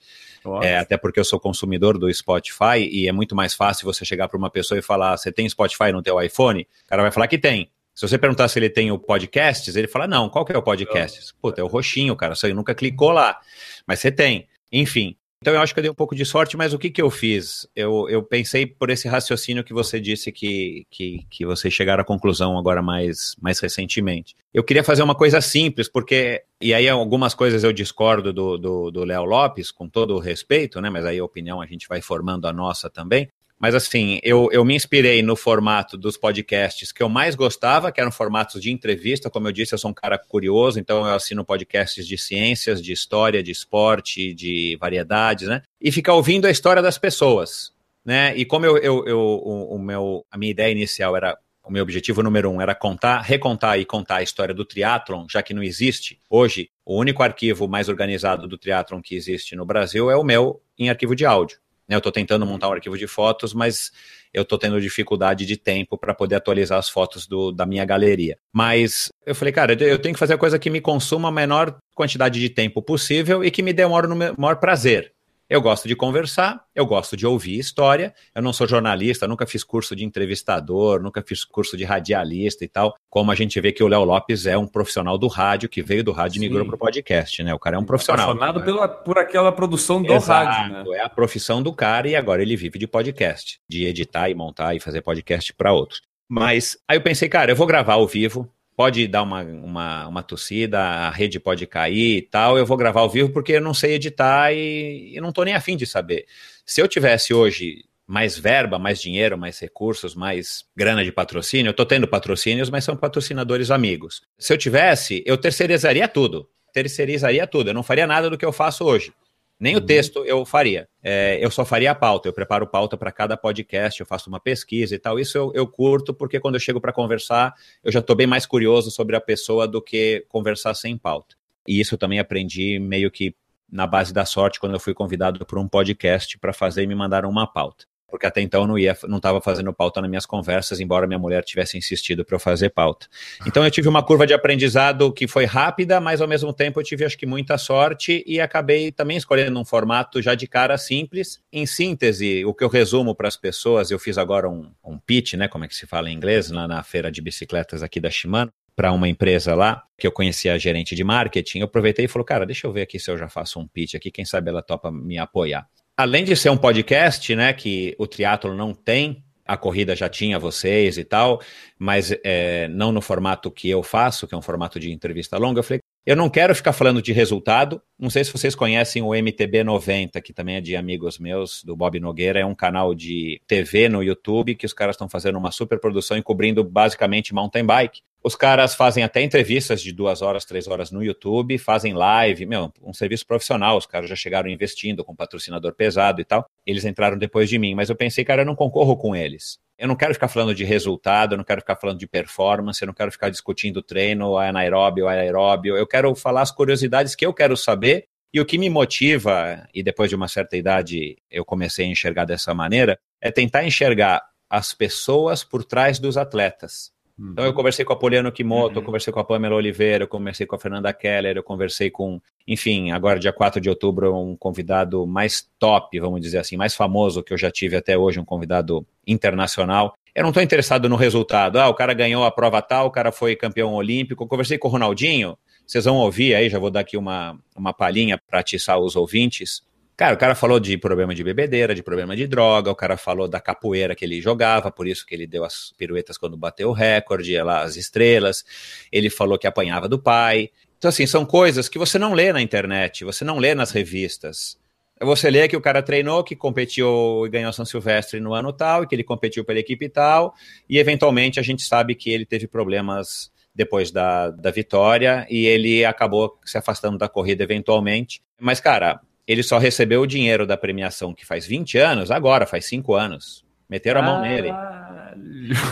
É, 0.62 0.78
até 0.78 0.96
porque 0.96 1.18
eu 1.18 1.24
sou 1.24 1.40
consumidor 1.40 1.98
do 1.98 2.12
Spotify 2.12 2.78
e 2.78 3.08
é 3.08 3.12
muito 3.12 3.34
mais 3.34 3.54
fácil 3.54 3.84
você 3.84 4.04
chegar 4.04 4.28
para 4.28 4.38
uma 4.38 4.50
pessoa 4.50 4.78
e 4.78 4.82
falar: 4.82 5.16
você 5.16 5.32
tem 5.32 5.48
Spotify 5.48 5.92
no 5.92 6.02
teu 6.02 6.20
iPhone? 6.20 6.62
O 6.62 6.88
cara 6.88 7.02
vai 7.02 7.10
falar 7.10 7.26
que 7.28 7.38
tem. 7.38 7.70
Se 7.94 8.06
você 8.06 8.18
perguntar 8.18 8.46
se 8.48 8.58
ele 8.58 8.68
tem 8.68 8.92
o 8.92 8.98
podcasts, 8.98 9.74
ele 9.74 9.88
fala: 9.88 10.06
não, 10.06 10.28
qual 10.28 10.44
que 10.44 10.52
é 10.52 10.58
o 10.58 10.62
podcast? 10.62 11.32
Puta, 11.40 11.60
é 11.60 11.64
o 11.64 11.66
roxinho, 11.66 12.14
cara. 12.14 12.34
Você 12.34 12.52
nunca 12.52 12.74
clicou 12.74 13.10
lá. 13.10 13.40
Mas 13.86 14.00
você 14.00 14.12
tem. 14.12 14.46
Enfim, 14.70 15.16
então 15.40 15.52
eu 15.52 15.60
acho 15.60 15.74
que 15.74 15.80
eu 15.80 15.82
dei 15.82 15.90
um 15.90 15.94
pouco 15.94 16.14
de 16.14 16.24
sorte, 16.24 16.56
mas 16.56 16.72
o 16.72 16.78
que, 16.78 16.90
que 16.90 17.00
eu 17.00 17.10
fiz? 17.10 17.68
Eu, 17.76 18.08
eu 18.08 18.22
pensei 18.22 18.66
por 18.66 18.90
esse 18.90 19.06
raciocínio 19.06 19.62
que 19.62 19.74
você 19.74 20.00
disse 20.00 20.32
que, 20.32 20.86
que, 20.90 21.26
que 21.30 21.44
vocês 21.44 21.72
chegaram 21.72 22.02
à 22.02 22.04
conclusão 22.04 22.58
agora 22.58 22.82
mais, 22.82 23.36
mais 23.40 23.58
recentemente. 23.58 24.34
Eu 24.52 24.64
queria 24.64 24.82
fazer 24.82 25.02
uma 25.02 25.14
coisa 25.14 25.40
simples, 25.40 25.88
porque. 25.88 26.42
E 26.58 26.72
aí 26.72 26.88
algumas 26.88 27.34
coisas 27.34 27.62
eu 27.62 27.72
discordo 27.72 28.32
do 28.32 28.52
Léo 28.52 28.90
do, 28.90 28.90
do 28.90 29.24
Lopes, 29.24 29.70
com 29.70 29.86
todo 29.86 30.14
o 30.14 30.18
respeito, 30.18 30.80
né? 30.80 30.88
Mas 30.88 31.04
aí 31.04 31.18
a 31.18 31.24
opinião 31.24 31.60
a 31.60 31.66
gente 31.66 31.86
vai 31.86 32.00
formando 32.00 32.48
a 32.48 32.52
nossa 32.52 32.88
também. 32.88 33.28
Mas 33.58 33.74
assim, 33.74 34.18
eu, 34.22 34.48
eu 34.52 34.64
me 34.64 34.74
inspirei 34.74 35.22
no 35.22 35.34
formato 35.34 35.96
dos 35.96 36.16
podcasts 36.16 36.92
que 36.92 37.02
eu 37.02 37.08
mais 37.08 37.34
gostava, 37.34 37.90
que 37.90 38.00
eram 38.00 38.12
formatos 38.12 38.60
de 38.60 38.70
entrevista. 38.70 39.30
Como 39.30 39.48
eu 39.48 39.52
disse, 39.52 39.74
eu 39.74 39.78
sou 39.78 39.90
um 39.90 39.94
cara 39.94 40.18
curioso, 40.18 40.78
então 40.78 41.06
eu 41.06 41.14
assino 41.14 41.44
podcasts 41.44 42.06
de 42.06 42.18
ciências, 42.18 42.82
de 42.82 42.92
história, 42.92 43.42
de 43.42 43.50
esporte, 43.50 44.34
de 44.34 44.76
variedades, 44.78 45.48
né? 45.48 45.62
E 45.80 45.90
ficar 45.90 46.14
ouvindo 46.14 46.46
a 46.46 46.50
história 46.50 46.82
das 46.82 46.98
pessoas, 46.98 47.72
né? 48.04 48.36
E 48.36 48.44
como 48.44 48.66
eu, 48.66 48.76
eu, 48.76 49.06
eu 49.06 49.18
o, 49.18 49.76
o 49.76 49.78
meu, 49.78 50.26
a 50.30 50.36
minha 50.36 50.50
ideia 50.50 50.70
inicial 50.70 51.16
era 51.16 51.36
o 51.66 51.72
meu 51.72 51.82
objetivo 51.82 52.22
número 52.22 52.48
um 52.48 52.60
era 52.60 52.76
contar, 52.76 53.20
recontar 53.22 53.76
e 53.80 53.84
contar 53.84 54.16
a 54.16 54.22
história 54.22 54.54
do 54.54 54.64
triatlon, 54.64 55.26
já 55.28 55.42
que 55.42 55.52
não 55.52 55.64
existe. 55.64 56.20
Hoje, 56.30 56.70
o 56.84 56.96
único 56.96 57.24
arquivo 57.24 57.66
mais 57.66 57.88
organizado 57.88 58.46
do 58.46 58.56
triatlon 58.56 59.02
que 59.02 59.16
existe 59.16 59.56
no 59.56 59.66
Brasil 59.66 60.08
é 60.08 60.16
o 60.16 60.22
meu 60.22 60.62
em 60.78 60.88
arquivo 60.88 61.16
de 61.16 61.26
áudio. 61.26 61.58
Eu 61.88 61.98
estou 61.98 62.10
tentando 62.10 62.44
montar 62.44 62.68
um 62.68 62.72
arquivo 62.72 62.98
de 62.98 63.06
fotos, 63.06 63.54
mas 63.54 63.92
eu 64.34 64.42
estou 64.42 64.58
tendo 64.58 64.80
dificuldade 64.80 65.46
de 65.46 65.56
tempo 65.56 65.96
para 65.96 66.12
poder 66.12 66.36
atualizar 66.36 66.78
as 66.78 66.88
fotos 66.88 67.26
do, 67.26 67.52
da 67.52 67.64
minha 67.64 67.84
galeria. 67.84 68.36
Mas 68.52 69.08
eu 69.24 69.34
falei, 69.34 69.52
cara, 69.52 69.72
eu 69.72 69.98
tenho 69.98 70.14
que 70.14 70.18
fazer 70.18 70.34
a 70.34 70.38
coisa 70.38 70.58
que 70.58 70.68
me 70.68 70.80
consuma 70.80 71.28
a 71.28 71.32
menor 71.32 71.76
quantidade 71.94 72.40
de 72.40 72.50
tempo 72.50 72.82
possível 72.82 73.44
e 73.44 73.50
que 73.50 73.62
me 73.62 73.72
dê 73.72 73.84
o 73.84 73.90
maior, 73.90 74.36
maior 74.36 74.56
prazer. 74.56 75.15
Eu 75.48 75.60
gosto 75.60 75.86
de 75.86 75.94
conversar, 75.94 76.64
eu 76.74 76.84
gosto 76.84 77.16
de 77.16 77.24
ouvir 77.24 77.56
história. 77.56 78.12
Eu 78.34 78.42
não 78.42 78.52
sou 78.52 78.66
jornalista, 78.66 79.28
nunca 79.28 79.46
fiz 79.46 79.62
curso 79.62 79.94
de 79.94 80.04
entrevistador, 80.04 81.00
nunca 81.00 81.22
fiz 81.22 81.44
curso 81.44 81.76
de 81.76 81.84
radialista 81.84 82.64
e 82.64 82.68
tal. 82.68 82.96
Como 83.08 83.30
a 83.30 83.34
gente 83.36 83.60
vê 83.60 83.70
que 83.70 83.84
o 83.84 83.86
Léo 83.86 84.02
Lopes 84.02 84.46
é 84.46 84.58
um 84.58 84.66
profissional 84.66 85.16
do 85.16 85.28
rádio, 85.28 85.68
que 85.68 85.82
veio 85.82 86.02
do 86.02 86.10
rádio 86.10 86.38
e 86.38 86.40
migrou 86.40 86.66
para 86.66 86.74
o 86.74 86.78
podcast, 86.78 87.44
né? 87.44 87.54
O 87.54 87.60
cara 87.60 87.76
é 87.76 87.78
um 87.78 87.84
profissional. 87.84 88.30
Apaixonado 88.30 88.64
pela, 88.64 88.88
por 88.88 89.18
aquela 89.18 89.52
produção 89.52 90.02
do 90.02 90.12
Exato, 90.12 90.50
rádio, 90.50 90.90
né? 90.90 90.98
É 90.98 91.02
a 91.02 91.08
profissão 91.08 91.62
do 91.62 91.72
cara 91.72 92.08
e 92.08 92.16
agora 92.16 92.42
ele 92.42 92.56
vive 92.56 92.76
de 92.76 92.88
podcast, 92.88 93.60
de 93.68 93.86
editar 93.86 94.28
e 94.28 94.34
montar 94.34 94.74
e 94.74 94.80
fazer 94.80 95.00
podcast 95.00 95.54
para 95.54 95.72
outros. 95.72 96.02
Mas 96.28 96.76
aí 96.88 96.96
eu 96.96 97.02
pensei, 97.02 97.28
cara, 97.28 97.52
eu 97.52 97.56
vou 97.56 97.68
gravar 97.68 97.94
ao 97.94 98.06
vivo, 98.06 98.50
pode 98.76 99.08
dar 99.08 99.22
uma, 99.22 99.42
uma, 99.42 100.06
uma 100.06 100.22
tossida, 100.22 100.78
a 100.78 101.10
rede 101.10 101.40
pode 101.40 101.66
cair 101.66 102.18
e 102.18 102.22
tal, 102.22 102.58
eu 102.58 102.66
vou 102.66 102.76
gravar 102.76 103.00
ao 103.00 103.08
vivo 103.08 103.30
porque 103.30 103.52
eu 103.52 103.60
não 103.60 103.72
sei 103.72 103.94
editar 103.94 104.52
e, 104.52 105.14
e 105.16 105.20
não 105.20 105.30
estou 105.30 105.44
nem 105.44 105.54
afim 105.54 105.76
de 105.76 105.86
saber. 105.86 106.26
Se 106.64 106.82
eu 106.82 106.86
tivesse 106.86 107.32
hoje 107.32 107.84
mais 108.06 108.38
verba, 108.38 108.78
mais 108.78 109.00
dinheiro, 109.00 109.36
mais 109.38 109.58
recursos, 109.58 110.14
mais 110.14 110.64
grana 110.76 111.02
de 111.02 111.10
patrocínio, 111.10 111.68
eu 111.68 111.72
estou 111.72 111.86
tendo 111.86 112.06
patrocínios, 112.06 112.68
mas 112.68 112.84
são 112.84 112.96
patrocinadores 112.96 113.70
amigos. 113.70 114.22
Se 114.38 114.52
eu 114.52 114.58
tivesse, 114.58 115.24
eu 115.26 115.38
terceirizaria 115.38 116.06
tudo. 116.06 116.48
Terceirizaria 116.72 117.46
tudo, 117.46 117.70
eu 117.70 117.74
não 117.74 117.82
faria 117.82 118.06
nada 118.06 118.28
do 118.28 118.36
que 118.36 118.44
eu 118.44 118.52
faço 118.52 118.84
hoje. 118.84 119.12
Nem 119.58 119.74
uhum. 119.74 119.80
o 119.80 119.86
texto 119.86 120.24
eu 120.24 120.44
faria. 120.44 120.88
É, 121.02 121.38
eu 121.40 121.50
só 121.50 121.64
faria 121.64 121.90
a 121.90 121.94
pauta. 121.94 122.28
Eu 122.28 122.32
preparo 122.32 122.66
pauta 122.66 122.96
para 122.96 123.10
cada 123.10 123.36
podcast, 123.36 124.00
eu 124.00 124.06
faço 124.06 124.28
uma 124.28 124.38
pesquisa 124.38 124.94
e 124.94 124.98
tal. 124.98 125.18
Isso 125.18 125.36
eu, 125.36 125.52
eu 125.54 125.66
curto, 125.66 126.12
porque 126.12 126.38
quando 126.38 126.54
eu 126.56 126.60
chego 126.60 126.80
para 126.80 126.92
conversar, 126.92 127.54
eu 127.82 127.90
já 127.90 128.00
estou 128.00 128.14
bem 128.14 128.26
mais 128.26 128.44
curioso 128.44 128.90
sobre 128.90 129.16
a 129.16 129.20
pessoa 129.20 129.66
do 129.66 129.80
que 129.80 130.24
conversar 130.28 130.74
sem 130.74 130.96
pauta. 130.96 131.36
E 131.66 131.80
isso 131.80 131.94
eu 131.94 131.98
também 131.98 132.18
aprendi 132.18 132.78
meio 132.78 133.10
que 133.10 133.34
na 133.70 133.86
base 133.86 134.12
da 134.12 134.24
sorte 134.24 134.60
quando 134.60 134.74
eu 134.74 134.80
fui 134.80 134.94
convidado 134.94 135.44
por 135.44 135.58
um 135.58 135.66
podcast 135.66 136.38
para 136.38 136.52
fazer 136.52 136.84
e 136.84 136.86
me 136.86 136.94
mandaram 136.94 137.28
uma 137.28 137.46
pauta 137.46 137.84
porque 138.08 138.26
até 138.26 138.40
então 138.40 138.62
eu 138.62 138.66
não 138.66 138.78
ia, 138.78 138.96
não 139.08 139.16
estava 139.16 139.40
fazendo 139.40 139.72
pauta 139.72 140.00
nas 140.00 140.08
minhas 140.08 140.26
conversas, 140.26 140.80
embora 140.80 141.06
minha 141.06 141.18
mulher 141.18 141.42
tivesse 141.44 141.76
insistido 141.76 142.24
para 142.24 142.36
eu 142.36 142.40
fazer 142.40 142.70
pauta. 142.70 143.06
Então 143.46 143.64
eu 143.64 143.70
tive 143.70 143.88
uma 143.88 144.02
curva 144.02 144.26
de 144.26 144.34
aprendizado 144.34 145.12
que 145.12 145.26
foi 145.26 145.44
rápida, 145.44 146.00
mas 146.00 146.20
ao 146.20 146.28
mesmo 146.28 146.52
tempo 146.52 146.80
eu 146.80 146.84
tive 146.84 147.04
acho 147.04 147.18
que 147.18 147.26
muita 147.26 147.58
sorte 147.58 148.22
e 148.26 148.40
acabei 148.40 148.92
também 148.92 149.16
escolhendo 149.16 149.58
um 149.58 149.64
formato 149.64 150.22
já 150.22 150.34
de 150.34 150.46
cara 150.46 150.78
simples. 150.78 151.40
Em 151.52 151.66
síntese, 151.66 152.44
o 152.44 152.54
que 152.54 152.64
eu 152.64 152.68
resumo 152.68 153.14
para 153.14 153.28
as 153.28 153.36
pessoas, 153.36 153.90
eu 153.90 153.98
fiz 153.98 154.18
agora 154.18 154.48
um, 154.48 154.70
um 154.84 154.98
pitch, 154.98 155.34
né, 155.34 155.48
como 155.48 155.64
é 155.64 155.68
que 155.68 155.74
se 155.74 155.86
fala 155.86 156.10
em 156.10 156.14
inglês, 156.14 156.50
lá 156.50 156.68
na 156.68 156.82
feira 156.82 157.10
de 157.10 157.20
bicicletas 157.20 157.82
aqui 157.82 158.00
da 158.00 158.10
Shimano 158.10 158.52
para 158.74 158.92
uma 158.92 159.08
empresa 159.08 159.54
lá, 159.54 159.82
que 159.96 160.06
eu 160.06 160.12
conhecia 160.12 160.52
a 160.52 160.58
gerente 160.58 160.94
de 160.94 161.02
marketing, 161.02 161.60
eu 161.60 161.64
aproveitei 161.64 162.04
e 162.04 162.08
falou, 162.08 162.26
cara, 162.26 162.44
deixa 162.44 162.66
eu 162.66 162.72
ver 162.72 162.82
aqui 162.82 163.00
se 163.00 163.10
eu 163.10 163.16
já 163.16 163.26
faço 163.26 163.58
um 163.58 163.66
pitch 163.66 163.94
aqui, 163.94 164.10
quem 164.10 164.26
sabe 164.26 164.50
ela 164.50 164.62
topa 164.62 164.92
me 164.92 165.16
apoiar 165.16 165.66
além 165.96 166.24
de 166.24 166.36
ser 166.36 166.50
um 166.50 166.56
podcast, 166.56 167.34
né, 167.34 167.52
que 167.52 167.94
o 167.98 168.06
triatlo 168.06 168.54
não 168.54 168.74
tem, 168.74 169.24
a 169.46 169.56
corrida 169.56 169.94
já 169.94 170.08
tinha 170.08 170.38
vocês 170.38 170.98
e 170.98 171.04
tal, 171.04 171.40
mas 171.78 172.12
é, 172.24 172.66
não 172.68 172.90
no 172.90 173.00
formato 173.00 173.50
que 173.50 173.70
eu 173.70 173.82
faço, 173.82 174.26
que 174.26 174.34
é 174.34 174.38
um 174.38 174.42
formato 174.42 174.80
de 174.80 174.92
entrevista 174.92 175.38
longa. 175.38 175.60
Eu 175.60 175.62
falei, 175.62 175.80
eu 176.04 176.16
não 176.16 176.28
quero 176.28 176.54
ficar 176.54 176.72
falando 176.72 177.00
de 177.00 177.12
resultado. 177.12 177.80
Não 177.98 178.10
sei 178.10 178.24
se 178.24 178.32
vocês 178.32 178.54
conhecem 178.54 179.02
o 179.02 179.14
MTB 179.14 179.62
90, 179.62 180.20
que 180.20 180.32
também 180.32 180.56
é 180.56 180.60
de 180.60 180.74
amigos 180.74 181.18
meus, 181.18 181.62
do 181.62 181.76
Bob 181.76 181.98
Nogueira. 182.00 182.40
É 182.40 182.44
um 182.44 182.54
canal 182.54 182.94
de 182.94 183.40
TV 183.46 183.88
no 183.88 184.02
YouTube 184.02 184.56
que 184.56 184.66
os 184.66 184.72
caras 184.72 184.94
estão 184.94 185.08
fazendo 185.08 185.38
uma 185.38 185.52
super 185.52 185.78
produção 185.78 186.16
e 186.16 186.22
cobrindo 186.22 186.64
basicamente 186.64 187.32
mountain 187.32 187.64
bike. 187.64 188.02
Os 188.26 188.34
caras 188.34 188.74
fazem 188.74 189.04
até 189.04 189.22
entrevistas 189.22 189.80
de 189.80 189.92
duas 189.92 190.20
horas, 190.20 190.44
três 190.44 190.66
horas 190.66 190.90
no 190.90 191.00
YouTube, 191.00 191.56
fazem 191.58 191.94
live, 191.94 192.44
meu, 192.44 192.72
um 192.82 192.92
serviço 192.92 193.24
profissional. 193.24 193.78
Os 193.78 193.86
caras 193.86 194.10
já 194.10 194.16
chegaram 194.16 194.48
investindo 194.48 195.04
com 195.04 195.14
patrocinador 195.14 195.72
pesado 195.76 196.20
e 196.20 196.24
tal. 196.24 196.44
Eles 196.66 196.84
entraram 196.84 197.16
depois 197.16 197.48
de 197.48 197.56
mim, 197.56 197.76
mas 197.76 197.88
eu 197.88 197.94
pensei, 197.94 198.24
cara, 198.24 198.42
eu 198.42 198.44
não 198.44 198.56
concorro 198.56 198.96
com 198.96 199.14
eles. 199.14 199.60
Eu 199.78 199.86
não 199.86 199.94
quero 199.94 200.12
ficar 200.12 200.26
falando 200.26 200.56
de 200.56 200.64
resultado, 200.64 201.34
eu 201.34 201.36
não 201.36 201.44
quero 201.44 201.60
ficar 201.60 201.76
falando 201.76 202.00
de 202.00 202.08
performance, 202.08 202.82
eu 202.82 202.86
não 202.86 202.94
quero 202.94 203.12
ficar 203.12 203.30
discutindo 203.30 203.80
treino, 203.80 204.36
anaeróbio, 204.36 205.04
ou 205.04 205.08
aeróbio. 205.08 205.76
Eu 205.76 205.86
quero 205.86 206.12
falar 206.16 206.42
as 206.42 206.50
curiosidades 206.50 207.14
que 207.14 207.24
eu 207.24 207.32
quero 207.32 207.56
saber 207.56 208.08
e 208.34 208.40
o 208.40 208.44
que 208.44 208.58
me 208.58 208.68
motiva, 208.68 209.68
e 209.72 209.84
depois 209.84 210.10
de 210.10 210.16
uma 210.16 210.26
certa 210.26 210.56
idade 210.56 211.16
eu 211.30 211.44
comecei 211.44 211.86
a 211.86 211.88
enxergar 211.88 212.24
dessa 212.24 212.52
maneira, 212.52 212.98
é 213.20 213.30
tentar 213.30 213.62
enxergar 213.64 214.20
as 214.50 214.74
pessoas 214.74 215.44
por 215.44 215.62
trás 215.64 216.00
dos 216.00 216.16
atletas. 216.16 216.95
Uhum. 217.18 217.30
Então 217.32 217.44
eu 217.44 217.54
conversei 217.54 217.84
com 217.84 217.92
a 217.92 217.96
Poliano 217.96 218.30
Kimoto, 218.30 218.74
uhum. 218.74 218.80
eu 218.80 218.84
conversei 218.84 219.12
com 219.12 219.20
a 219.20 219.24
Pamela 219.24 219.54
Oliveira, 219.54 220.04
eu 220.04 220.08
conversei 220.08 220.46
com 220.46 220.54
a 220.54 220.58
Fernanda 220.58 220.92
Keller, 220.92 221.36
eu 221.36 221.42
conversei 221.42 221.90
com, 221.90 222.20
enfim, 222.46 222.90
agora 222.90 223.18
dia 223.18 223.32
4 223.32 223.60
de 223.60 223.70
outubro, 223.70 224.14
um 224.14 224.36
convidado 224.36 225.06
mais 225.06 225.48
top, 225.58 225.98
vamos 225.98 226.20
dizer 226.20 226.38
assim, 226.38 226.56
mais 226.56 226.74
famoso 226.74 227.22
que 227.22 227.32
eu 227.32 227.38
já 227.38 227.50
tive 227.50 227.76
até 227.76 227.96
hoje, 227.96 228.20
um 228.20 228.24
convidado 228.24 228.86
internacional. 229.06 229.94
Eu 230.14 230.22
não 230.22 230.30
estou 230.30 230.42
interessado 230.42 230.88
no 230.88 230.96
resultado. 230.96 231.58
Ah, 231.58 231.68
o 231.68 231.74
cara 231.74 231.92
ganhou 231.92 232.24
a 232.24 232.30
prova 232.30 232.62
tal, 232.62 232.86
o 232.86 232.90
cara 232.90 233.12
foi 233.12 233.36
campeão 233.36 233.74
olímpico. 233.74 234.24
Eu 234.24 234.28
conversei 234.28 234.56
com 234.56 234.68
o 234.68 234.70
Ronaldinho, 234.70 235.36
vocês 235.66 235.84
vão 235.84 235.96
ouvir 235.96 236.34
aí, 236.34 236.48
já 236.48 236.58
vou 236.58 236.70
dar 236.70 236.80
aqui 236.80 236.96
uma, 236.96 237.38
uma 237.54 237.72
palhinha 237.72 238.18
para 238.26 238.40
atiçar 238.40 238.78
os 238.78 238.96
ouvintes. 238.96 239.62
Cara, 239.96 240.14
o 240.14 240.18
cara 240.18 240.34
falou 240.34 240.60
de 240.60 240.76
problema 240.76 241.14
de 241.14 241.24
bebedeira, 241.24 241.74
de 241.74 241.82
problema 241.82 242.14
de 242.14 242.26
droga, 242.26 242.70
o 242.70 242.74
cara 242.74 242.98
falou 242.98 243.26
da 243.26 243.40
capoeira 243.40 243.94
que 243.94 244.04
ele 244.04 244.20
jogava, 244.20 244.70
por 244.70 244.86
isso 244.86 245.06
que 245.06 245.14
ele 245.14 245.26
deu 245.26 245.42
as 245.42 245.72
piruetas 245.78 246.18
quando 246.18 246.36
bateu 246.36 246.68
o 246.68 246.72
recorde, 246.72 247.34
lá, 247.40 247.62
as 247.62 247.76
estrelas. 247.76 248.44
Ele 248.92 249.08
falou 249.08 249.38
que 249.38 249.46
apanhava 249.46 249.88
do 249.88 249.98
pai. 249.98 250.50
Então, 250.76 250.90
assim, 250.90 251.06
são 251.06 251.24
coisas 251.24 251.66
que 251.66 251.78
você 251.78 251.98
não 251.98 252.12
lê 252.12 252.30
na 252.30 252.42
internet, 252.42 253.04
você 253.04 253.24
não 253.24 253.38
lê 253.38 253.54
nas 253.54 253.70
revistas. 253.70 254.58
Você 255.00 255.30
lê 255.30 255.48
que 255.48 255.56
o 255.56 255.60
cara 255.62 255.82
treinou, 255.82 256.22
que 256.22 256.36
competiu 256.36 257.24
e 257.26 257.30
ganhou 257.30 257.52
São 257.52 257.64
Silvestre 257.64 258.20
no 258.20 258.34
ano 258.34 258.52
tal, 258.52 258.82
e 258.82 258.86
que 258.86 258.94
ele 258.94 259.04
competiu 259.04 259.46
pela 259.46 259.58
equipe 259.58 259.88
tal, 259.88 260.34
e 260.68 260.78
eventualmente 260.78 261.40
a 261.40 261.42
gente 261.42 261.62
sabe 261.62 261.94
que 261.94 262.10
ele 262.10 262.26
teve 262.26 262.46
problemas 262.46 263.30
depois 263.54 263.90
da, 263.90 264.30
da 264.30 264.50
vitória 264.50 265.26
e 265.30 265.46
ele 265.46 265.82
acabou 265.84 266.38
se 266.44 266.58
afastando 266.58 266.98
da 266.98 267.08
corrida 267.08 267.42
eventualmente. 267.42 268.22
Mas, 268.38 268.60
cara, 268.60 269.00
ele 269.26 269.42
só 269.42 269.58
recebeu 269.58 270.02
o 270.02 270.06
dinheiro 270.06 270.46
da 270.46 270.56
premiação 270.56 271.12
que 271.12 271.26
faz 271.26 271.46
20 271.46 271.78
anos, 271.78 272.10
agora 272.10 272.46
faz 272.46 272.64
5 272.66 272.94
anos. 272.94 273.44
Meteram 273.68 274.00
a 274.00 274.02
mão 274.04 274.22
nele. 274.22 274.50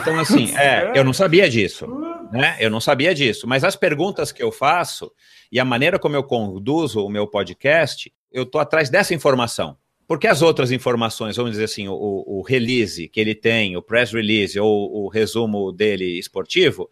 Então, 0.01 0.19
assim, 0.19 0.55
é, 0.59 0.93
eu 0.97 1.05
não 1.05 1.13
sabia 1.13 1.49
disso. 1.49 1.87
Né? 2.33 2.57
Eu 2.59 2.69
não 2.69 2.81
sabia 2.81 3.15
disso. 3.15 3.47
Mas 3.47 3.63
as 3.63 3.77
perguntas 3.77 4.33
que 4.33 4.43
eu 4.43 4.51
faço 4.51 5.13
e 5.53 5.61
a 5.61 5.65
maneira 5.65 5.99
como 5.99 6.17
eu 6.17 6.25
conduzo 6.25 7.05
o 7.05 7.09
meu 7.09 7.29
podcast, 7.29 8.13
eu 8.33 8.43
estou 8.43 8.61
atrás 8.61 8.91
dessa 8.91 9.15
informação. 9.15 9.77
Porque 10.09 10.27
as 10.27 10.43
outras 10.43 10.73
informações, 10.73 11.37
vamos 11.37 11.53
dizer 11.53 11.65
assim, 11.65 11.89
o, 11.89 11.95
o 12.27 12.43
release 12.43 13.09
que 13.09 13.21
ele 13.21 13.35
tem, 13.35 13.77
o 13.77 13.83
press 13.83 14.13
release 14.13 14.59
ou 14.59 15.05
o 15.05 15.09
resumo 15.09 15.73
dele 15.73 16.19
esportivo, 16.19 16.91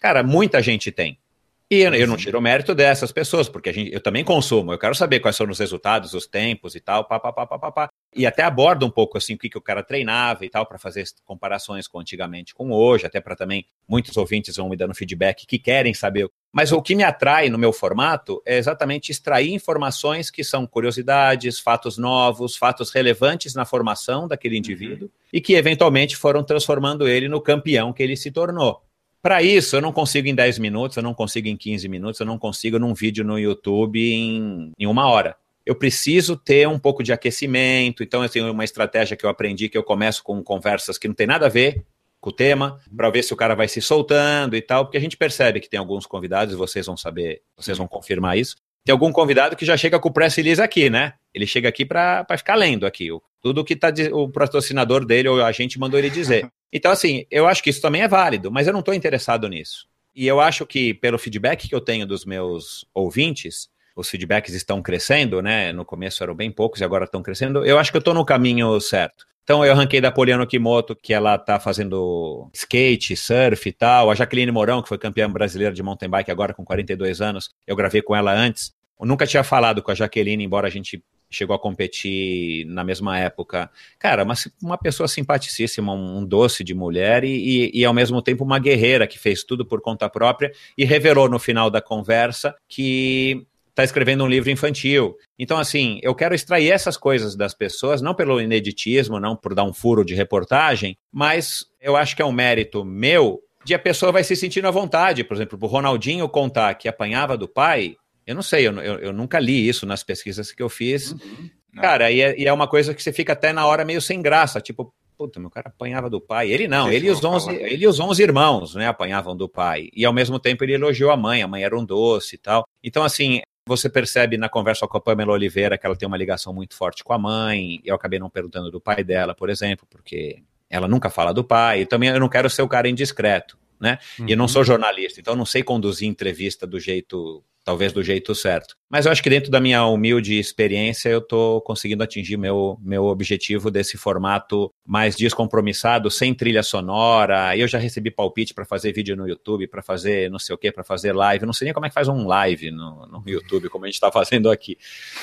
cara, 0.00 0.22
muita 0.22 0.62
gente 0.62 0.92
tem. 0.92 1.18
E 1.68 1.80
eu, 1.80 1.92
eu, 1.94 2.06
não 2.06 2.16
tiro 2.16 2.38
o 2.38 2.40
mérito 2.40 2.76
dessas 2.76 3.10
pessoas, 3.10 3.48
porque 3.48 3.70
a 3.70 3.72
gente, 3.72 3.92
eu 3.92 4.00
também 4.00 4.22
consumo, 4.22 4.72
eu 4.72 4.78
quero 4.78 4.94
saber 4.94 5.18
quais 5.18 5.34
são 5.34 5.48
os 5.48 5.58
resultados, 5.58 6.14
os 6.14 6.24
tempos 6.24 6.76
e 6.76 6.80
tal, 6.80 7.04
pá, 7.04 7.18
pá, 7.18 7.32
pá, 7.32 7.44
pá, 7.44 7.58
pá, 7.58 7.72
pá. 7.72 7.88
E 8.14 8.24
até 8.24 8.44
abordo 8.44 8.86
um 8.86 8.90
pouco 8.90 9.18
assim 9.18 9.34
o 9.34 9.38
que, 9.38 9.48
que 9.48 9.58
o 9.58 9.60
cara 9.60 9.82
treinava 9.82 10.44
e 10.44 10.48
tal, 10.48 10.64
para 10.64 10.78
fazer 10.78 11.04
comparações 11.24 11.88
com 11.88 11.98
antigamente 11.98 12.54
com 12.54 12.70
hoje, 12.70 13.04
até 13.04 13.20
para 13.20 13.34
também 13.34 13.66
muitos 13.88 14.16
ouvintes 14.16 14.56
vão 14.56 14.68
me 14.68 14.76
dando 14.76 14.94
feedback 14.94 15.44
que 15.44 15.58
querem 15.58 15.92
saber. 15.92 16.30
Mas 16.52 16.70
o 16.70 16.80
que 16.80 16.94
me 16.94 17.02
atrai 17.02 17.48
no 17.48 17.58
meu 17.58 17.72
formato 17.72 18.40
é 18.46 18.56
exatamente 18.56 19.10
extrair 19.10 19.52
informações 19.52 20.30
que 20.30 20.44
são 20.44 20.68
curiosidades, 20.68 21.58
fatos 21.58 21.98
novos, 21.98 22.56
fatos 22.56 22.92
relevantes 22.92 23.54
na 23.54 23.64
formação 23.64 24.28
daquele 24.28 24.56
indivíduo 24.56 25.08
uhum. 25.08 25.10
e 25.32 25.40
que 25.40 25.54
eventualmente 25.54 26.16
foram 26.16 26.44
transformando 26.44 27.08
ele 27.08 27.28
no 27.28 27.40
campeão 27.40 27.92
que 27.92 28.04
ele 28.04 28.16
se 28.16 28.30
tornou. 28.30 28.86
Para 29.22 29.42
isso, 29.42 29.76
eu 29.76 29.80
não 29.80 29.92
consigo 29.92 30.28
em 30.28 30.34
10 30.34 30.58
minutos, 30.58 30.96
eu 30.96 31.02
não 31.02 31.14
consigo 31.14 31.48
em 31.48 31.56
15 31.56 31.88
minutos, 31.88 32.20
eu 32.20 32.26
não 32.26 32.38
consigo 32.38 32.78
num 32.78 32.94
vídeo 32.94 33.24
no 33.24 33.38
YouTube 33.38 34.00
em, 34.00 34.70
em 34.78 34.86
uma 34.86 35.08
hora. 35.08 35.36
Eu 35.64 35.74
preciso 35.74 36.36
ter 36.36 36.68
um 36.68 36.78
pouco 36.78 37.02
de 37.02 37.12
aquecimento, 37.12 38.02
então 38.04 38.22
eu 38.22 38.28
tenho 38.28 38.52
uma 38.52 38.64
estratégia 38.64 39.16
que 39.16 39.26
eu 39.26 39.30
aprendi 39.30 39.68
que 39.68 39.76
eu 39.76 39.82
começo 39.82 40.22
com 40.22 40.40
conversas 40.42 40.96
que 40.96 41.08
não 41.08 41.14
tem 41.14 41.26
nada 41.26 41.46
a 41.46 41.48
ver 41.48 41.84
com 42.20 42.30
o 42.30 42.32
tema, 42.32 42.80
para 42.96 43.10
ver 43.10 43.22
se 43.22 43.32
o 43.32 43.36
cara 43.36 43.54
vai 43.54 43.68
se 43.68 43.80
soltando 43.80 44.56
e 44.56 44.62
tal, 44.62 44.84
porque 44.84 44.96
a 44.96 45.00
gente 45.00 45.16
percebe 45.16 45.60
que 45.60 45.68
tem 45.68 45.78
alguns 45.78 46.06
convidados, 46.06 46.54
vocês 46.54 46.86
vão 46.86 46.96
saber, 46.96 47.42
vocês 47.56 47.76
vão 47.76 47.86
confirmar 47.86 48.38
isso. 48.38 48.56
Tem 48.84 48.92
algum 48.92 49.10
convidado 49.10 49.56
que 49.56 49.64
já 49.64 49.76
chega 49.76 49.98
com 49.98 50.08
o 50.08 50.12
press 50.12 50.36
release 50.36 50.62
aqui, 50.62 50.88
né? 50.88 51.14
Ele 51.34 51.46
chega 51.46 51.68
aqui 51.68 51.84
para 51.84 52.24
ficar 52.38 52.54
lendo 52.54 52.86
aqui. 52.86 53.08
Tudo 53.42 53.64
que 53.64 53.74
tá 53.74 53.92
o 54.12 54.28
patrocinador 54.28 55.04
dele 55.04 55.28
ou 55.28 55.42
a 55.42 55.50
gente 55.50 55.78
mandou 55.78 55.98
ele 55.98 56.08
dizer. 56.08 56.48
Então, 56.72 56.90
assim, 56.90 57.24
eu 57.30 57.46
acho 57.46 57.62
que 57.62 57.70
isso 57.70 57.80
também 57.80 58.02
é 58.02 58.08
válido, 58.08 58.50
mas 58.50 58.66
eu 58.66 58.72
não 58.72 58.80
estou 58.80 58.94
interessado 58.94 59.48
nisso. 59.48 59.86
E 60.14 60.26
eu 60.26 60.40
acho 60.40 60.64
que, 60.66 60.94
pelo 60.94 61.18
feedback 61.18 61.68
que 61.68 61.74
eu 61.74 61.80
tenho 61.80 62.06
dos 62.06 62.24
meus 62.24 62.86
ouvintes, 62.94 63.68
os 63.94 64.08
feedbacks 64.08 64.54
estão 64.54 64.82
crescendo, 64.82 65.40
né? 65.40 65.72
No 65.72 65.84
começo 65.84 66.22
eram 66.22 66.34
bem 66.34 66.50
poucos 66.50 66.80
e 66.80 66.84
agora 66.84 67.04
estão 67.04 67.22
crescendo. 67.22 67.64
Eu 67.64 67.78
acho 67.78 67.90
que 67.90 67.96
eu 67.96 68.00
estou 68.00 68.14
no 68.14 68.24
caminho 68.24 68.78
certo. 68.80 69.26
Então 69.42 69.64
eu 69.64 69.72
arranquei 69.72 70.00
da 70.00 70.10
Poliana 70.10 70.46
Kimoto, 70.46 70.96
que 70.96 71.14
ela 71.14 71.38
tá 71.38 71.60
fazendo 71.60 72.50
skate, 72.52 73.16
surf 73.16 73.68
e 73.68 73.72
tal. 73.72 74.10
A 74.10 74.14
Jaqueline 74.14 74.50
Mourão, 74.50 74.82
que 74.82 74.88
foi 74.88 74.98
campeã 74.98 75.30
brasileira 75.30 75.72
de 75.72 75.82
mountain 75.82 76.10
bike 76.10 76.30
agora 76.30 76.52
com 76.52 76.64
42 76.64 77.20
anos, 77.20 77.50
eu 77.66 77.76
gravei 77.76 78.02
com 78.02 78.14
ela 78.14 78.34
antes. 78.34 78.74
Eu 78.98 79.06
nunca 79.06 79.26
tinha 79.26 79.44
falado 79.44 79.82
com 79.82 79.90
a 79.90 79.94
Jaqueline, 79.94 80.42
embora 80.42 80.66
a 80.66 80.70
gente 80.70 81.02
chegou 81.30 81.54
a 81.54 81.58
competir 81.58 82.64
na 82.66 82.84
mesma 82.84 83.18
época. 83.18 83.70
Cara, 83.98 84.24
uma, 84.24 84.34
uma 84.62 84.78
pessoa 84.78 85.08
simpaticíssima, 85.08 85.92
um, 85.92 86.18
um 86.18 86.24
doce 86.24 86.62
de 86.62 86.74
mulher 86.74 87.24
e, 87.24 87.70
e, 87.72 87.80
e, 87.80 87.84
ao 87.84 87.94
mesmo 87.94 88.22
tempo 88.22 88.44
uma 88.44 88.58
guerreira 88.58 89.06
que 89.06 89.18
fez 89.18 89.44
tudo 89.44 89.64
por 89.64 89.80
conta 89.80 90.08
própria 90.08 90.52
e 90.76 90.84
revelou 90.84 91.28
no 91.28 91.38
final 91.38 91.70
da 91.70 91.80
conversa 91.80 92.54
que 92.68 93.46
está 93.76 93.84
escrevendo 93.84 94.24
um 94.24 94.28
livro 94.28 94.50
infantil. 94.50 95.16
Então, 95.38 95.58
assim, 95.58 96.00
eu 96.02 96.14
quero 96.14 96.34
extrair 96.34 96.70
essas 96.70 96.96
coisas 96.96 97.36
das 97.36 97.52
pessoas, 97.52 98.00
não 98.00 98.14
pelo 98.14 98.40
ineditismo, 98.40 99.20
não 99.20 99.36
por 99.36 99.54
dar 99.54 99.64
um 99.64 99.72
furo 99.72 100.02
de 100.02 100.14
reportagem, 100.14 100.96
mas 101.12 101.66
eu 101.78 101.94
acho 101.94 102.16
que 102.16 102.22
é 102.22 102.24
um 102.24 102.32
mérito 102.32 102.82
meu 102.84 103.42
de 103.66 103.74
a 103.74 103.78
pessoa 103.78 104.12
vai 104.12 104.24
se 104.24 104.34
sentindo 104.34 104.66
à 104.68 104.70
vontade. 104.70 105.24
Por 105.24 105.36
exemplo, 105.36 105.58
o 105.60 105.66
Ronaldinho 105.66 106.28
contar 106.28 106.74
que 106.76 106.88
apanhava 106.88 107.36
do 107.36 107.46
pai, 107.48 107.96
eu 108.26 108.34
não 108.34 108.42
sei, 108.42 108.66
eu, 108.66 108.72
eu, 108.80 108.98
eu 108.98 109.12
nunca 109.12 109.38
li 109.38 109.68
isso 109.68 109.86
nas 109.86 110.02
pesquisas 110.02 110.52
que 110.52 110.62
eu 110.62 110.68
fiz. 110.68 111.12
Uhum. 111.12 111.50
Cara, 111.76 112.10
e 112.10 112.20
é, 112.20 112.40
e 112.40 112.46
é 112.46 112.52
uma 112.52 112.66
coisa 112.66 112.94
que 112.94 113.02
você 113.02 113.12
fica 113.12 113.34
até 113.34 113.52
na 113.52 113.66
hora 113.66 113.84
meio 113.84 114.00
sem 114.00 114.20
graça, 114.20 114.60
tipo, 114.60 114.92
puta, 115.16 115.40
meu 115.40 115.50
cara 115.50 115.68
apanhava 115.68 116.10
do 116.10 116.20
pai. 116.20 116.50
Ele 116.50 116.68
não, 116.68 116.90
ele 116.90 117.06
e, 117.06 117.10
os 117.10 117.24
11, 117.24 117.54
ele 117.54 117.86
os 117.86 118.00
11 118.00 118.22
irmãos, 118.22 118.74
né, 118.74 118.86
apanhavam 118.86 119.36
do 119.36 119.48
pai. 119.48 119.88
E 119.94 120.04
ao 120.04 120.12
mesmo 120.12 120.38
tempo 120.38 120.64
ele 120.64 120.74
elogiou 120.74 121.10
a 121.10 121.16
mãe, 121.16 121.42
a 121.42 121.48
mãe 121.48 121.62
era 121.62 121.78
um 121.78 121.84
doce 121.84 122.34
e 122.34 122.38
tal. 122.38 122.66
Então, 122.82 123.02
assim, 123.02 123.40
você 123.66 123.88
percebe 123.88 124.36
na 124.36 124.48
conversa 124.48 124.86
com 124.86 124.96
a 124.96 125.00
Pamela 125.00 125.32
Oliveira 125.32 125.76
que 125.76 125.86
ela 125.86 125.96
tem 125.96 126.06
uma 126.06 126.16
ligação 126.16 126.52
muito 126.52 126.74
forte 126.74 127.02
com 127.02 127.12
a 127.12 127.18
mãe. 127.18 127.80
Eu 127.84 127.94
acabei 127.94 128.18
não 128.18 128.30
perguntando 128.30 128.70
do 128.70 128.80
pai 128.80 129.02
dela, 129.02 129.34
por 129.34 129.50
exemplo, 129.50 129.86
porque 129.90 130.42
ela 130.70 130.86
nunca 130.86 131.10
fala 131.10 131.32
do 131.32 131.42
pai. 131.42 131.82
E 131.82 131.86
também 131.86 132.10
eu 132.10 132.20
não 132.20 132.28
quero 132.28 132.48
ser 132.48 132.62
o 132.62 132.68
cara 132.68 132.88
indiscreto, 132.88 133.58
né? 133.80 133.98
Uhum. 134.18 134.28
E 134.28 134.32
eu 134.32 134.36
não 134.36 134.44
uhum. 134.44 134.48
sou 134.48 134.64
jornalista, 134.64 135.20
então 135.20 135.34
não 135.34 135.46
sei 135.46 135.62
conduzir 135.62 136.08
entrevista 136.08 136.66
do 136.66 136.78
jeito 136.78 137.42
talvez 137.66 137.92
do 137.92 138.00
jeito 138.00 138.32
certo. 138.32 138.76
Mas 138.88 139.06
eu 139.06 139.12
acho 139.12 139.20
que 139.20 139.28
dentro 139.28 139.50
da 139.50 139.58
minha 139.58 139.84
humilde 139.84 140.38
experiência 140.38 141.08
eu 141.08 141.18
estou 141.18 141.60
conseguindo 141.60 142.04
atingir 142.04 142.36
meu, 142.36 142.78
meu 142.80 143.06
objetivo 143.06 143.72
desse 143.72 143.98
formato 143.98 144.72
mais 144.86 145.16
descompromissado, 145.16 146.08
sem 146.08 146.32
trilha 146.32 146.62
sonora. 146.62 147.56
Eu 147.56 147.66
já 147.66 147.76
recebi 147.76 148.08
palpite 148.08 148.54
para 148.54 148.64
fazer 148.64 148.92
vídeo 148.92 149.16
no 149.16 149.28
YouTube, 149.28 149.66
para 149.66 149.82
fazer 149.82 150.30
não 150.30 150.38
sei 150.38 150.54
o 150.54 150.58
que, 150.58 150.70
para 150.70 150.84
fazer 150.84 151.12
live. 151.12 151.42
Eu 151.42 151.46
não 151.46 151.52
sei 151.52 151.64
nem 151.64 151.74
como 151.74 151.86
é 151.86 151.88
que 151.88 151.94
faz 151.94 152.06
um 152.06 152.24
live 152.24 152.70
no, 152.70 153.04
no 153.08 153.24
YouTube, 153.26 153.68
como 153.68 153.84
a 153.84 153.88
gente 153.88 153.94
está 153.94 154.12
fazendo 154.12 154.48
aqui. 154.48 154.78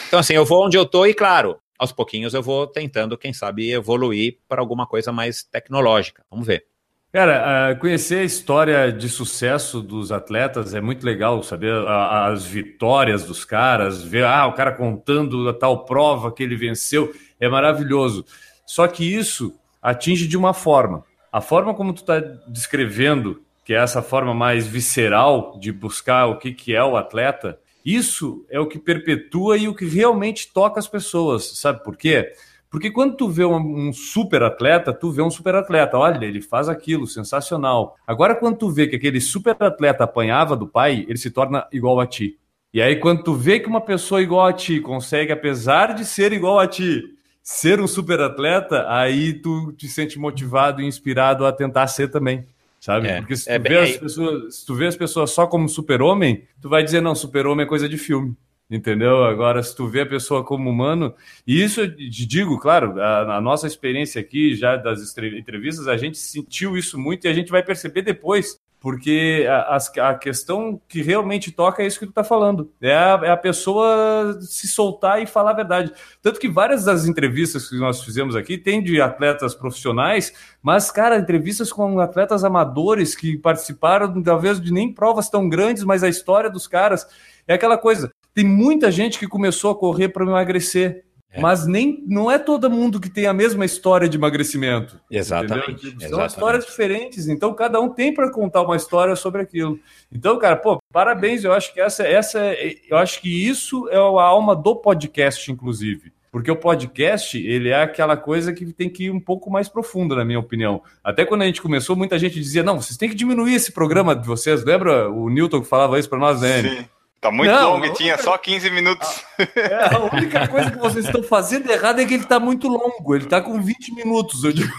Então, 0.10 0.20
assim, 0.20 0.34
eu 0.34 0.44
vou 0.44 0.66
onde 0.66 0.78
eu 0.78 0.84
estou 0.84 1.08
e, 1.08 1.14
claro, 1.14 1.58
aos 1.80 1.94
pouquinhos 1.94 2.34
eu 2.34 2.44
vou 2.44 2.68
tentando, 2.68 3.18
quem 3.18 3.32
sabe, 3.32 3.72
evoluir 3.72 4.40
para 4.50 4.62
alguma 4.62 4.86
coisa 4.86 5.14
mais 5.14 5.44
tecnológica. 5.44 6.26
Vamos 6.30 6.46
ver. 6.46 6.73
Cara, 7.14 7.76
conhecer 7.76 8.22
a 8.22 8.24
história 8.24 8.92
de 8.92 9.08
sucesso 9.08 9.84
dos 9.84 10.12
atletas 10.12 10.74
é 10.74 10.82
muito 10.82 11.06
legal, 11.06 11.44
saber 11.44 11.72
as 11.88 12.44
vitórias 12.44 13.24
dos 13.24 13.46
caras, 13.46 14.02
ver 14.02 14.26
ah, 14.26 14.48
o 14.48 14.54
cara 14.54 14.72
contando 14.72 15.48
a 15.48 15.54
tal 15.54 15.86
prova 15.86 16.32
que 16.32 16.42
ele 16.42 16.56
venceu, 16.56 17.14
é 17.40 17.48
maravilhoso. 17.48 18.26
Só 18.66 18.88
que 18.88 19.06
isso 19.06 19.54
atinge 19.80 20.28
de 20.28 20.36
uma 20.36 20.56
forma. 20.56 21.06
A 21.32 21.40
forma 21.40 21.76
como 21.76 21.94
tu 21.94 22.02
está 22.02 22.20
descrevendo, 22.48 23.44
que 23.64 23.76
é 23.76 23.78
essa 23.78 24.02
forma 24.02 24.34
mais 24.34 24.66
visceral 24.66 25.60
de 25.60 25.72
buscar 25.72 26.26
o 26.26 26.40
que, 26.40 26.52
que 26.52 26.76
é 26.76 26.84
o 26.84 26.98
atleta, 26.98 27.60
isso 27.86 28.44
é 28.50 28.60
o 28.60 28.66
que 28.66 28.80
perpetua 28.80 29.56
e 29.56 29.68
o 29.68 29.76
que 29.76 29.86
realmente 29.86 30.52
toca 30.52 30.80
as 30.80 30.88
pessoas. 30.88 31.60
Sabe 31.60 31.84
por 31.84 31.96
quê? 31.96 32.34
Porque 32.74 32.90
quando 32.90 33.16
tu 33.16 33.30
vê 33.30 33.46
um, 33.46 33.56
um, 33.56 33.94
super 33.94 34.42
atleta, 34.42 34.92
tu 34.92 35.12
vê 35.12 35.22
um 35.22 35.30
super 35.30 35.54
atleta, 35.54 35.96
olha, 35.96 36.26
ele 36.26 36.42
faz 36.42 36.68
aquilo, 36.68 37.06
sensacional. 37.06 37.96
Agora, 38.08 38.34
quando 38.34 38.58
tu 38.58 38.72
vê 38.72 38.88
que 38.88 38.96
aquele 38.96 39.22
super 39.22 39.56
atleta 39.60 40.06
apanhava 40.06 40.58
do 40.58 40.68
pai, 40.68 41.06
ele 41.08 41.20
se 41.20 41.30
torna 41.30 41.68
igual 41.72 42.00
a 42.00 42.08
ti. 42.08 42.36
E 42.74 42.82
aí, 42.82 42.96
quando 42.96 43.22
tu 43.22 43.36
vê 43.36 43.60
que 43.60 43.68
uma 43.68 43.80
pessoa 43.80 44.24
igual 44.24 44.48
a 44.48 44.54
ti 44.54 44.80
consegue, 44.80 45.32
apesar 45.32 45.94
de 45.94 46.04
ser 46.04 46.34
igual 46.34 46.58
a 46.58 46.66
ti, 46.66 47.04
ser 47.44 47.80
um 47.80 47.86
super 47.86 48.20
atleta, 48.20 48.88
aí 48.90 49.34
tu 49.34 49.72
te 49.74 49.88
sente 49.88 50.18
motivado 50.18 50.82
e 50.82 50.88
inspirado 50.88 51.46
a 51.46 51.54
tentar 51.54 51.86
ser 51.86 52.10
também. 52.10 52.44
Sabe? 52.80 53.08
É, 53.08 53.20
Porque 53.20 53.38
se 53.38 53.46
tu, 53.46 53.52
é 53.52 53.60
vê 53.60 53.78
as 53.78 53.98
pessoas, 53.98 54.56
se 54.56 54.66
tu 54.66 54.74
vê 54.74 54.88
as 54.88 54.96
pessoas 54.96 55.30
só 55.30 55.46
como 55.46 55.70
super-homem, 55.70 56.44
tu 56.60 56.70
vai 56.70 56.84
dizer, 56.84 57.02
não, 57.02 57.14
super-homem 57.14 57.68
é 57.68 57.70
coisa 57.70 57.88
de 57.88 58.00
filme 58.00 58.36
entendeu? 58.70 59.24
Agora, 59.24 59.62
se 59.62 59.76
tu 59.76 59.88
vê 59.88 60.02
a 60.02 60.06
pessoa 60.06 60.44
como 60.44 60.70
humano, 60.70 61.14
e 61.46 61.62
isso 61.62 61.82
eu 61.82 61.96
te 61.96 62.26
digo, 62.26 62.60
claro, 62.60 63.00
a, 63.02 63.38
a, 63.38 63.42
nossa 63.42 63.68
experiência 63.68 64.20
aqui, 64.20 64.56
já 64.56 64.76
das 64.76 65.16
entrevistas, 65.18 65.88
a 65.88 65.98
gente 65.98 66.18
sentiu 66.18 66.78
isso 66.78 66.98
muito 66.98 67.26
e 67.26 67.30
a 67.30 67.34
gente 67.34 67.52
vai 67.52 67.64
perceber 67.64 68.02
depois, 68.02 68.60
porque 68.80 69.48
a, 69.50 69.78
a 70.10 70.16
questão 70.16 70.82
que 70.90 71.02
realmente 71.02 71.52
toca 71.52 71.82
é 71.82 71.88
isso 71.88 72.00
que 72.00 72.06
tu 72.06 72.12
tá 72.12 72.24
falando, 72.24 72.70
é 72.82 72.94
a, 72.94 73.22
é 73.24 73.30
a 73.30 73.38
pessoa 73.38 74.38
se 74.42 74.68
soltar 74.68 75.22
e 75.22 75.26
falar 75.26 75.52
a 75.52 75.56
verdade. 75.56 75.94
Tanto 76.22 76.40
que 76.40 76.50
várias 76.50 76.84
das 76.84 77.06
entrevistas 77.06 77.70
que 77.70 77.78
nós 77.78 78.04
fizemos 78.04 78.36
aqui 78.36 78.58
tem 78.58 78.84
de 78.84 79.00
atletas 79.00 79.56
profissionais, 79.56 80.34
mas, 80.62 80.92
cara, 80.92 81.18
entrevistas 81.18 81.72
com 81.72 81.98
atletas 82.00 82.44
amadores 82.44 83.16
que 83.16 83.38
participaram, 83.38 84.22
talvez, 84.22 84.60
de 84.60 84.74
nem 84.74 84.92
provas 84.92 85.30
tão 85.30 85.48
grandes, 85.48 85.84
mas 85.84 86.04
a 86.04 86.10
história 86.10 86.50
dos 86.50 86.68
caras 86.68 87.08
é 87.48 87.54
aquela 87.54 87.78
coisa. 87.78 88.12
Tem 88.34 88.46
muita 88.46 88.92
gente 88.92 89.20
que 89.20 89.28
começou 89.28 89.72
a 89.72 89.76
correr 89.76 90.10
para 90.10 90.26
emagrecer. 90.26 91.06
É. 91.34 91.42
Mas 91.42 91.66
nem 91.66 92.04
não 92.08 92.30
é 92.30 92.38
todo 92.38 92.70
mundo 92.70 93.00
que 93.00 93.10
tem 93.10 93.26
a 93.26 93.34
mesma 93.34 93.66
história 93.66 94.08
de 94.08 94.18
emagrecimento. 94.18 95.00
Exatamente. 95.10 95.76
Tipo, 95.76 96.00
são 96.00 96.08
exatamente. 96.08 96.30
histórias 96.30 96.66
diferentes, 96.66 97.28
então 97.28 97.56
cada 97.56 97.82
um 97.82 97.90
tem 97.90 98.14
para 98.14 98.32
contar 98.32 98.62
uma 98.62 98.76
história 98.76 99.16
sobre 99.16 99.42
aquilo. 99.42 99.80
Então, 100.12 100.38
cara, 100.38 100.56
pô, 100.56 100.78
parabéns, 100.92 101.44
eu 101.44 101.52
acho 101.52 101.74
que 101.74 101.82
essa 101.82 102.04
essa 102.04 102.40
eu 102.88 102.98
acho 102.98 103.20
que 103.20 103.48
isso 103.50 103.90
é 103.90 103.98
a 103.98 104.00
alma 104.00 104.56
do 104.56 104.76
podcast 104.76 105.52
inclusive. 105.52 106.14
Porque 106.32 106.50
o 106.50 106.56
podcast, 106.56 107.38
ele 107.38 107.70
é 107.70 107.80
aquela 107.80 108.18
coisa 108.18 108.52
que 108.52 108.66
tem 108.74 108.90
que 108.90 109.04
ir 109.04 109.12
um 109.12 109.20
pouco 109.20 109.52
mais 109.52 109.70
profundo, 109.70 110.16
na 110.16 110.26
minha 110.26 110.40
opinião. 110.40 110.82
Até 111.04 111.26
quando 111.26 111.44
a 111.44 111.46
gente 111.46 111.62
começou, 111.62 111.96
muita 111.96 112.18
gente 112.18 112.40
dizia: 112.40 112.64
"Não, 112.64 112.82
vocês 112.82 112.98
têm 112.98 113.08
que 113.08 113.14
diminuir 113.14 113.54
esse 113.54 113.72
programa 113.72 114.16
de 114.16 114.26
vocês". 114.26 114.64
Lembra 114.64 115.12
o 115.12 115.30
Newton 115.30 115.62
que 115.62 115.68
falava 115.68 116.00
isso 116.00 116.10
para 116.10 116.18
nós, 116.18 116.42
né? 116.42 116.64
Sim. 116.64 116.86
Tá 117.24 117.32
muito 117.32 117.50
não, 117.50 117.76
longo, 117.76 117.94
tinha 117.94 118.18
só 118.18 118.38
15 118.38 118.70
minutos. 118.70 119.24
A, 119.40 119.44
é, 119.58 119.96
a 119.96 120.00
única 120.14 120.46
coisa 120.46 120.70
que 120.70 120.78
vocês 120.78 121.06
estão 121.06 121.24
fazendo 121.24 121.72
errado 121.72 122.02
é 122.02 122.06
que 122.06 122.16
ele 122.16 122.26
tá 122.26 122.38
muito 122.38 122.68
longo, 122.68 123.16
ele 123.16 123.28
tá 123.28 123.40
com 123.40 123.62
20 123.62 123.96
minutos, 123.96 124.44
eu 124.44 124.52
digo. 124.52 124.70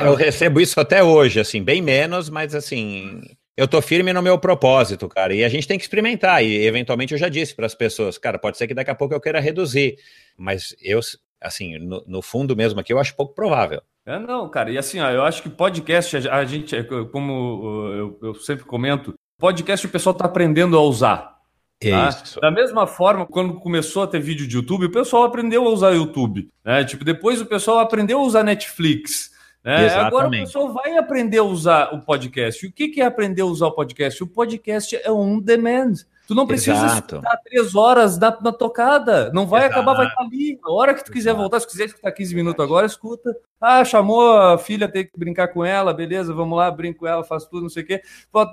Eu, 0.00 0.06
eu, 0.06 0.14
recebo 0.14 0.58
isso 0.58 0.80
até 0.80 1.04
hoje, 1.04 1.38
assim, 1.38 1.62
bem 1.62 1.82
menos, 1.82 2.30
mas 2.30 2.54
assim, 2.54 3.20
eu 3.54 3.68
tô 3.68 3.82
firme 3.82 4.10
no 4.10 4.22
meu 4.22 4.38
propósito, 4.38 5.06
cara, 5.06 5.34
e 5.34 5.44
a 5.44 5.50
gente 5.50 5.68
tem 5.68 5.76
que 5.76 5.84
experimentar, 5.84 6.42
e 6.42 6.64
eventualmente 6.64 7.12
eu 7.12 7.18
já 7.18 7.28
disse 7.28 7.54
para 7.54 7.66
as 7.66 7.74
pessoas, 7.74 8.16
cara, 8.16 8.38
pode 8.38 8.56
ser 8.56 8.66
que 8.66 8.72
daqui 8.72 8.90
a 8.90 8.94
pouco 8.94 9.12
eu 9.12 9.20
queira 9.20 9.38
reduzir, 9.38 9.96
mas 10.34 10.74
eu, 10.82 10.98
assim, 11.42 11.78
no, 11.78 12.02
no 12.06 12.22
fundo 12.22 12.56
mesmo 12.56 12.80
aqui, 12.80 12.90
eu 12.90 12.98
acho 12.98 13.14
pouco 13.14 13.34
provável. 13.34 13.82
É, 14.06 14.18
não, 14.18 14.48
cara, 14.48 14.70
e 14.70 14.78
assim, 14.78 14.98
ó, 14.98 15.10
eu 15.10 15.24
acho 15.24 15.42
que 15.42 15.50
podcast, 15.50 16.26
a 16.26 16.42
gente, 16.46 16.74
como 17.12 17.92
eu, 17.92 18.18
eu 18.22 18.34
sempre 18.36 18.64
comento, 18.64 19.12
podcast 19.38 19.86
o 19.86 19.90
pessoal 19.90 20.14
tá 20.14 20.24
aprendendo 20.24 20.74
a 20.78 20.80
usar. 20.80 21.31
Tá? 21.90 22.08
Isso. 22.08 22.40
Da 22.40 22.50
mesma 22.50 22.86
forma, 22.86 23.26
quando 23.26 23.54
começou 23.54 24.02
a 24.02 24.06
ter 24.06 24.20
vídeo 24.20 24.46
de 24.46 24.56
YouTube, 24.56 24.86
o 24.86 24.92
pessoal 24.92 25.24
aprendeu 25.24 25.66
a 25.66 25.70
usar 25.70 25.90
YouTube. 25.90 26.48
Né? 26.64 26.84
Tipo, 26.84 27.04
depois 27.04 27.40
o 27.40 27.46
pessoal 27.46 27.78
aprendeu 27.78 28.20
a 28.20 28.22
usar 28.22 28.42
Netflix. 28.42 29.30
Né? 29.64 29.88
Agora 29.94 30.28
o 30.28 30.30
pessoal 30.30 30.72
vai 30.72 30.96
aprender 30.96 31.38
a 31.38 31.44
usar 31.44 31.94
o 31.94 32.00
podcast. 32.00 32.64
E 32.64 32.68
o 32.68 32.72
que, 32.72 32.88
que 32.88 33.00
é 33.00 33.04
aprender 33.04 33.42
a 33.42 33.46
usar 33.46 33.66
o 33.66 33.72
podcast? 33.72 34.22
O 34.22 34.26
podcast 34.26 34.96
é 34.96 35.10
on 35.10 35.38
demand. 35.38 35.94
Tu 36.32 36.36
não 36.36 36.46
precisa 36.46 36.72
Exato. 36.72 37.16
escutar 37.16 37.36
três 37.44 37.74
horas 37.74 38.18
na, 38.18 38.34
na 38.40 38.52
tocada. 38.52 39.30
Não 39.34 39.46
vai 39.46 39.66
Exato. 39.66 39.74
acabar, 39.74 39.94
vai 39.94 40.06
estar 40.06 40.22
ali. 40.22 40.58
A 40.64 40.72
hora 40.72 40.94
que 40.94 41.04
tu 41.04 41.12
quiser 41.12 41.34
voltar, 41.34 41.60
se 41.60 41.68
quiser 41.68 41.84
escutar 41.84 42.10
15 42.10 42.34
minutos 42.34 42.64
agora, 42.64 42.86
escuta. 42.86 43.36
Ah, 43.60 43.84
chamou 43.84 44.38
a 44.38 44.56
filha, 44.56 44.88
tem 44.88 45.04
que 45.04 45.12
brincar 45.14 45.48
com 45.48 45.62
ela, 45.62 45.92
beleza, 45.92 46.32
vamos 46.32 46.56
lá, 46.56 46.70
brinco 46.70 47.00
com 47.00 47.06
ela, 47.06 47.22
faço 47.22 47.50
tudo, 47.50 47.64
não 47.64 47.68
sei 47.68 47.82
o 47.82 47.86
quê. 47.86 48.00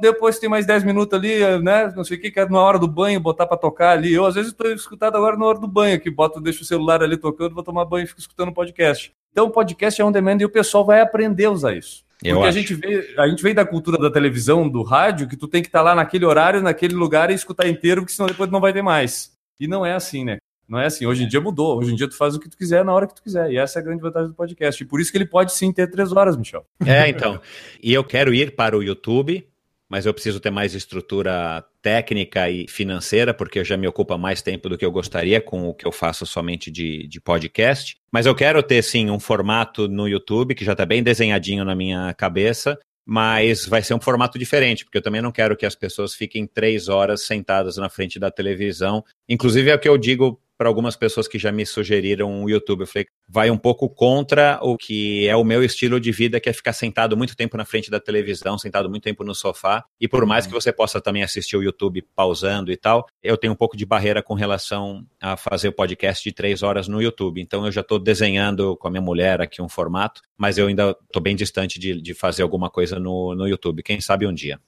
Depois 0.02 0.38
tem 0.40 0.50
mais 0.50 0.66
10 0.66 0.84
minutos 0.84 1.18
ali, 1.18 1.40
né? 1.64 1.92
Não 1.96 2.04
sei 2.04 2.18
o 2.18 2.22
quê, 2.22 2.30
que 2.30 2.40
é 2.40 2.50
na 2.50 2.60
hora 2.60 2.78
do 2.78 2.88
banho, 2.88 3.18
botar 3.18 3.48
para 3.48 3.56
tocar 3.56 3.92
ali. 3.92 4.14
Eu, 4.14 4.26
às 4.26 4.36
vezes, 4.36 4.52
estou 4.52 4.70
escutando 4.72 5.16
agora 5.16 5.38
na 5.38 5.46
hora 5.46 5.60
do 5.60 5.68
banho, 5.70 6.02
que 6.02 6.12
boto, 6.12 6.42
deixo 6.42 6.64
o 6.64 6.66
celular 6.66 7.02
ali 7.02 7.16
tocando, 7.16 7.56
vou 7.56 7.64
tomar 7.64 7.86
banho 7.86 8.04
e 8.04 8.08
fico 8.08 8.20
escutando 8.20 8.50
o 8.50 8.54
podcast. 8.54 9.14
Então, 9.32 9.46
o 9.48 9.52
podcast 9.52 10.02
é 10.02 10.04
on 10.04 10.12
demand 10.12 10.40
e 10.42 10.46
o 10.46 10.50
pessoal 10.50 10.84
vai 10.84 11.00
aprender 11.00 11.46
a 11.46 11.52
usar 11.52 11.74
isso. 11.74 12.04
Porque 12.22 12.48
a 12.48 12.52
gente, 12.52 12.74
vê, 12.74 13.16
a 13.18 13.28
gente 13.28 13.42
vem 13.42 13.54
da 13.54 13.66
cultura 13.66 13.98
da 13.98 14.12
televisão, 14.12 14.68
do 14.68 14.84
rádio, 14.84 15.28
que 15.28 15.38
tu 15.38 15.48
tem 15.48 15.62
que 15.62 15.70
estar 15.70 15.80
tá 15.80 15.84
lá 15.84 15.96
naquele 15.96 16.26
horário, 16.26 16.62
naquele 16.62 16.94
lugar 16.94 17.32
e 17.32 17.34
escutar 17.34 17.68
inteiro, 17.68 18.02
porque 18.02 18.14
senão 18.14 18.28
depois 18.28 18.52
não 18.52 18.60
vai 18.60 18.74
ter 18.74 18.82
mais. 18.82 19.32
E 19.60 19.68
não 19.68 19.86
é 19.86 19.94
assim, 19.94 20.26
né? 20.26 20.38
Não 20.68 20.80
é 20.80 20.86
assim. 20.86 21.06
Hoje 21.06 21.24
em 21.24 21.28
dia 21.28 21.42
mudou. 21.42 21.80
Hoje 21.80 21.94
em 21.94 21.96
dia 21.96 22.08
tu 22.08 22.16
faz 22.16 22.36
o 22.36 22.40
que 22.40 22.48
tu 22.48 22.56
quiser 22.56 22.86
na 22.86 22.94
hora 22.94 23.08
que 23.08 23.16
tu 23.16 23.24
quiser. 23.24 23.52
E 23.52 23.58
essa 23.58 23.80
é 23.80 23.82
a 23.82 23.84
grande 23.84 24.02
vantagem 24.02 24.30
do 24.30 24.36
podcast. 24.36 24.84
E 24.84 24.86
por 24.86 25.02
isso 25.02 25.12
que 25.12 25.18
ele 25.18 25.26
pode 25.26 25.54
sim 25.54 25.74
ter 25.74 25.90
três 25.90 26.12
horas, 26.12 26.38
Michel. 26.38 26.64
É, 26.86 27.10
então. 27.10 27.42
E 27.82 27.92
eu 27.92 28.04
quero 28.04 28.34
ir 28.34 28.56
para 28.56 28.78
o 28.78 28.84
YouTube, 28.84 29.48
mas 29.90 30.06
eu 30.06 30.14
preciso 30.14 30.40
ter 30.40 30.52
mais 30.52 30.76
estrutura 30.76 31.66
técnica 31.82 32.50
e 32.50 32.68
financeira, 32.68 33.34
porque 33.34 33.64
já 33.64 33.76
me 33.76 33.88
ocupa 33.88 34.18
mais 34.18 34.42
tempo 34.42 34.70
do 34.70 34.78
que 34.78 34.86
eu 34.86 34.92
gostaria 34.92 35.42
com 35.42 35.68
o 35.68 35.74
que 35.74 35.88
eu 35.88 35.92
faço 35.92 36.26
somente 36.26 36.70
de, 36.70 37.08
de 37.08 37.20
podcast. 37.20 37.98
Mas 38.12 38.28
eu 38.28 38.36
quero 38.36 38.62
ter, 38.62 38.84
sim, 38.84 39.10
um 39.10 39.20
formato 39.20 39.88
no 39.88 40.08
YouTube 40.08 40.54
que 40.54 40.64
já 40.64 40.74
está 40.74 40.86
bem 40.86 41.02
desenhadinho 41.02 41.66
na 41.66 41.76
minha 41.76 42.14
cabeça, 42.14 42.78
mas 43.04 43.66
vai 43.66 43.82
ser 43.82 43.96
um 43.96 44.00
formato 44.00 44.38
diferente, 44.38 44.86
porque 44.86 45.00
eu 45.00 45.02
também 45.02 45.22
não 45.22 45.32
quero 45.32 45.58
que 45.58 45.66
as 45.66 45.74
pessoas 45.74 46.14
fiquem 46.14 46.46
três 46.46 46.88
horas 46.88 47.26
sentadas 47.26 47.78
na 47.78 47.90
frente 47.90 48.20
da 48.20 48.30
televisão. 48.30 49.04
Inclusive, 49.28 49.72
é 49.72 49.76
o 49.76 49.80
que 49.80 49.90
eu 49.90 49.98
digo 49.98 50.40
para 50.60 50.68
algumas 50.68 50.98
pessoas 50.98 51.26
que 51.26 51.40
já 51.40 51.54
me 51.54 51.66
sugeriram 51.66 52.44
o 52.44 52.50
YouTube. 52.50 52.82
Eu 52.82 52.88
falei, 52.88 53.08
vai 53.30 53.50
um 53.50 53.58
pouco 53.58 53.88
contra 53.90 54.60
o 54.62 54.76
que 54.76 55.26
é 55.26 55.34
o 55.34 55.44
meu 55.46 55.64
estilo 55.64 56.02
de 56.02 56.12
vida, 56.12 56.38
que 56.38 56.50
é 56.50 56.54
ficar 56.54 56.74
sentado 56.74 57.16
muito 57.16 57.34
tempo 57.34 57.56
na 57.56 57.64
frente 57.64 57.90
da 57.90 57.98
televisão, 57.98 58.58
sentado 58.58 58.90
muito 58.90 59.04
tempo 59.04 59.24
no 59.24 59.34
sofá. 59.34 59.86
E 60.02 60.06
por 60.06 60.26
mais 60.26 60.46
que 60.46 60.52
você 60.52 60.74
possa 60.74 61.00
também 61.00 61.24
assistir 61.24 61.56
o 61.56 61.64
YouTube 61.64 62.06
pausando 62.14 62.74
e 62.74 62.76
tal, 62.76 63.08
eu 63.24 63.38
tenho 63.38 63.54
um 63.54 63.56
pouco 63.56 63.78
de 63.78 63.86
barreira 63.86 64.22
com 64.22 64.34
relação 64.34 65.08
a 65.22 65.38
fazer 65.38 65.70
o 65.70 65.74
podcast 65.74 66.22
de 66.22 66.36
três 66.36 66.62
horas 66.62 66.90
no 66.90 67.02
YouTube. 67.02 67.40
Então 67.40 67.66
eu 67.66 67.72
já 67.72 67.80
estou 67.80 67.98
desenhando 67.98 68.76
com 68.76 68.90
a 68.90 68.92
minha 68.92 69.02
mulher 69.02 69.40
aqui 69.40 69.62
um 69.62 69.70
formato, 69.70 70.22
mas 70.38 70.58
eu 70.58 70.68
ainda 70.68 70.94
estou 71.08 71.22
bem 71.22 71.38
distante 71.38 71.80
de, 71.80 72.02
de 72.02 72.14
fazer 72.14 72.44
alguma 72.44 72.70
coisa 72.70 73.00
no, 73.00 73.34
no 73.34 73.48
YouTube. 73.48 73.82
Quem 73.82 74.02
sabe 74.02 74.28
um 74.28 74.34
dia. 74.34 74.60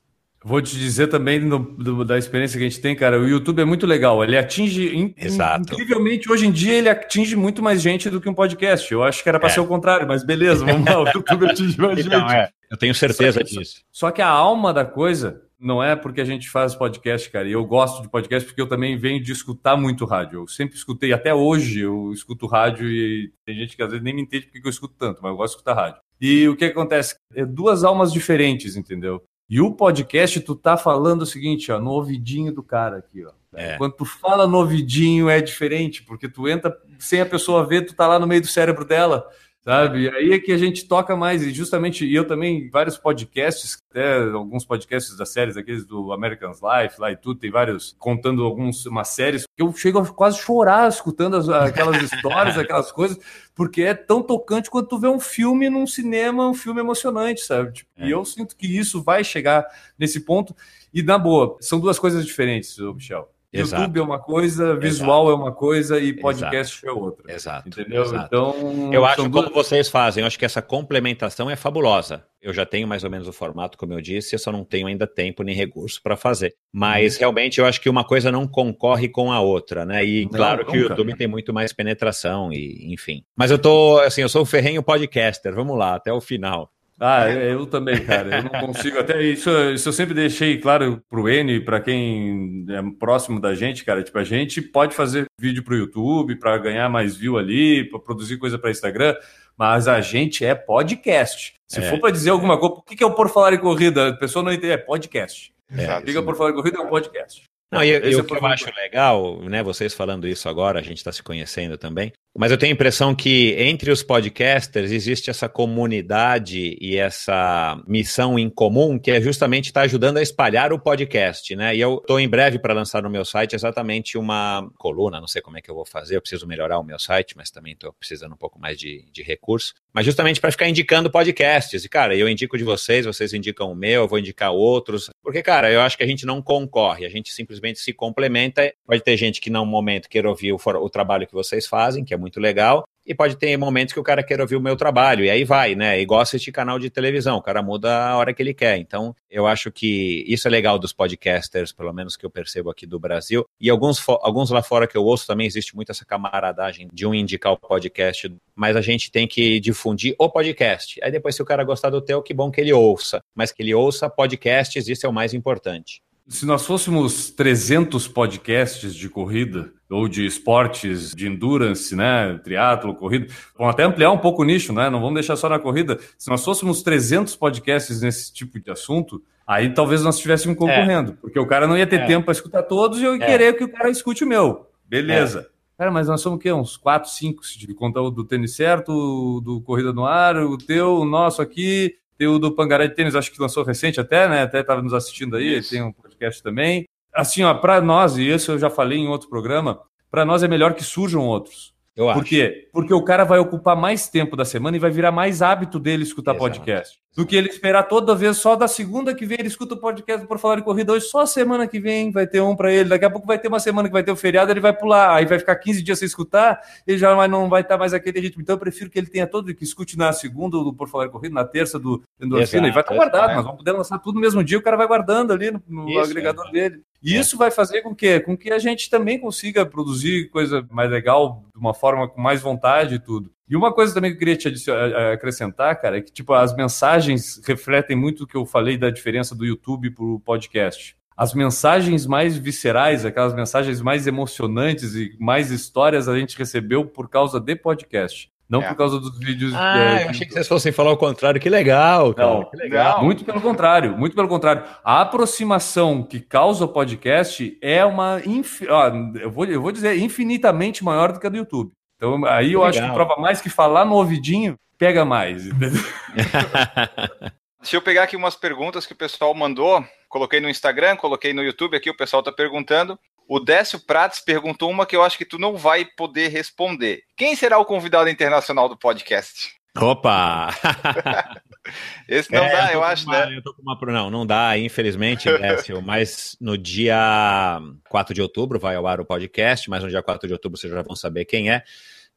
Vou 0.43 0.59
te 0.59 0.75
dizer 0.75 1.07
também 1.07 1.47
do, 1.47 2.03
da 2.03 2.17
experiência 2.17 2.57
que 2.57 2.65
a 2.65 2.69
gente 2.69 2.81
tem, 2.81 2.95
cara. 2.95 3.19
O 3.19 3.27
YouTube 3.27 3.61
é 3.61 3.65
muito 3.65 3.85
legal. 3.85 4.23
Ele 4.23 4.35
atinge. 4.35 4.95
In, 4.95 5.13
Exato. 5.15 5.73
Incrivelmente, 5.73 6.31
hoje 6.31 6.47
em 6.47 6.51
dia, 6.51 6.73
ele 6.73 6.89
atinge 6.89 7.35
muito 7.35 7.61
mais 7.61 7.79
gente 7.79 8.09
do 8.09 8.19
que 8.19 8.27
um 8.27 8.33
podcast. 8.33 8.91
Eu 8.91 9.03
acho 9.03 9.21
que 9.21 9.29
era 9.29 9.39
para 9.39 9.49
é. 9.49 9.51
ser 9.51 9.59
o 9.59 9.67
contrário, 9.67 10.07
mas 10.07 10.25
beleza, 10.25 10.65
vamos 10.65 10.83
lá. 10.83 10.99
O 10.99 11.07
YouTube 11.13 11.45
atinge 11.45 11.79
mais 11.79 12.05
então, 12.05 12.19
gente. 12.21 12.33
É. 12.33 12.49
Eu 12.71 12.77
tenho 12.77 12.95
certeza 12.95 13.39
só 13.39 13.45
que, 13.45 13.57
disso. 13.57 13.83
Só 13.91 14.11
que 14.11 14.21
a 14.21 14.29
alma 14.29 14.73
da 14.73 14.83
coisa 14.83 15.43
não 15.59 15.83
é 15.83 15.95
porque 15.95 16.19
a 16.19 16.25
gente 16.25 16.49
faz 16.49 16.73
podcast, 16.73 17.29
cara. 17.29 17.47
E 17.47 17.51
eu 17.51 17.63
gosto 17.63 18.01
de 18.01 18.09
podcast 18.09 18.47
porque 18.47 18.61
eu 18.61 18.67
também 18.67 18.97
venho 18.97 19.21
de 19.21 19.31
escutar 19.31 19.77
muito 19.77 20.05
rádio. 20.05 20.39
Eu 20.39 20.47
sempre 20.47 20.75
escutei, 20.75 21.13
até 21.13 21.31
hoje 21.31 21.81
eu 21.81 22.11
escuto 22.11 22.47
rádio 22.47 22.89
e 22.89 23.31
tem 23.45 23.55
gente 23.55 23.75
que 23.75 23.83
às 23.83 23.89
vezes 23.89 24.03
nem 24.03 24.15
me 24.15 24.23
entende 24.23 24.47
porque 24.47 24.65
eu 24.65 24.71
escuto 24.71 24.95
tanto, 24.97 25.21
mas 25.21 25.29
eu 25.29 25.37
gosto 25.37 25.53
de 25.53 25.57
escutar 25.57 25.75
rádio. 25.75 26.01
E 26.19 26.47
o 26.47 26.55
que 26.55 26.65
acontece? 26.65 27.15
É 27.35 27.45
duas 27.45 27.83
almas 27.83 28.11
diferentes, 28.11 28.75
entendeu? 28.75 29.21
E 29.51 29.59
o 29.59 29.69
podcast, 29.69 30.39
tu 30.39 30.55
tá 30.55 30.77
falando 30.77 31.23
o 31.23 31.25
seguinte, 31.25 31.73
ó, 31.73 31.77
no 31.77 31.91
ouvidinho 31.91 32.53
do 32.53 32.63
cara 32.63 32.99
aqui, 32.99 33.25
ó. 33.25 33.31
É. 33.53 33.77
Quando 33.77 33.91
tu 33.91 34.05
fala 34.05 34.47
no 34.47 34.59
ouvidinho 34.59 35.29
é 35.29 35.41
diferente, 35.41 36.03
porque 36.03 36.29
tu 36.29 36.47
entra 36.47 36.73
sem 36.97 37.19
a 37.19 37.25
pessoa 37.25 37.67
ver, 37.67 37.85
tu 37.85 37.93
tá 37.93 38.07
lá 38.07 38.17
no 38.17 38.25
meio 38.25 38.39
do 38.39 38.47
cérebro 38.47 38.85
dela 38.85 39.27
sabe? 39.63 40.03
E 40.03 40.09
aí 40.09 40.33
é 40.33 40.39
que 40.39 40.51
a 40.51 40.57
gente 40.57 40.87
toca 40.87 41.15
mais, 41.15 41.43
e 41.43 41.51
justamente, 41.51 42.11
eu 42.11 42.25
também, 42.25 42.69
vários 42.69 42.97
podcasts, 42.97 43.77
até 43.89 44.23
alguns 44.23 44.65
podcasts 44.65 45.15
das 45.15 45.29
séries, 45.29 45.55
aqueles 45.55 45.85
do 45.85 46.11
American's 46.11 46.59
Life 46.61 46.99
lá 46.99 47.11
e 47.11 47.15
tudo, 47.15 47.39
tem 47.39 47.51
vários 47.51 47.95
contando 47.99 48.43
algumas 48.43 48.85
umas 48.85 49.09
séries, 49.09 49.45
que 49.55 49.63
eu 49.63 49.71
chego 49.73 49.99
a 49.99 50.07
quase 50.07 50.39
chorar 50.39 50.89
escutando 50.89 51.37
as, 51.37 51.47
aquelas 51.47 52.01
histórias, 52.01 52.57
aquelas 52.59 52.91
coisas, 52.91 53.19
porque 53.53 53.83
é 53.83 53.93
tão 53.93 54.23
tocante 54.23 54.69
quanto 54.69 54.89
tu 54.89 54.99
vê 54.99 55.07
um 55.07 55.19
filme 55.19 55.69
num 55.69 55.85
cinema, 55.85 56.49
um 56.49 56.53
filme 56.53 56.79
emocionante, 56.79 57.41
sabe? 57.41 57.73
Tipo, 57.73 57.89
é. 57.97 58.07
E 58.07 58.11
eu 58.11 58.25
sinto 58.25 58.55
que 58.55 58.67
isso 58.67 59.03
vai 59.03 59.23
chegar 59.23 59.65
nesse 59.97 60.21
ponto, 60.21 60.55
e 60.93 61.03
na 61.03 61.17
boa, 61.17 61.57
são 61.61 61.79
duas 61.79 61.99
coisas 61.99 62.25
diferentes, 62.25 62.77
Michel. 62.77 63.29
Exato. 63.53 63.83
YouTube 63.83 63.99
é 63.99 64.03
uma 64.03 64.19
coisa, 64.19 64.75
visual 64.77 65.25
Exato. 65.25 65.31
é 65.31 65.43
uma 65.43 65.51
coisa 65.51 65.99
e 65.99 66.13
podcast 66.13 66.77
Exato. 66.77 66.87
é 66.87 67.03
outra. 67.03 67.33
Exato. 67.33 67.67
Entendeu? 67.67 68.03
Exato. 68.03 68.25
Então. 68.25 68.93
Eu 68.93 69.05
acho 69.05 69.23
que 69.23 69.29
como 69.29 69.49
vocês 69.51 69.89
fazem, 69.89 70.21
eu 70.21 70.27
acho 70.27 70.39
que 70.39 70.45
essa 70.45 70.61
complementação 70.61 71.49
é 71.49 71.55
fabulosa. 71.57 72.23
Eu 72.41 72.53
já 72.53 72.65
tenho 72.65 72.87
mais 72.87 73.03
ou 73.03 73.09
menos 73.09 73.27
o 73.27 73.33
formato, 73.33 73.77
como 73.77 73.93
eu 73.93 74.01
disse, 74.01 74.33
eu 74.33 74.39
só 74.39 74.51
não 74.51 74.63
tenho 74.63 74.87
ainda 74.87 75.05
tempo 75.05 75.43
nem 75.43 75.53
recurso 75.53 76.01
para 76.01 76.15
fazer. 76.15 76.55
Mas 76.71 77.15
uhum. 77.15 77.19
realmente 77.19 77.59
eu 77.59 77.65
acho 77.65 77.81
que 77.81 77.89
uma 77.89 78.05
coisa 78.05 78.31
não 78.31 78.47
concorre 78.47 79.09
com 79.09 79.31
a 79.31 79.41
outra, 79.41 79.85
né? 79.85 80.03
E 80.05 80.23
não, 80.23 80.31
claro 80.31 80.65
que 80.65 80.77
o 80.77 80.81
YouTube 80.81 81.15
tem 81.15 81.27
muito 81.27 81.53
mais 81.53 81.73
penetração, 81.73 82.51
e 82.53 82.93
enfim. 82.93 83.23
Mas 83.35 83.51
eu 83.51 83.59
tô, 83.59 83.99
assim, 83.99 84.21
eu 84.21 84.29
sou 84.29 84.43
um 84.43 84.45
ferrenho 84.45 84.81
podcaster, 84.81 85.53
vamos 85.53 85.77
lá, 85.77 85.95
até 85.95 86.11
o 86.11 86.21
final. 86.21 86.71
Ah, 87.03 87.27
eu 87.27 87.65
também, 87.65 88.05
cara. 88.05 88.37
Eu 88.37 88.43
não 88.43 88.67
consigo. 88.67 88.99
Até 88.99 89.23
isso, 89.23 89.49
isso 89.71 89.89
eu 89.89 89.93
sempre 89.93 90.13
deixei 90.13 90.59
claro 90.59 91.01
pro 91.09 91.27
N, 91.27 91.59
para 91.61 91.81
quem 91.81 92.63
é 92.69 92.79
próximo 92.99 93.41
da 93.41 93.55
gente, 93.55 93.83
cara. 93.83 94.03
Tipo, 94.03 94.19
a 94.19 94.23
gente 94.23 94.61
pode 94.61 94.93
fazer 94.93 95.25
vídeo 95.39 95.63
pro 95.63 95.75
YouTube 95.75 96.35
para 96.35 96.55
ganhar 96.59 96.87
mais 96.89 97.15
view 97.15 97.39
ali, 97.39 97.83
para 97.89 97.99
produzir 97.99 98.37
coisa 98.37 98.59
para 98.59 98.69
Instagram, 98.69 99.15
mas 99.57 99.87
a 99.87 99.99
gente 99.99 100.45
é 100.45 100.53
podcast. 100.53 101.55
Se 101.67 101.79
é. 101.79 101.89
for 101.89 101.99
para 101.99 102.11
dizer 102.11 102.29
alguma 102.29 102.59
coisa, 102.59 102.75
o 102.75 102.81
que 102.83 103.03
é 103.03 103.07
o 103.07 103.15
Por 103.15 103.29
Falar 103.29 103.53
em 103.53 103.57
Corrida? 103.57 104.09
A 104.09 104.13
pessoa 104.13 104.45
não 104.45 104.53
entende, 104.53 104.73
é 104.73 104.77
podcast. 104.77 105.51
É, 105.75 105.97
o 105.97 106.03
que 106.03 106.15
é 106.15 106.21
Por 106.21 106.35
Falar 106.35 106.51
em 106.51 106.55
Corrida 106.55 106.77
é 106.77 106.81
um 106.81 106.89
podcast. 106.89 107.43
Não, 107.71 107.81
e, 107.81 107.87
e 107.87 108.15
o 108.15 108.23
que 108.23 108.33
eu 108.35 108.45
acho 108.45 108.69
legal, 108.75 109.41
né, 109.43 109.63
vocês 109.63 109.93
falando 109.93 110.27
isso 110.27 110.49
agora, 110.49 110.79
a 110.79 110.83
gente 110.83 110.97
está 110.97 111.11
se 111.11 111.23
conhecendo 111.23 111.77
também, 111.77 112.11
mas 112.37 112.51
eu 112.51 112.57
tenho 112.57 112.71
a 112.71 112.75
impressão 112.75 113.13
que 113.13 113.55
entre 113.57 113.91
os 113.91 114.01
podcasters 114.01 114.91
existe 114.91 115.29
essa 115.29 115.49
comunidade 115.49 116.77
e 116.79 116.97
essa 116.97 117.81
missão 117.85 118.39
em 118.39 118.49
comum 118.49 118.97
que 118.97 119.11
é 119.11 119.19
justamente 119.19 119.65
estar 119.65 119.81
tá 119.81 119.85
ajudando 119.85 120.17
a 120.17 120.21
espalhar 120.21 120.71
o 120.71 120.79
podcast, 120.79 121.53
né? 121.55 121.75
E 121.75 121.81
eu 121.81 121.95
estou 121.97 122.19
em 122.19 122.29
breve 122.29 122.57
para 122.57 122.73
lançar 122.73 123.03
no 123.03 123.09
meu 123.09 123.25
site 123.25 123.53
exatamente 123.53 124.17
uma 124.17 124.69
coluna, 124.77 125.19
não 125.19 125.27
sei 125.27 125.41
como 125.41 125.57
é 125.57 125.61
que 125.61 125.69
eu 125.69 125.75
vou 125.75 125.85
fazer, 125.85 126.15
eu 126.15 126.21
preciso 126.21 126.47
melhorar 126.47 126.79
o 126.79 126.83
meu 126.83 126.97
site, 126.97 127.35
mas 127.35 127.51
também 127.51 127.73
estou 127.73 127.91
precisando 127.91 128.33
um 128.33 128.37
pouco 128.37 128.59
mais 128.59 128.77
de, 128.77 129.05
de 129.11 129.21
recurso, 129.21 129.73
mas 129.93 130.05
justamente 130.05 130.39
para 130.39 130.51
ficar 130.51 130.69
indicando 130.69 131.11
podcasts. 131.11 131.83
E, 131.83 131.89
cara, 131.89 132.15
eu 132.15 132.29
indico 132.29 132.57
de 132.57 132.63
vocês, 132.63 133.05
vocês 133.05 133.33
indicam 133.33 133.71
o 133.71 133.75
meu, 133.75 134.03
eu 134.03 134.07
vou 134.07 134.19
indicar 134.19 134.51
outros, 134.51 135.09
porque, 135.21 135.43
cara, 135.43 135.71
eu 135.71 135.81
acho 135.81 135.97
que 135.97 136.03
a 136.03 136.07
gente 136.07 136.25
não 136.25 136.41
concorre, 136.41 137.05
a 137.05 137.09
gente 137.09 137.31
simplesmente 137.31 137.79
se 137.79 137.93
complementa. 137.93 138.73
Pode 138.85 139.03
ter 139.03 139.17
gente 139.17 139.41
que, 139.41 139.49
num 139.49 139.65
momento, 139.65 140.09
queira 140.09 140.29
ouvir 140.29 140.53
o, 140.53 140.57
o 140.57 140.89
trabalho 140.89 141.27
que 141.27 141.33
vocês 141.33 141.67
fazem, 141.67 142.03
que 142.05 142.13
é 142.13 142.17
muito 142.21 142.39
legal, 142.39 142.85
e 143.05 143.15
pode 143.15 143.35
ter 143.35 143.57
momentos 143.57 143.93
que 143.93 143.99
o 143.99 144.03
cara 144.03 144.23
quer 144.23 144.39
ouvir 144.39 144.55
o 144.55 144.61
meu 144.61 144.75
trabalho, 144.75 145.25
e 145.25 145.29
aí 145.29 145.43
vai, 145.43 145.75
né? 145.75 145.99
Igual 145.99 146.21
assistir 146.21 146.51
canal 146.51 146.77
de 146.77 146.89
televisão, 146.89 147.37
o 147.37 147.41
cara 147.41 147.61
muda 147.61 148.09
a 148.09 148.17
hora 148.17 148.33
que 148.33 148.41
ele 148.41 148.53
quer. 148.53 148.77
Então, 148.77 149.15
eu 149.29 149.47
acho 149.47 149.71
que 149.71 150.23
isso 150.27 150.47
é 150.47 150.51
legal 150.51 150.77
dos 150.77 150.93
podcasters, 150.93 151.71
pelo 151.71 151.91
menos 151.91 152.15
que 152.15 152.25
eu 152.25 152.29
percebo 152.29 152.69
aqui 152.69 152.85
do 152.85 152.99
Brasil. 152.99 153.45
E 153.59 153.69
alguns, 153.69 154.01
alguns 154.21 154.51
lá 154.51 154.61
fora 154.61 154.87
que 154.87 154.95
eu 154.95 155.03
ouço 155.03 155.25
também 155.25 155.47
existe 155.47 155.75
muito 155.75 155.91
essa 155.91 156.05
camaradagem 156.05 156.87
de 156.93 157.07
um 157.07 157.13
indicar 157.13 157.53
o 157.53 157.57
podcast, 157.57 158.33
mas 158.55 158.75
a 158.75 158.81
gente 158.81 159.11
tem 159.11 159.27
que 159.27 159.59
difundir 159.59 160.15
o 160.19 160.29
podcast. 160.29 160.99
Aí 161.03 161.11
depois, 161.11 161.35
se 161.35 161.41
o 161.41 161.45
cara 161.45 161.63
gostar 161.63 161.89
do 161.89 162.01
teu, 162.01 162.21
que 162.21 162.33
bom 162.33 162.51
que 162.51 162.61
ele 162.61 162.71
ouça. 162.71 163.19
Mas 163.35 163.51
que 163.51 163.63
ele 163.63 163.73
ouça 163.73 164.09
podcasts, 164.09 164.87
isso 164.87 165.05
é 165.05 165.09
o 165.09 165.13
mais 165.13 165.33
importante. 165.33 166.01
Se 166.27 166.45
nós 166.45 166.65
fôssemos 166.65 167.29
300 167.31 168.07
podcasts 168.07 168.95
de 168.95 169.09
corrida 169.09 169.73
ou 169.89 170.07
de 170.07 170.25
esportes 170.25 171.13
de 171.13 171.27
endurance, 171.27 171.95
né, 171.95 172.39
triatlo, 172.43 172.95
corrida, 172.95 173.27
vamos 173.57 173.73
até 173.73 173.83
ampliar 173.83 174.11
um 174.11 174.17
pouco 174.17 174.41
o 174.41 174.45
nicho, 174.45 174.71
né? 174.71 174.89
Não 174.89 174.99
vamos 174.99 175.15
deixar 175.15 175.35
só 175.35 175.49
na 175.49 175.59
corrida. 175.59 175.99
Se 176.17 176.29
nós 176.29 176.43
fôssemos 176.43 176.81
300 176.81 177.35
podcasts 177.35 178.01
nesse 178.01 178.31
tipo 178.31 178.59
de 178.59 178.71
assunto, 178.71 179.21
aí 179.45 179.73
talvez 179.73 180.03
nós 180.03 180.15
estivéssemos 180.15 180.57
concorrendo, 180.57 181.11
é. 181.11 181.15
porque 181.19 181.39
o 181.39 181.45
cara 181.45 181.67
não 181.67 181.77
ia 181.77 181.87
ter 181.87 182.01
é. 182.01 182.05
tempo 182.05 182.25
para 182.25 182.31
escutar 182.31 182.63
todos 182.63 182.99
e 182.99 183.03
eu 183.03 183.15
ia 183.15 183.23
é. 183.23 183.27
querer 183.27 183.53
que 183.57 183.63
o 183.63 183.69
cara 183.69 183.89
escute 183.89 184.23
o 184.23 184.27
meu. 184.27 184.67
Beleza. 184.85 185.47
É. 185.47 185.61
Cara, 185.77 185.91
mas 185.91 186.07
nós 186.07 186.21
somos 186.21 186.37
o 186.37 186.39
quê? 186.39 186.53
Uns 186.53 186.77
4, 186.77 187.09
5, 187.09 187.41
de 187.57 187.73
contar 187.73 188.01
o 188.01 188.11
do 188.11 188.23
tênis 188.23 188.55
certo, 188.55 189.41
do 189.41 189.59
corrida 189.61 189.91
no 189.91 190.05
ar, 190.05 190.37
o 190.37 190.55
teu, 190.55 190.99
o 190.99 191.05
nosso 191.05 191.41
aqui, 191.41 191.95
tem 192.21 192.27
o 192.27 192.37
do 192.37 192.51
Pangaré 192.51 192.87
de 192.87 192.93
Tênis, 192.93 193.15
acho 193.15 193.31
que 193.31 193.41
lançou 193.41 193.63
recente 193.63 193.99
até, 193.99 194.29
né? 194.29 194.43
Até 194.43 194.59
estava 194.59 194.79
nos 194.79 194.93
assistindo 194.93 195.35
aí, 195.35 195.55
ele 195.55 195.63
tem 195.63 195.81
um 195.81 195.91
podcast 195.91 196.43
também. 196.43 196.87
Assim, 197.11 197.41
ó, 197.41 197.51
para 197.51 197.81
nós, 197.81 198.15
e 198.15 198.29
isso 198.29 198.51
eu 198.51 198.59
já 198.59 198.69
falei 198.69 198.99
em 198.99 199.07
outro 199.07 199.27
programa, 199.27 199.81
para 200.11 200.23
nós 200.23 200.43
é 200.43 200.47
melhor 200.47 200.75
que 200.75 200.83
surjam 200.83 201.25
outros. 201.25 201.73
Eu 201.95 202.05
Por 202.05 202.11
acho. 202.11 202.23
quê? 202.23 202.69
Porque 202.71 202.93
o 202.93 203.03
cara 203.03 203.25
vai 203.25 203.37
ocupar 203.37 203.75
mais 203.75 204.07
tempo 204.07 204.37
da 204.37 204.45
semana 204.45 204.77
e 204.77 204.79
vai 204.79 204.89
virar 204.89 205.11
mais 205.11 205.41
hábito 205.41 205.77
dele 205.77 206.03
escutar 206.03 206.31
Exato. 206.31 206.45
podcast. 206.45 207.01
Do 207.13 207.25
que 207.25 207.35
ele 207.35 207.49
esperar 207.49 207.83
toda 207.83 208.15
vez 208.15 208.37
só 208.37 208.55
da 208.55 208.69
segunda 208.69 209.13
que 209.13 209.25
vem 209.25 209.39
ele 209.39 209.49
escuta 209.49 209.73
o 209.73 209.77
podcast 209.77 210.25
por 210.25 210.39
falar 210.39 210.55
de 210.55 210.61
corrida. 210.61 210.93
Hoje 210.93 211.07
só 211.07 211.21
a 211.21 211.27
semana 211.27 211.67
que 211.67 211.77
vem 211.77 212.09
vai 212.09 212.25
ter 212.25 212.39
um 212.39 212.55
para 212.55 212.71
ele. 212.71 212.87
Daqui 212.87 213.03
a 213.03 213.09
pouco 213.09 213.27
vai 213.27 213.37
ter 213.37 213.49
uma 213.49 213.59
semana 213.59 213.89
que 213.89 213.93
vai 213.93 214.03
ter 214.03 214.11
o 214.11 214.15
feriado, 214.15 214.49
ele 214.49 214.61
vai 214.61 214.71
pular. 214.71 215.13
Aí 215.17 215.25
vai 215.25 215.37
ficar 215.37 215.57
15 215.57 215.83
dias 215.83 215.99
sem 215.99 216.05
escutar, 216.05 216.61
ele 216.87 216.97
já 216.97 217.27
não 217.27 217.49
vai 217.49 217.61
estar 217.61 217.77
mais 217.77 217.93
aquele 217.93 218.21
ritmo. 218.21 218.41
Então 218.41 218.55
eu 218.55 218.59
prefiro 218.59 218.89
que 218.89 218.97
ele 218.97 219.07
tenha 219.07 219.27
todo, 219.27 219.53
que 219.53 219.63
escute 219.65 219.97
na 219.97 220.13
segunda 220.13 220.57
do 220.57 220.73
Por 220.73 220.87
Falar 220.87 221.07
de 221.07 221.11
Corrida, 221.11 221.35
na 221.35 221.43
terça 221.43 221.77
do 221.77 222.01
Endorfina. 222.21 222.69
E 222.69 222.71
vai 222.71 222.81
estar 222.81 222.95
guardado. 222.95 223.35
Nós 223.35 223.43
vamos 223.43 223.57
poder 223.57 223.73
lançar 223.73 223.99
tudo 223.99 224.15
no 224.15 224.21
mesmo 224.21 224.41
dia, 224.41 224.57
o 224.57 224.61
cara 224.61 224.77
vai 224.77 224.87
guardando 224.87 225.33
ali 225.33 225.51
no, 225.51 225.61
no 225.67 225.89
isso, 225.89 225.99
agregador 225.99 226.47
é. 226.47 226.51
dele. 226.51 226.81
E 227.01 227.15
é. 227.15 227.19
isso 227.19 227.37
vai 227.37 227.49
fazer 227.49 227.81
com 227.81 227.95
que, 227.95 228.19
com 228.19 228.37
que 228.37 228.51
a 228.51 228.59
gente 228.59 228.89
também 228.89 229.19
consiga 229.19 229.65
produzir 229.65 230.29
coisa 230.29 230.65
mais 230.69 230.89
legal, 230.89 231.43
de 231.51 231.59
uma 231.59 231.73
forma 231.73 232.07
com 232.07 232.21
mais 232.21 232.41
vontade 232.41 232.95
e 232.95 232.99
tudo. 232.99 233.31
E 233.49 233.55
uma 233.55 233.73
coisa 233.73 233.93
também 233.93 234.11
que 234.11 234.15
eu 234.15 234.19
queria 234.19 234.37
te 234.37 234.71
acrescentar, 235.13 235.75
cara, 235.81 235.97
é 235.97 236.01
que 236.01 236.11
tipo 236.11 236.31
as 236.31 236.55
mensagens 236.55 237.41
refletem 237.45 237.97
muito 237.97 238.23
o 238.23 238.27
que 238.27 238.37
eu 238.37 238.45
falei 238.45 238.77
da 238.77 238.89
diferença 238.89 239.35
do 239.35 239.45
YouTube 239.45 239.91
para 239.91 240.05
o 240.05 240.19
podcast. 240.19 240.95
as 241.17 241.33
mensagens 241.33 242.07
mais 242.07 242.37
viscerais, 242.37 243.05
aquelas 243.05 243.33
mensagens 243.35 243.81
mais 243.81 244.07
emocionantes 244.07 244.95
e 244.95 245.15
mais 245.19 245.51
histórias 245.51 246.07
a 246.07 246.17
gente 246.17 246.37
recebeu 246.37 246.85
por 246.85 247.09
causa 247.09 247.39
de 247.39 247.55
podcast. 247.55 248.31
Não 248.51 248.61
É. 248.61 248.67
por 248.67 248.75
causa 248.75 248.99
dos 248.99 249.17
vídeos. 249.17 249.53
Ah, 249.55 249.77
é, 249.79 250.03
eu 250.05 250.09
achei 250.09 250.27
que 250.27 250.33
vocês 250.33 250.47
fossem 250.47 250.71
falar 250.73 250.91
o 250.91 250.97
contrário. 250.97 251.39
Que 251.39 251.49
legal, 251.49 252.13
cara. 252.13 252.27
Não, 252.27 252.43
que 252.49 252.57
legal. 252.57 252.97
não. 252.97 253.05
Muito 253.05 253.23
pelo 253.23 253.39
contrário, 253.39 253.97
muito 253.97 254.13
pelo 254.15 254.27
contrário. 254.27 254.63
A 254.83 254.99
aproximação 255.01 256.03
que 256.03 256.19
causa 256.19 256.65
o 256.65 256.67
podcast 256.67 257.57
é 257.61 257.85
uma, 257.85 258.21
infi- 258.25 258.67
ó, 258.69 258.89
eu, 259.15 259.31
vou, 259.31 259.45
eu 259.45 259.61
vou 259.61 259.71
dizer, 259.71 259.97
infinitamente 259.97 260.83
maior 260.83 261.13
do 261.13 261.19
que 261.19 261.25
a 261.27 261.29
do 261.29 261.37
YouTube. 261.37 261.71
Então 261.95 262.25
aí 262.25 262.51
eu 262.53 262.59
Que 262.61 262.65
acho 262.67 262.79
que 262.79 262.87
legal. 262.87 262.95
prova 263.07 263.21
mais 263.21 263.39
que 263.41 263.49
falar 263.49 263.85
no 263.85 263.93
ouvidinho 263.95 264.55
pega 264.77 265.05
mais. 265.05 265.45
entendeu? 265.45 265.81
Deixa 267.61 267.77
eu 267.77 267.81
pegar 267.81 268.03
aqui 268.03 268.15
umas 268.15 268.35
perguntas 268.35 268.85
que 268.85 268.93
o 268.93 268.97
pessoal 268.97 269.33
mandou. 269.35 269.85
Coloquei 270.09 270.39
no 270.41 270.49
Instagram, 270.49 270.95
coloquei 270.97 271.31
no 271.33 271.43
YouTube 271.43 271.77
aqui, 271.77 271.89
o 271.89 271.95
pessoal 271.95 272.23
tá 272.23 272.31
perguntando. 272.31 272.99
O 273.33 273.39
Décio 273.39 273.79
Prates 273.79 274.19
perguntou 274.19 274.69
uma 274.69 274.85
que 274.85 274.93
eu 274.93 275.01
acho 275.01 275.17
que 275.17 275.23
tu 275.23 275.37
não 275.39 275.55
vai 275.55 275.85
poder 275.85 276.27
responder. 276.27 277.03
Quem 277.15 277.33
será 277.33 277.57
o 277.59 277.63
convidado 277.65 278.09
internacional 278.09 278.67
do 278.67 278.75
podcast? 278.77 279.53
Opa! 279.79 280.49
Esse 282.09 282.29
não 282.29 282.43
É, 282.43 282.51
dá, 282.51 282.73
eu 282.73 282.83
acho, 282.83 283.05
uma- 283.05 283.25
né? 283.25 283.37
Eu 283.37 283.41
tô 283.41 283.53
com 283.53 283.61
uma... 283.61 283.77
Não, 283.93 284.11
não 284.11 284.25
dá, 284.25 284.57
infelizmente, 284.57 285.29
Décio. 285.39 285.81
mas 285.81 286.35
no 286.41 286.57
dia 286.57 287.61
4 287.87 288.13
de 288.13 288.21
outubro 288.21 288.59
vai 288.59 288.75
ao 288.75 288.85
ar 288.85 288.99
o 288.99 289.05
podcast, 289.05 289.69
mas 289.69 289.81
no 289.81 289.89
dia 289.89 290.03
4 290.03 290.27
de 290.27 290.33
outubro 290.33 290.59
vocês 290.59 290.73
já 290.73 290.81
vão 290.81 290.95
saber 290.95 291.23
quem 291.23 291.49
é. 291.49 291.63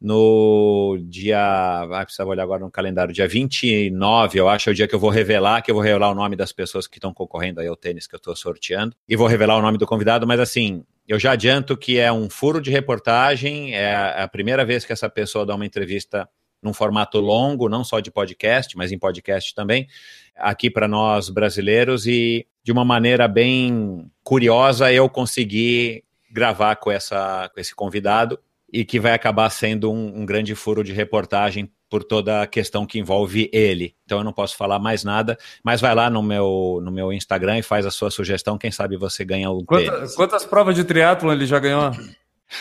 No 0.00 0.98
dia. 1.08 1.86
Vai 1.86 2.04
precisar 2.04 2.24
olhar 2.26 2.42
agora 2.42 2.60
no 2.60 2.70
calendário. 2.72 3.14
Dia 3.14 3.28
29, 3.28 4.36
eu 4.38 4.48
acho, 4.48 4.68
é 4.68 4.72
o 4.72 4.74
dia 4.74 4.88
que 4.88 4.94
eu 4.94 4.98
vou 4.98 5.10
revelar, 5.10 5.62
que 5.62 5.70
eu 5.70 5.74
vou 5.76 5.84
revelar 5.84 6.10
o 6.10 6.14
nome 6.14 6.34
das 6.34 6.50
pessoas 6.50 6.88
que 6.88 6.98
estão 6.98 7.14
concorrendo 7.14 7.60
aí 7.60 7.68
ao 7.68 7.76
tênis 7.76 8.06
que 8.08 8.14
eu 8.14 8.18
estou 8.18 8.34
sorteando. 8.34 8.96
E 9.08 9.14
vou 9.14 9.28
revelar 9.28 9.56
o 9.56 9.62
nome 9.62 9.78
do 9.78 9.86
convidado, 9.86 10.26
mas 10.26 10.40
assim, 10.40 10.84
eu 11.07 11.18
já 11.18 11.32
adianto 11.32 11.76
que 11.76 11.98
é 11.98 12.12
um 12.12 12.30
furo 12.30 12.61
de 12.61 12.70
reportagem, 12.70 13.74
é 13.74 13.94
a 13.94 14.24
a 14.24 14.28
primeira 14.28 14.64
vez 14.64 14.84
que 14.84 14.92
essa 14.92 15.09
pessoa 15.09 15.44
dá 15.44 15.55
uma 15.55 15.66
entrevista 15.66 16.28
num 16.62 16.72
formato 16.72 17.20
longo, 17.20 17.68
não 17.68 17.84
só 17.84 18.00
de 18.00 18.11
podcast, 18.11 18.76
mas 18.76 18.90
em 18.90 18.98
podcast 18.98 19.55
também, 19.55 19.86
aqui 20.34 20.70
para 20.70 20.88
nós 20.88 21.28
brasileiros. 21.28 22.07
E 22.07 22.46
de 22.62 22.72
uma 22.72 22.84
maneira 22.84 23.28
bem 23.28 24.11
curiosa 24.22 24.90
eu 24.90 25.09
consegui 25.09 26.02
gravar 26.32 26.76
com, 26.76 26.90
essa, 26.90 27.50
com 27.55 27.61
esse 27.61 27.74
convidado 27.74 28.38
e 28.72 28.84
que 28.84 28.98
vai 28.98 29.12
acabar 29.12 29.50
sendo 29.50 29.92
um, 29.92 30.22
um 30.22 30.26
grande 30.26 30.55
furo 30.55 30.82
de 30.82 30.92
reportagem 30.92 31.70
por 31.95 32.03
toda 32.03 32.42
a 32.42 32.47
questão 32.49 32.84
que 32.84 32.99
envolve 32.99 33.49
ele. 33.53 33.95
Então 34.05 34.18
eu 34.18 34.24
não 34.24 34.32
posso 34.32 34.57
falar 34.57 34.80
mais 34.80 35.05
nada, 35.05 35.38
mas 35.62 35.80
vai 35.80 35.95
lá 35.95 36.11
no 36.11 36.24
meu, 36.24 36.80
no 36.82 36.90
meu 36.90 37.12
Instagram 37.12 37.59
e 37.59 37.62
faz 37.62 37.86
a 37.86 37.90
sua 37.92 38.11
sugestão, 38.11 38.59
quem 38.59 38.72
sabe 38.72 38.97
você 38.97 39.24
ganha 39.24 39.49
o 39.49 39.64
Quanta- 39.64 40.05
quantas 40.16 40.45
provas 40.45 40.74
de 40.74 40.82
triatlon 40.82 41.30
ele 41.32 41.47
já 41.47 41.61
ganhou? 41.61 41.92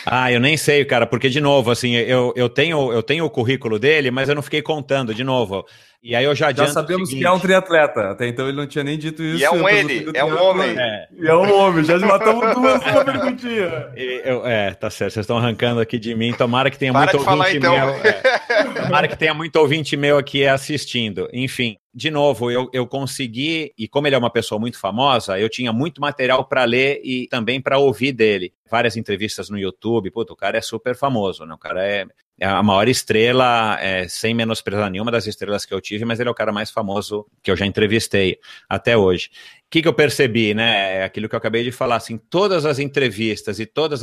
Ah, 0.06 0.32
eu 0.32 0.40
nem 0.40 0.58
sei, 0.58 0.84
cara, 0.86 1.06
porque 1.06 1.30
de 1.30 1.40
novo, 1.42 1.72
assim, 1.72 1.96
eu, 1.96 2.34
eu, 2.36 2.50
tenho, 2.50 2.92
eu 2.92 3.02
tenho 3.04 3.26
o 3.26 3.30
currículo 3.30 3.78
dele, 3.80 4.12
mas 4.12 4.30
eu 4.30 4.36
não 4.36 4.42
fiquei 4.42 4.62
contando, 4.62 5.14
de 5.14 5.24
novo. 5.24 5.66
E 6.06 6.14
aí 6.18 6.26
eu 6.26 6.36
já 6.36 6.48
Já 6.48 6.50
adianto 6.50 6.72
o 6.72 6.74
sabemos 6.74 7.10
que 7.10 7.24
é 7.26 7.32
um 7.32 7.40
triatleta. 7.40 8.10
Até 8.12 8.28
então 8.28 8.46
ele 8.50 8.58
não 8.58 8.68
tinha 8.68 8.84
nem 8.84 8.98
dito 8.98 9.24
isso. 9.24 9.40
E 9.40 9.46
é 9.46 9.50
um 9.50 9.70
ele, 9.70 10.12
é 10.14 10.26
um 10.26 10.38
homem. 10.38 10.78
É, 10.78 11.08
E 11.18 11.28
é 11.28 11.34
um 11.34 11.54
homem, 11.58 11.82
já 11.86 11.98
matamos 12.00 12.54
duas. 12.54 12.82
E 13.96 14.22
eu- 14.26 14.46
é, 14.46 14.74
tá 14.74 14.90
certo, 14.90 15.14
vocês 15.14 15.24
estão 15.24 15.38
arrancando 15.38 15.80
aqui 15.80 15.98
de 15.98 16.14
mim. 16.14 16.34
Tomara 16.34 16.70
que 16.70 16.78
tenha 16.78 16.92
Para 16.92 17.02
muito 17.04 17.18
de 17.20 17.24
falar, 17.24 17.38
ouvinte 17.46 17.58
então. 17.58 17.74
meu. 17.74 17.90
é. 18.04 18.84
Tomara 18.84 19.08
que 19.08 19.18
tenha 19.18 19.34
muito 19.34 19.56
ouvinte 19.56 19.96
meu 19.96 20.18
aqui 20.18 20.46
assistindo. 20.46 21.30
Enfim, 21.32 21.78
de 21.94 22.10
novo, 22.10 22.50
eu, 22.50 22.70
eu 22.74 22.88
consegui, 22.88 23.72
e 23.78 23.88
como 23.88 24.08
ele 24.08 24.16
é 24.16 24.18
uma 24.18 24.32
pessoa 24.32 24.60
muito 24.60 24.80
famosa, 24.80 25.40
eu 25.40 25.48
tinha 25.48 25.72
muito 25.72 26.02
material 26.02 26.44
para 26.44 26.64
ler 26.64 27.00
e 27.04 27.28
também 27.28 27.62
para 27.62 27.78
ouvir 27.78 28.12
dele. 28.12 28.52
Várias 28.70 28.98
entrevistas 28.98 29.48
no 29.48 29.60
YouTube. 29.60 30.10
Puta, 30.10 30.34
o 30.34 30.36
cara 30.36 30.58
é 30.58 30.62
super 30.62 30.96
famoso, 30.96 31.46
né? 31.46 31.54
O 31.54 31.58
cara 31.58 31.86
é, 31.86 32.08
é 32.40 32.48
a 32.48 32.64
maior 32.64 32.88
estrela, 32.88 33.78
é, 33.80 34.08
sem 34.08 34.34
menosprezar 34.34 34.90
nenhuma 34.90 35.12
das 35.12 35.28
estrelas 35.28 35.66
que 35.66 35.74
eu 35.74 35.80
tive, 35.80 36.04
mas 36.04 36.20
ele 36.20 36.30
é 36.30 36.32
o 36.32 36.36
cara 36.36 36.52
mais 36.52 36.72
famoso 36.72 37.28
que 37.44 37.52
eu 37.52 37.56
já 37.56 37.66
entrevistei 37.66 38.40
até 38.68 38.98
hoje. 38.98 39.30
O 39.68 39.70
que, 39.70 39.84
que 39.84 39.88
eu 39.88 39.94
percebi, 39.94 40.56
né? 40.56 40.98
É 40.98 41.04
aquilo 41.04 41.30
que 41.30 41.36
eu 41.36 41.38
acabei 41.40 41.64
de 41.64 41.72
falar, 41.72 41.98
assim, 41.98 42.18
todas 42.18 42.66
as 42.66 42.80
entrevistas 42.80 43.60
e 43.60 43.68
todas 43.68 44.02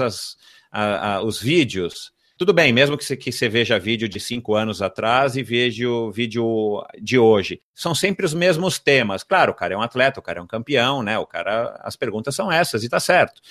os 1.24 1.40
vídeos. 1.42 2.12
Tudo 2.40 2.54
bem, 2.54 2.72
mesmo 2.72 2.96
que 2.96 3.04
você, 3.04 3.18
que 3.18 3.30
você 3.30 3.50
veja 3.50 3.78
vídeo 3.78 4.08
de 4.08 4.18
cinco 4.18 4.54
anos 4.54 4.80
atrás 4.80 5.36
e 5.36 5.42
veja 5.42 5.86
o 5.86 6.10
vídeo 6.10 6.82
de 6.98 7.18
hoje. 7.18 7.60
São 7.74 7.94
sempre 7.94 8.24
os 8.24 8.32
mesmos 8.32 8.78
temas. 8.78 9.22
Claro, 9.22 9.52
o 9.52 9.54
cara 9.54 9.74
é 9.74 9.76
um 9.76 9.82
atleta, 9.82 10.20
o 10.20 10.22
cara 10.22 10.38
é 10.38 10.42
um 10.42 10.46
campeão, 10.46 11.02
né? 11.02 11.18
O 11.18 11.26
cara, 11.26 11.78
as 11.82 11.96
perguntas 11.96 12.34
são 12.34 12.50
essas 12.50 12.82
e 12.82 12.88
tá 12.88 12.98
certo. 12.98 13.42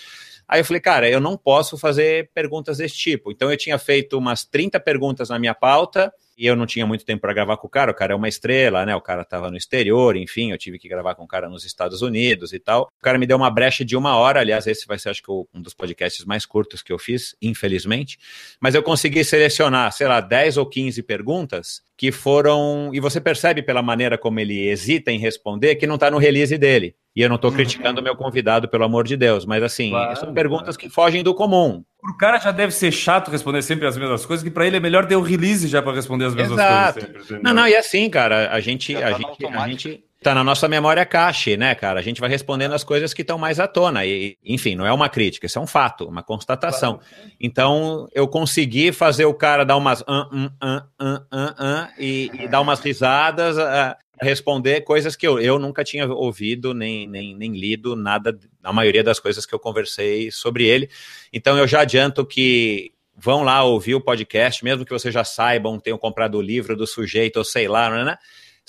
Aí 0.47 0.59
eu 0.61 0.65
falei, 0.65 0.81
cara, 0.81 1.07
eu 1.07 1.21
não 1.21 1.37
posso 1.37 1.77
fazer 1.77 2.31
perguntas 2.33 2.79
desse 2.79 2.95
tipo. 2.95 3.31
Então 3.31 3.51
eu 3.51 3.57
tinha 3.57 3.77
feito 3.77 4.17
umas 4.17 4.43
30 4.43 4.79
perguntas 4.79 5.29
na 5.29 5.37
minha 5.37 5.53
pauta 5.53 6.11
e 6.39 6.47
eu 6.47 6.55
não 6.55 6.65
tinha 6.65 6.87
muito 6.87 7.03
tempo 7.03 7.19
para 7.19 7.33
gravar 7.33 7.57
com 7.57 7.67
o 7.67 7.69
cara. 7.69 7.91
O 7.91 7.93
cara 7.93 8.13
é 8.13 8.15
uma 8.15 8.29
estrela, 8.29 8.85
né? 8.85 8.95
O 8.95 9.01
cara 9.01 9.23
estava 9.23 9.51
no 9.51 9.57
exterior, 9.57 10.15
enfim, 10.15 10.51
eu 10.51 10.57
tive 10.57 10.79
que 10.79 10.87
gravar 10.87 11.13
com 11.13 11.25
o 11.25 11.27
cara 11.27 11.49
nos 11.49 11.65
Estados 11.65 12.01
Unidos 12.01 12.53
e 12.53 12.59
tal. 12.59 12.83
O 12.97 13.03
cara 13.03 13.17
me 13.19 13.27
deu 13.27 13.35
uma 13.35 13.49
brecha 13.49 13.83
de 13.83 13.97
uma 13.97 14.15
hora. 14.15 14.39
Aliás, 14.39 14.65
esse 14.65 14.87
vai 14.87 14.97
ser, 14.97 15.09
acho 15.09 15.21
que, 15.21 15.29
um 15.29 15.61
dos 15.61 15.73
podcasts 15.73 16.23
mais 16.23 16.45
curtos 16.45 16.81
que 16.81 16.93
eu 16.93 16.97
fiz, 16.97 17.35
infelizmente. 17.41 18.17
Mas 18.57 18.73
eu 18.73 18.81
consegui 18.81 19.21
selecionar, 19.25 19.91
sei 19.91 20.07
lá, 20.07 20.21
10 20.21 20.55
ou 20.55 20.65
15 20.65 21.03
perguntas 21.03 21.81
que 21.97 22.09
foram. 22.09 22.89
E 22.93 23.01
você 23.01 23.19
percebe 23.19 23.61
pela 23.61 23.81
maneira 23.81 24.17
como 24.17 24.39
ele 24.39 24.69
hesita 24.69 25.11
em 25.11 25.19
responder 25.19 25.75
que 25.75 25.85
não 25.85 25.95
está 25.95 26.09
no 26.09 26.17
release 26.17 26.57
dele. 26.57 26.95
E 27.13 27.21
eu 27.21 27.27
não 27.27 27.35
estou 27.35 27.51
criticando 27.51 27.99
o 27.99 28.03
meu 28.03 28.15
convidado, 28.15 28.69
pelo 28.69 28.85
amor 28.85 29.05
de 29.05 29.17
Deus, 29.17 29.45
mas 29.45 29.61
assim, 29.61 29.89
Claro, 29.89 30.17
são 30.17 30.33
perguntas 30.33 30.77
que 30.77 30.89
fogem 30.89 31.21
do 31.21 31.33
comum. 31.33 31.83
O 32.01 32.13
cara 32.17 32.39
já 32.39 32.51
deve 32.51 32.71
ser 32.71 32.91
chato 32.91 33.29
responder 33.29 33.61
sempre 33.61 33.85
as 33.85 33.97
mesmas 33.97 34.25
coisas, 34.25 34.43
que 34.43 34.49
pra 34.49 34.65
ele 34.65 34.77
é 34.77 34.79
melhor 34.79 35.05
ter 35.05 35.17
o 35.17 35.21
release 35.21 35.67
já 35.67 35.81
pra 35.81 35.93
responder 35.93 36.25
as 36.25 36.35
mesmas 36.35 36.57
Exato. 36.57 36.93
coisas 36.93 37.09
sempre. 37.09 37.23
entendeu? 37.23 37.43
Não, 37.43 37.53
não, 37.53 37.67
e 37.67 37.75
assim, 37.75 38.09
cara, 38.09 38.51
a 38.51 38.59
gente, 38.61 38.93
Já 38.93 38.99
tá 38.99 39.07
a 39.07 39.11
no 39.11 39.17
gente, 39.17 39.45
a 39.45 39.67
gente 39.67 40.03
tá 40.21 40.35
na 40.35 40.43
nossa 40.43 40.67
memória 40.67 41.05
cache, 41.05 41.57
né, 41.57 41.75
cara? 41.75 41.99
A 41.99 42.03
gente 42.03 42.21
vai 42.21 42.29
respondendo 42.29 42.73
as 42.73 42.83
coisas 42.83 43.13
que 43.13 43.21
estão 43.21 43.37
mais 43.37 43.59
à 43.59 43.67
tona. 43.67 44.05
E, 44.05 44.37
enfim, 44.45 44.75
não 44.75 44.85
é 44.85 44.93
uma 44.93 45.09
crítica, 45.09 45.45
isso 45.45 45.59
é 45.59 45.61
um 45.61 45.67
fato, 45.67 46.07
uma 46.07 46.23
constatação. 46.23 46.99
Então, 47.39 48.07
eu 48.13 48.27
consegui 48.27 48.91
fazer 48.91 49.25
o 49.25 49.33
cara 49.33 49.65
dar 49.65 49.77
umas 49.77 50.01
hum, 50.01 50.49
ah, 50.61 50.83
ah, 50.99 51.21
ah, 51.31 51.55
ah, 51.57 51.89
e, 51.97 52.29
e 52.33 52.47
dar 52.47 52.61
umas 52.61 52.79
risadas, 52.79 53.57
ah, 53.57 53.97
responder 54.21 54.81
coisas 54.81 55.15
que 55.15 55.27
eu, 55.27 55.39
eu 55.39 55.57
nunca 55.57 55.83
tinha 55.83 56.07
ouvido, 56.07 56.73
nem, 56.73 57.07
nem, 57.07 57.35
nem 57.35 57.53
lido, 57.53 57.95
nada, 57.95 58.37
na 58.61 58.73
maioria 58.73 59.03
das 59.03 59.19
coisas 59.19 59.45
que 59.45 59.53
eu 59.53 59.59
conversei 59.59 60.31
sobre 60.31 60.65
ele. 60.65 60.89
Então, 61.31 61.57
eu 61.57 61.67
já 61.67 61.81
adianto 61.81 62.25
que 62.25 62.91
vão 63.15 63.43
lá 63.43 63.63
ouvir 63.63 63.95
o 63.95 64.01
podcast, 64.01 64.63
mesmo 64.63 64.85
que 64.85 64.93
vocês 64.93 65.13
já 65.13 65.23
saibam, 65.23 65.79
tenham 65.79 65.97
comprado 65.97 66.37
o 66.37 66.41
livro 66.41 66.75
do 66.75 66.87
sujeito, 66.87 67.37
ou 67.37 67.43
sei 67.43 67.67
lá, 67.67 67.89
né? 68.03 68.17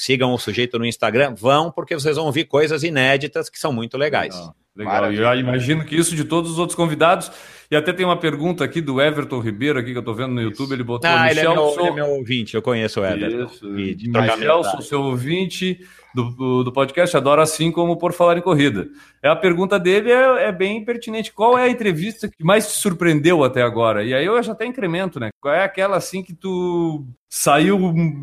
Sigam 0.02 0.32
o 0.32 0.38
sujeito 0.38 0.78
no 0.78 0.86
Instagram, 0.86 1.34
vão, 1.34 1.70
porque 1.70 1.94
vocês 1.94 2.16
vão 2.16 2.24
ouvir 2.26 2.44
coisas 2.46 2.82
inéditas 2.82 3.50
que 3.50 3.58
são 3.58 3.70
muito 3.72 3.98
legais. 3.98 4.34
Legal. 4.34 4.54
Legal. 4.76 4.92
Maravilha. 4.94 5.22
Eu 5.34 5.40
imagino 5.40 5.84
que 5.84 5.94
isso 5.96 6.16
de 6.16 6.24
todos 6.24 6.50
os 6.52 6.58
outros 6.58 6.74
convidados. 6.76 7.30
E 7.70 7.76
até 7.76 7.92
tem 7.92 8.06
uma 8.06 8.16
pergunta 8.16 8.64
aqui 8.64 8.80
do 8.80 9.00
Everton 9.00 9.40
Ribeiro, 9.40 9.78
aqui 9.78 9.92
que 9.92 9.98
eu 9.98 10.02
tô 10.02 10.14
vendo 10.14 10.32
no 10.32 10.40
YouTube. 10.40 10.72
Ele 10.72 10.82
botou 10.82 11.10
Ah, 11.10 11.30
ele 11.30 11.40
é, 11.40 11.42
Michel, 11.42 11.54
meu, 11.54 11.68
sou- 11.74 11.80
ele 11.80 11.88
é 11.88 11.92
meu 11.92 12.06
ouvinte, 12.06 12.54
eu 12.54 12.62
conheço 12.62 13.00
o 13.00 13.04
Everton. 13.04 13.44
Isso. 13.44 13.78
E 13.78 13.94
de 13.94 14.08
Michel, 14.08 14.38
mensagem. 14.38 14.62
sou 14.70 14.80
seu 14.82 15.02
ouvinte 15.02 15.80
do, 16.14 16.64
do, 16.64 16.72
podcast, 16.72 17.16
adoro 17.16 17.40
assim 17.40 17.70
como 17.70 17.96
por 17.96 18.12
falar 18.12 18.36
em 18.36 18.42
corrida. 18.42 18.88
É 19.22 19.28
a 19.28 19.36
pergunta 19.36 19.78
dele 19.78 20.10
é, 20.10 20.48
é 20.48 20.52
bem 20.52 20.84
pertinente. 20.84 21.32
Qual 21.32 21.56
é 21.56 21.64
a 21.64 21.68
entrevista 21.68 22.28
que 22.28 22.44
mais 22.44 22.66
te 22.66 22.76
surpreendeu 22.76 23.44
até 23.44 23.62
agora? 23.62 24.04
E 24.04 24.14
aí 24.14 24.24
eu 24.24 24.42
já 24.42 24.52
até 24.52 24.66
incremento, 24.66 25.20
né? 25.20 25.30
Qual 25.40 25.54
é 25.54 25.64
aquela 25.64 25.96
assim 25.96 26.22
que 26.22 26.34
tu 26.34 27.06
saiu 27.28 27.78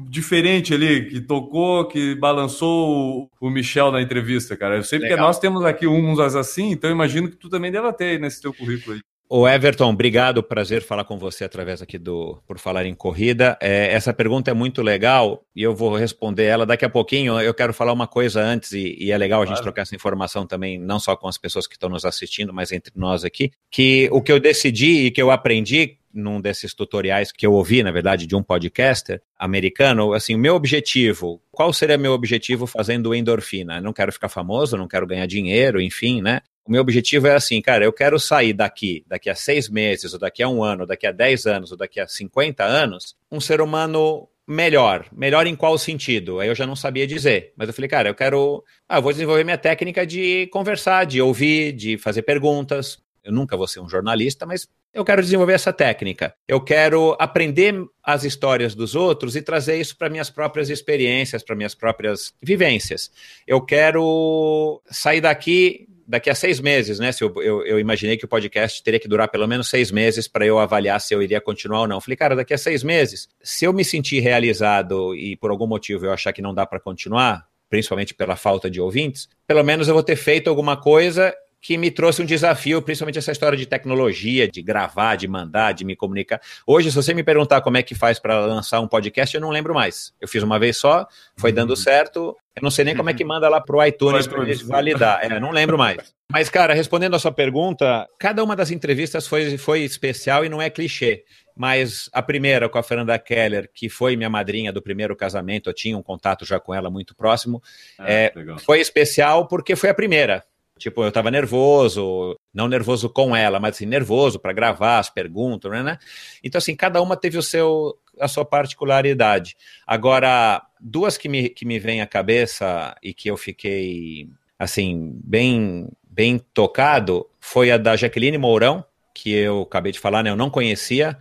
diferente 0.09 0.73
ali, 0.73 1.09
que 1.09 1.21
tocou, 1.21 1.85
que 1.87 2.15
balançou 2.15 3.29
o, 3.41 3.47
o 3.47 3.49
Michel 3.49 3.91
na 3.91 4.01
entrevista, 4.01 4.57
cara? 4.57 4.75
Eu 4.75 4.83
sei 4.83 4.99
porque 4.99 5.13
Legal. 5.13 5.27
nós 5.27 5.39
temos 5.39 5.63
aqui 5.63 5.87
uns 5.87 6.19
assim, 6.19 6.71
então 6.71 6.89
imagino 6.89 7.29
que 7.29 7.37
tu 7.37 7.49
também 7.49 7.71
deva 7.71 7.93
ter 7.93 8.19
nesse 8.19 8.41
teu 8.41 8.53
currículo 8.53 8.95
aí. 8.95 9.01
Ô 9.29 9.45
Everton, 9.45 9.89
obrigado, 9.89 10.41
prazer 10.41 10.81
falar 10.81 11.03
com 11.03 11.17
você 11.17 11.43
através 11.43 11.81
aqui 11.81 11.97
do 11.97 12.41
Por 12.47 12.57
Falar 12.57 12.85
em 12.85 12.95
Corrida. 12.95 13.57
É, 13.61 13.91
essa 13.91 14.13
pergunta 14.13 14.49
é 14.49 14.53
muito 14.53 14.81
legal 14.81 15.43
e 15.53 15.61
eu 15.61 15.75
vou 15.75 15.97
responder 15.97 16.45
ela 16.45 16.65
daqui 16.65 16.85
a 16.85 16.89
pouquinho. 16.89 17.37
Eu 17.41 17.53
quero 17.53 17.73
falar 17.73 17.91
uma 17.91 18.07
coisa 18.07 18.41
antes 18.41 18.71
e, 18.71 18.95
e 18.97 19.11
é 19.11 19.17
legal 19.17 19.41
a 19.41 19.45
gente 19.45 19.55
Claro. 19.55 19.63
trocar 19.63 19.81
essa 19.81 19.93
informação 19.93 20.47
também, 20.47 20.79
não 20.79 20.97
só 20.97 21.13
com 21.17 21.27
as 21.27 21.37
pessoas 21.37 21.67
que 21.67 21.75
estão 21.75 21.89
nos 21.89 22.05
assistindo, 22.05 22.53
mas 22.53 22.71
entre 22.71 22.93
nós 22.95 23.25
aqui, 23.25 23.51
que 23.69 24.07
o 24.13 24.21
que 24.21 24.31
eu 24.31 24.39
decidi 24.39 25.07
e 25.07 25.11
que 25.11 25.21
eu 25.21 25.29
aprendi 25.29 25.97
num 26.13 26.39
desses 26.39 26.73
tutoriais 26.73 27.29
que 27.31 27.45
eu 27.45 27.51
ouvi, 27.51 27.83
na 27.83 27.91
verdade, 27.91 28.25
de 28.25 28.35
um 28.35 28.41
podcaster 28.41 29.21
americano, 29.37 30.13
assim, 30.13 30.35
o 30.35 30.39
meu 30.39 30.55
objetivo, 30.55 31.41
qual 31.51 31.73
seria 31.73 31.97
meu 31.97 32.13
objetivo 32.13 32.65
fazendo 32.65 33.13
endorfina? 33.13 33.77
Eu 33.77 33.83
não 33.83 33.93
quero 33.93 34.11
ficar 34.11 34.29
famoso, 34.29 34.77
não 34.77 34.87
quero 34.87 35.05
ganhar 35.05 35.27
dinheiro, 35.27 35.81
enfim, 35.81 36.21
né? 36.21 36.39
O 36.67 36.71
meu 36.71 36.81
objetivo 36.81 37.27
é 37.27 37.35
assim, 37.35 37.61
cara, 37.61 37.85
eu 37.85 37.93
quero 37.93 38.19
sair 38.19 38.51
daqui, 38.51 39.05
daqui 39.07 39.29
a 39.29 39.35
seis 39.35 39.69
meses, 39.69 40.11
ou 40.11 40.19
daqui 40.19 40.43
a 40.43 40.49
um 40.49 40.61
ano, 40.61 40.81
ou 40.81 40.87
daqui 40.87 41.07
a 41.07 41.13
dez 41.13 41.45
anos, 41.45 41.71
ou 41.71 41.77
daqui 41.77 41.97
a 41.97 42.07
50 42.07 42.61
anos, 42.61 43.15
um 43.31 43.39
ser 43.39 43.61
humano 43.61 44.27
melhor. 44.45 45.05
Melhor 45.13 45.47
em 45.47 45.55
qual 45.55 45.77
sentido? 45.77 46.41
Aí 46.41 46.49
eu 46.49 46.55
já 46.55 46.67
não 46.67 46.75
sabia 46.75 47.07
dizer. 47.07 47.53
Mas 47.55 47.69
eu 47.69 47.73
falei, 47.73 47.87
cara, 47.89 48.09
eu 48.09 48.15
quero. 48.15 48.65
Ah, 48.87 48.97
eu 48.97 49.01
vou 49.01 49.13
desenvolver 49.13 49.45
minha 49.45 49.57
técnica 49.57 50.05
de 50.05 50.47
conversar, 50.47 51.05
de 51.05 51.21
ouvir, 51.21 51.71
de 51.71 51.97
fazer 51.97 52.23
perguntas. 52.23 52.99
Eu 53.23 53.31
nunca 53.31 53.55
vou 53.55 53.67
ser 53.67 53.79
um 53.79 53.89
jornalista, 53.89 54.45
mas 54.45 54.67
eu 54.93 55.05
quero 55.05 55.21
desenvolver 55.21 55.53
essa 55.53 55.71
técnica. 55.71 56.33
Eu 56.47 56.59
quero 56.59 57.15
aprender 57.17 57.75
as 58.03 58.25
histórias 58.25 58.75
dos 58.75 58.93
outros 58.93 59.37
e 59.37 59.41
trazer 59.41 59.79
isso 59.79 59.97
para 59.97 60.09
minhas 60.09 60.29
próprias 60.29 60.69
experiências, 60.69 61.43
para 61.43 61.55
minhas 61.55 61.75
próprias 61.75 62.33
vivências. 62.41 63.09
Eu 63.45 63.61
quero 63.61 64.81
sair 64.89 65.21
daqui 65.21 65.87
daqui 66.07 66.29
a 66.29 66.35
seis 66.35 66.59
meses, 66.59 66.99
né? 66.99 67.11
Se 67.11 67.23
eu, 67.23 67.33
eu, 67.41 67.65
eu, 67.65 67.79
imaginei 67.79 68.15
que 68.15 68.25
o 68.25 68.27
podcast 68.27 68.81
teria 68.81 68.99
que 68.99 69.07
durar 69.07 69.27
pelo 69.27 69.47
menos 69.47 69.67
seis 69.67 69.91
meses 69.91 70.27
para 70.27 70.45
eu 70.45 70.57
avaliar 70.57 71.01
se 71.01 71.13
eu 71.13 71.21
iria 71.21 71.41
continuar 71.41 71.81
ou 71.81 71.87
não. 71.87 71.99
Falei, 71.99 72.15
cara, 72.15 72.35
daqui 72.35 72.53
a 72.53 72.57
seis 72.57 72.83
meses, 72.83 73.27
se 73.43 73.65
eu 73.65 73.73
me 73.73 73.83
sentir 73.83 74.19
realizado 74.21 75.13
e 75.13 75.35
por 75.35 75.51
algum 75.51 75.67
motivo 75.67 76.05
eu 76.05 76.13
achar 76.13 76.31
que 76.31 76.41
não 76.41 76.53
dá 76.53 76.65
para 76.65 76.79
continuar, 76.79 77.45
principalmente 77.69 78.13
pela 78.13 78.35
falta 78.35 78.69
de 78.69 78.79
ouvintes, 78.79 79.27
pelo 79.45 79.63
menos 79.63 79.87
eu 79.87 79.93
vou 79.93 80.03
ter 80.03 80.15
feito 80.15 80.49
alguma 80.49 80.77
coisa 80.77 81.33
que 81.67 81.77
me 81.77 81.91
trouxe 81.91 82.21
um 82.21 82.25
desafio, 82.25 82.81
principalmente 82.81 83.19
essa 83.19 83.29
história 83.29 83.57
de 83.57 83.65
tecnologia, 83.65 84.47
de 84.47 84.61
gravar, 84.61 85.17
de 85.17 85.27
mandar, 85.27 85.73
de 85.73 85.83
me 85.83 85.97
comunicar. 85.97 86.39
Hoje, 86.65 86.89
se 86.89 86.95
você 86.95 87.13
me 87.13 87.25
perguntar 87.25 87.59
como 87.59 87.75
é 87.75 87.83
que 87.83 87.93
faz 87.93 88.17
para 88.19 88.39
lançar 88.39 88.79
um 88.79 88.87
podcast, 88.87 89.35
eu 89.35 89.41
não 89.41 89.49
lembro 89.49 89.73
mais. 89.73 90.13
Eu 90.21 90.29
fiz 90.29 90.41
uma 90.41 90.57
vez 90.57 90.77
só, 90.77 91.05
foi 91.35 91.51
dando 91.51 91.71
uhum. 91.71 91.75
certo. 91.75 92.37
Eu 92.55 92.63
não 92.63 92.71
sei 92.71 92.85
nem 92.85 92.95
como 92.95 93.09
é 93.09 93.13
que 93.13 93.25
manda 93.25 93.49
lá 93.49 93.59
pro 93.59 93.85
iTunes 93.85 94.25
para 94.27 94.43
eles 94.43 94.61
validar. 94.61 95.19
É, 95.21 95.41
não 95.41 95.51
lembro 95.51 95.77
mais. 95.77 95.97
Mas, 96.31 96.49
cara, 96.49 96.73
respondendo 96.73 97.17
a 97.17 97.19
sua 97.19 97.33
pergunta, 97.33 98.07
cada 98.17 98.41
uma 98.41 98.55
das 98.55 98.71
entrevistas 98.71 99.27
foi, 99.27 99.57
foi 99.57 99.81
especial 99.81 100.45
e 100.45 100.49
não 100.49 100.61
é 100.61 100.69
clichê. 100.69 101.25
Mas 101.53 102.09
a 102.13 102.21
primeira 102.21 102.69
com 102.69 102.77
a 102.77 102.83
Fernanda 102.83 103.19
Keller, 103.19 103.69
que 103.73 103.89
foi 103.89 104.15
minha 104.15 104.29
madrinha 104.29 104.71
do 104.71 104.81
primeiro 104.81 105.17
casamento, 105.17 105.69
eu 105.69 105.73
tinha 105.73 105.97
um 105.97 106.01
contato 106.01 106.45
já 106.45 106.61
com 106.61 106.73
ela 106.73 106.89
muito 106.89 107.13
próximo, 107.13 107.61
ah, 107.99 108.05
é, 108.09 108.33
foi 108.63 108.79
especial 108.79 109.49
porque 109.49 109.75
foi 109.75 109.89
a 109.89 109.93
primeira. 109.93 110.45
Tipo, 110.77 111.03
eu 111.03 111.11
tava 111.11 111.31
nervoso, 111.31 112.35
não 112.53 112.67
nervoso 112.67 113.09
com 113.09 113.35
ela, 113.35 113.59
mas 113.59 113.75
assim, 113.75 113.85
nervoso 113.85 114.39
para 114.39 114.53
gravar 114.53 114.99
as 114.99 115.09
perguntas, 115.09 115.71
né, 115.71 115.83
né? 115.83 115.97
Então, 116.43 116.59
assim, 116.59 116.75
cada 116.75 117.01
uma 117.01 117.17
teve 117.17 117.37
o 117.37 117.43
seu, 117.43 117.97
a 118.19 118.27
sua 118.27 118.45
particularidade. 118.45 119.55
Agora, 119.85 120.61
duas 120.79 121.17
que 121.17 121.27
me, 121.27 121.49
que 121.49 121.65
me 121.65 121.79
vêm 121.79 122.01
à 122.01 122.07
cabeça 122.07 122.95
e 123.01 123.13
que 123.13 123.29
eu 123.29 123.37
fiquei, 123.37 124.29
assim, 124.57 125.19
bem, 125.23 125.89
bem 126.09 126.39
tocado 126.53 127.27
foi 127.39 127.71
a 127.71 127.77
da 127.77 127.95
Jaqueline 127.95 128.37
Mourão, 128.37 128.83
que 129.13 129.31
eu 129.31 129.63
acabei 129.63 129.91
de 129.91 129.99
falar, 129.99 130.23
né? 130.23 130.29
Eu 130.29 130.35
não 130.35 130.49
conhecia 130.49 131.17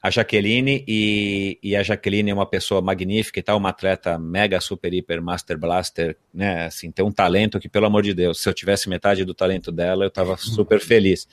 a 0.00 0.10
Jaqueline, 0.10 0.84
e, 0.86 1.58
e, 1.62 1.74
a 1.74 1.82
Jaqueline 1.82 2.30
é 2.30 2.34
uma 2.34 2.46
pessoa 2.46 2.80
magnífica 2.80 3.40
e 3.40 3.42
tal, 3.42 3.58
uma 3.58 3.70
atleta 3.70 4.16
mega, 4.16 4.60
super, 4.60 4.94
hiper, 4.94 5.20
master 5.20 5.58
blaster, 5.58 6.16
né, 6.32 6.66
assim, 6.66 6.90
tem 6.90 7.04
um 7.04 7.10
talento 7.10 7.58
que, 7.58 7.68
pelo 7.68 7.86
amor 7.86 8.02
de 8.02 8.14
Deus, 8.14 8.40
se 8.40 8.48
eu 8.48 8.54
tivesse 8.54 8.88
metade 8.88 9.24
do 9.24 9.34
talento 9.34 9.72
dela, 9.72 10.04
eu 10.04 10.10
tava 10.10 10.36
super 10.36 10.78
feliz. 10.78 11.26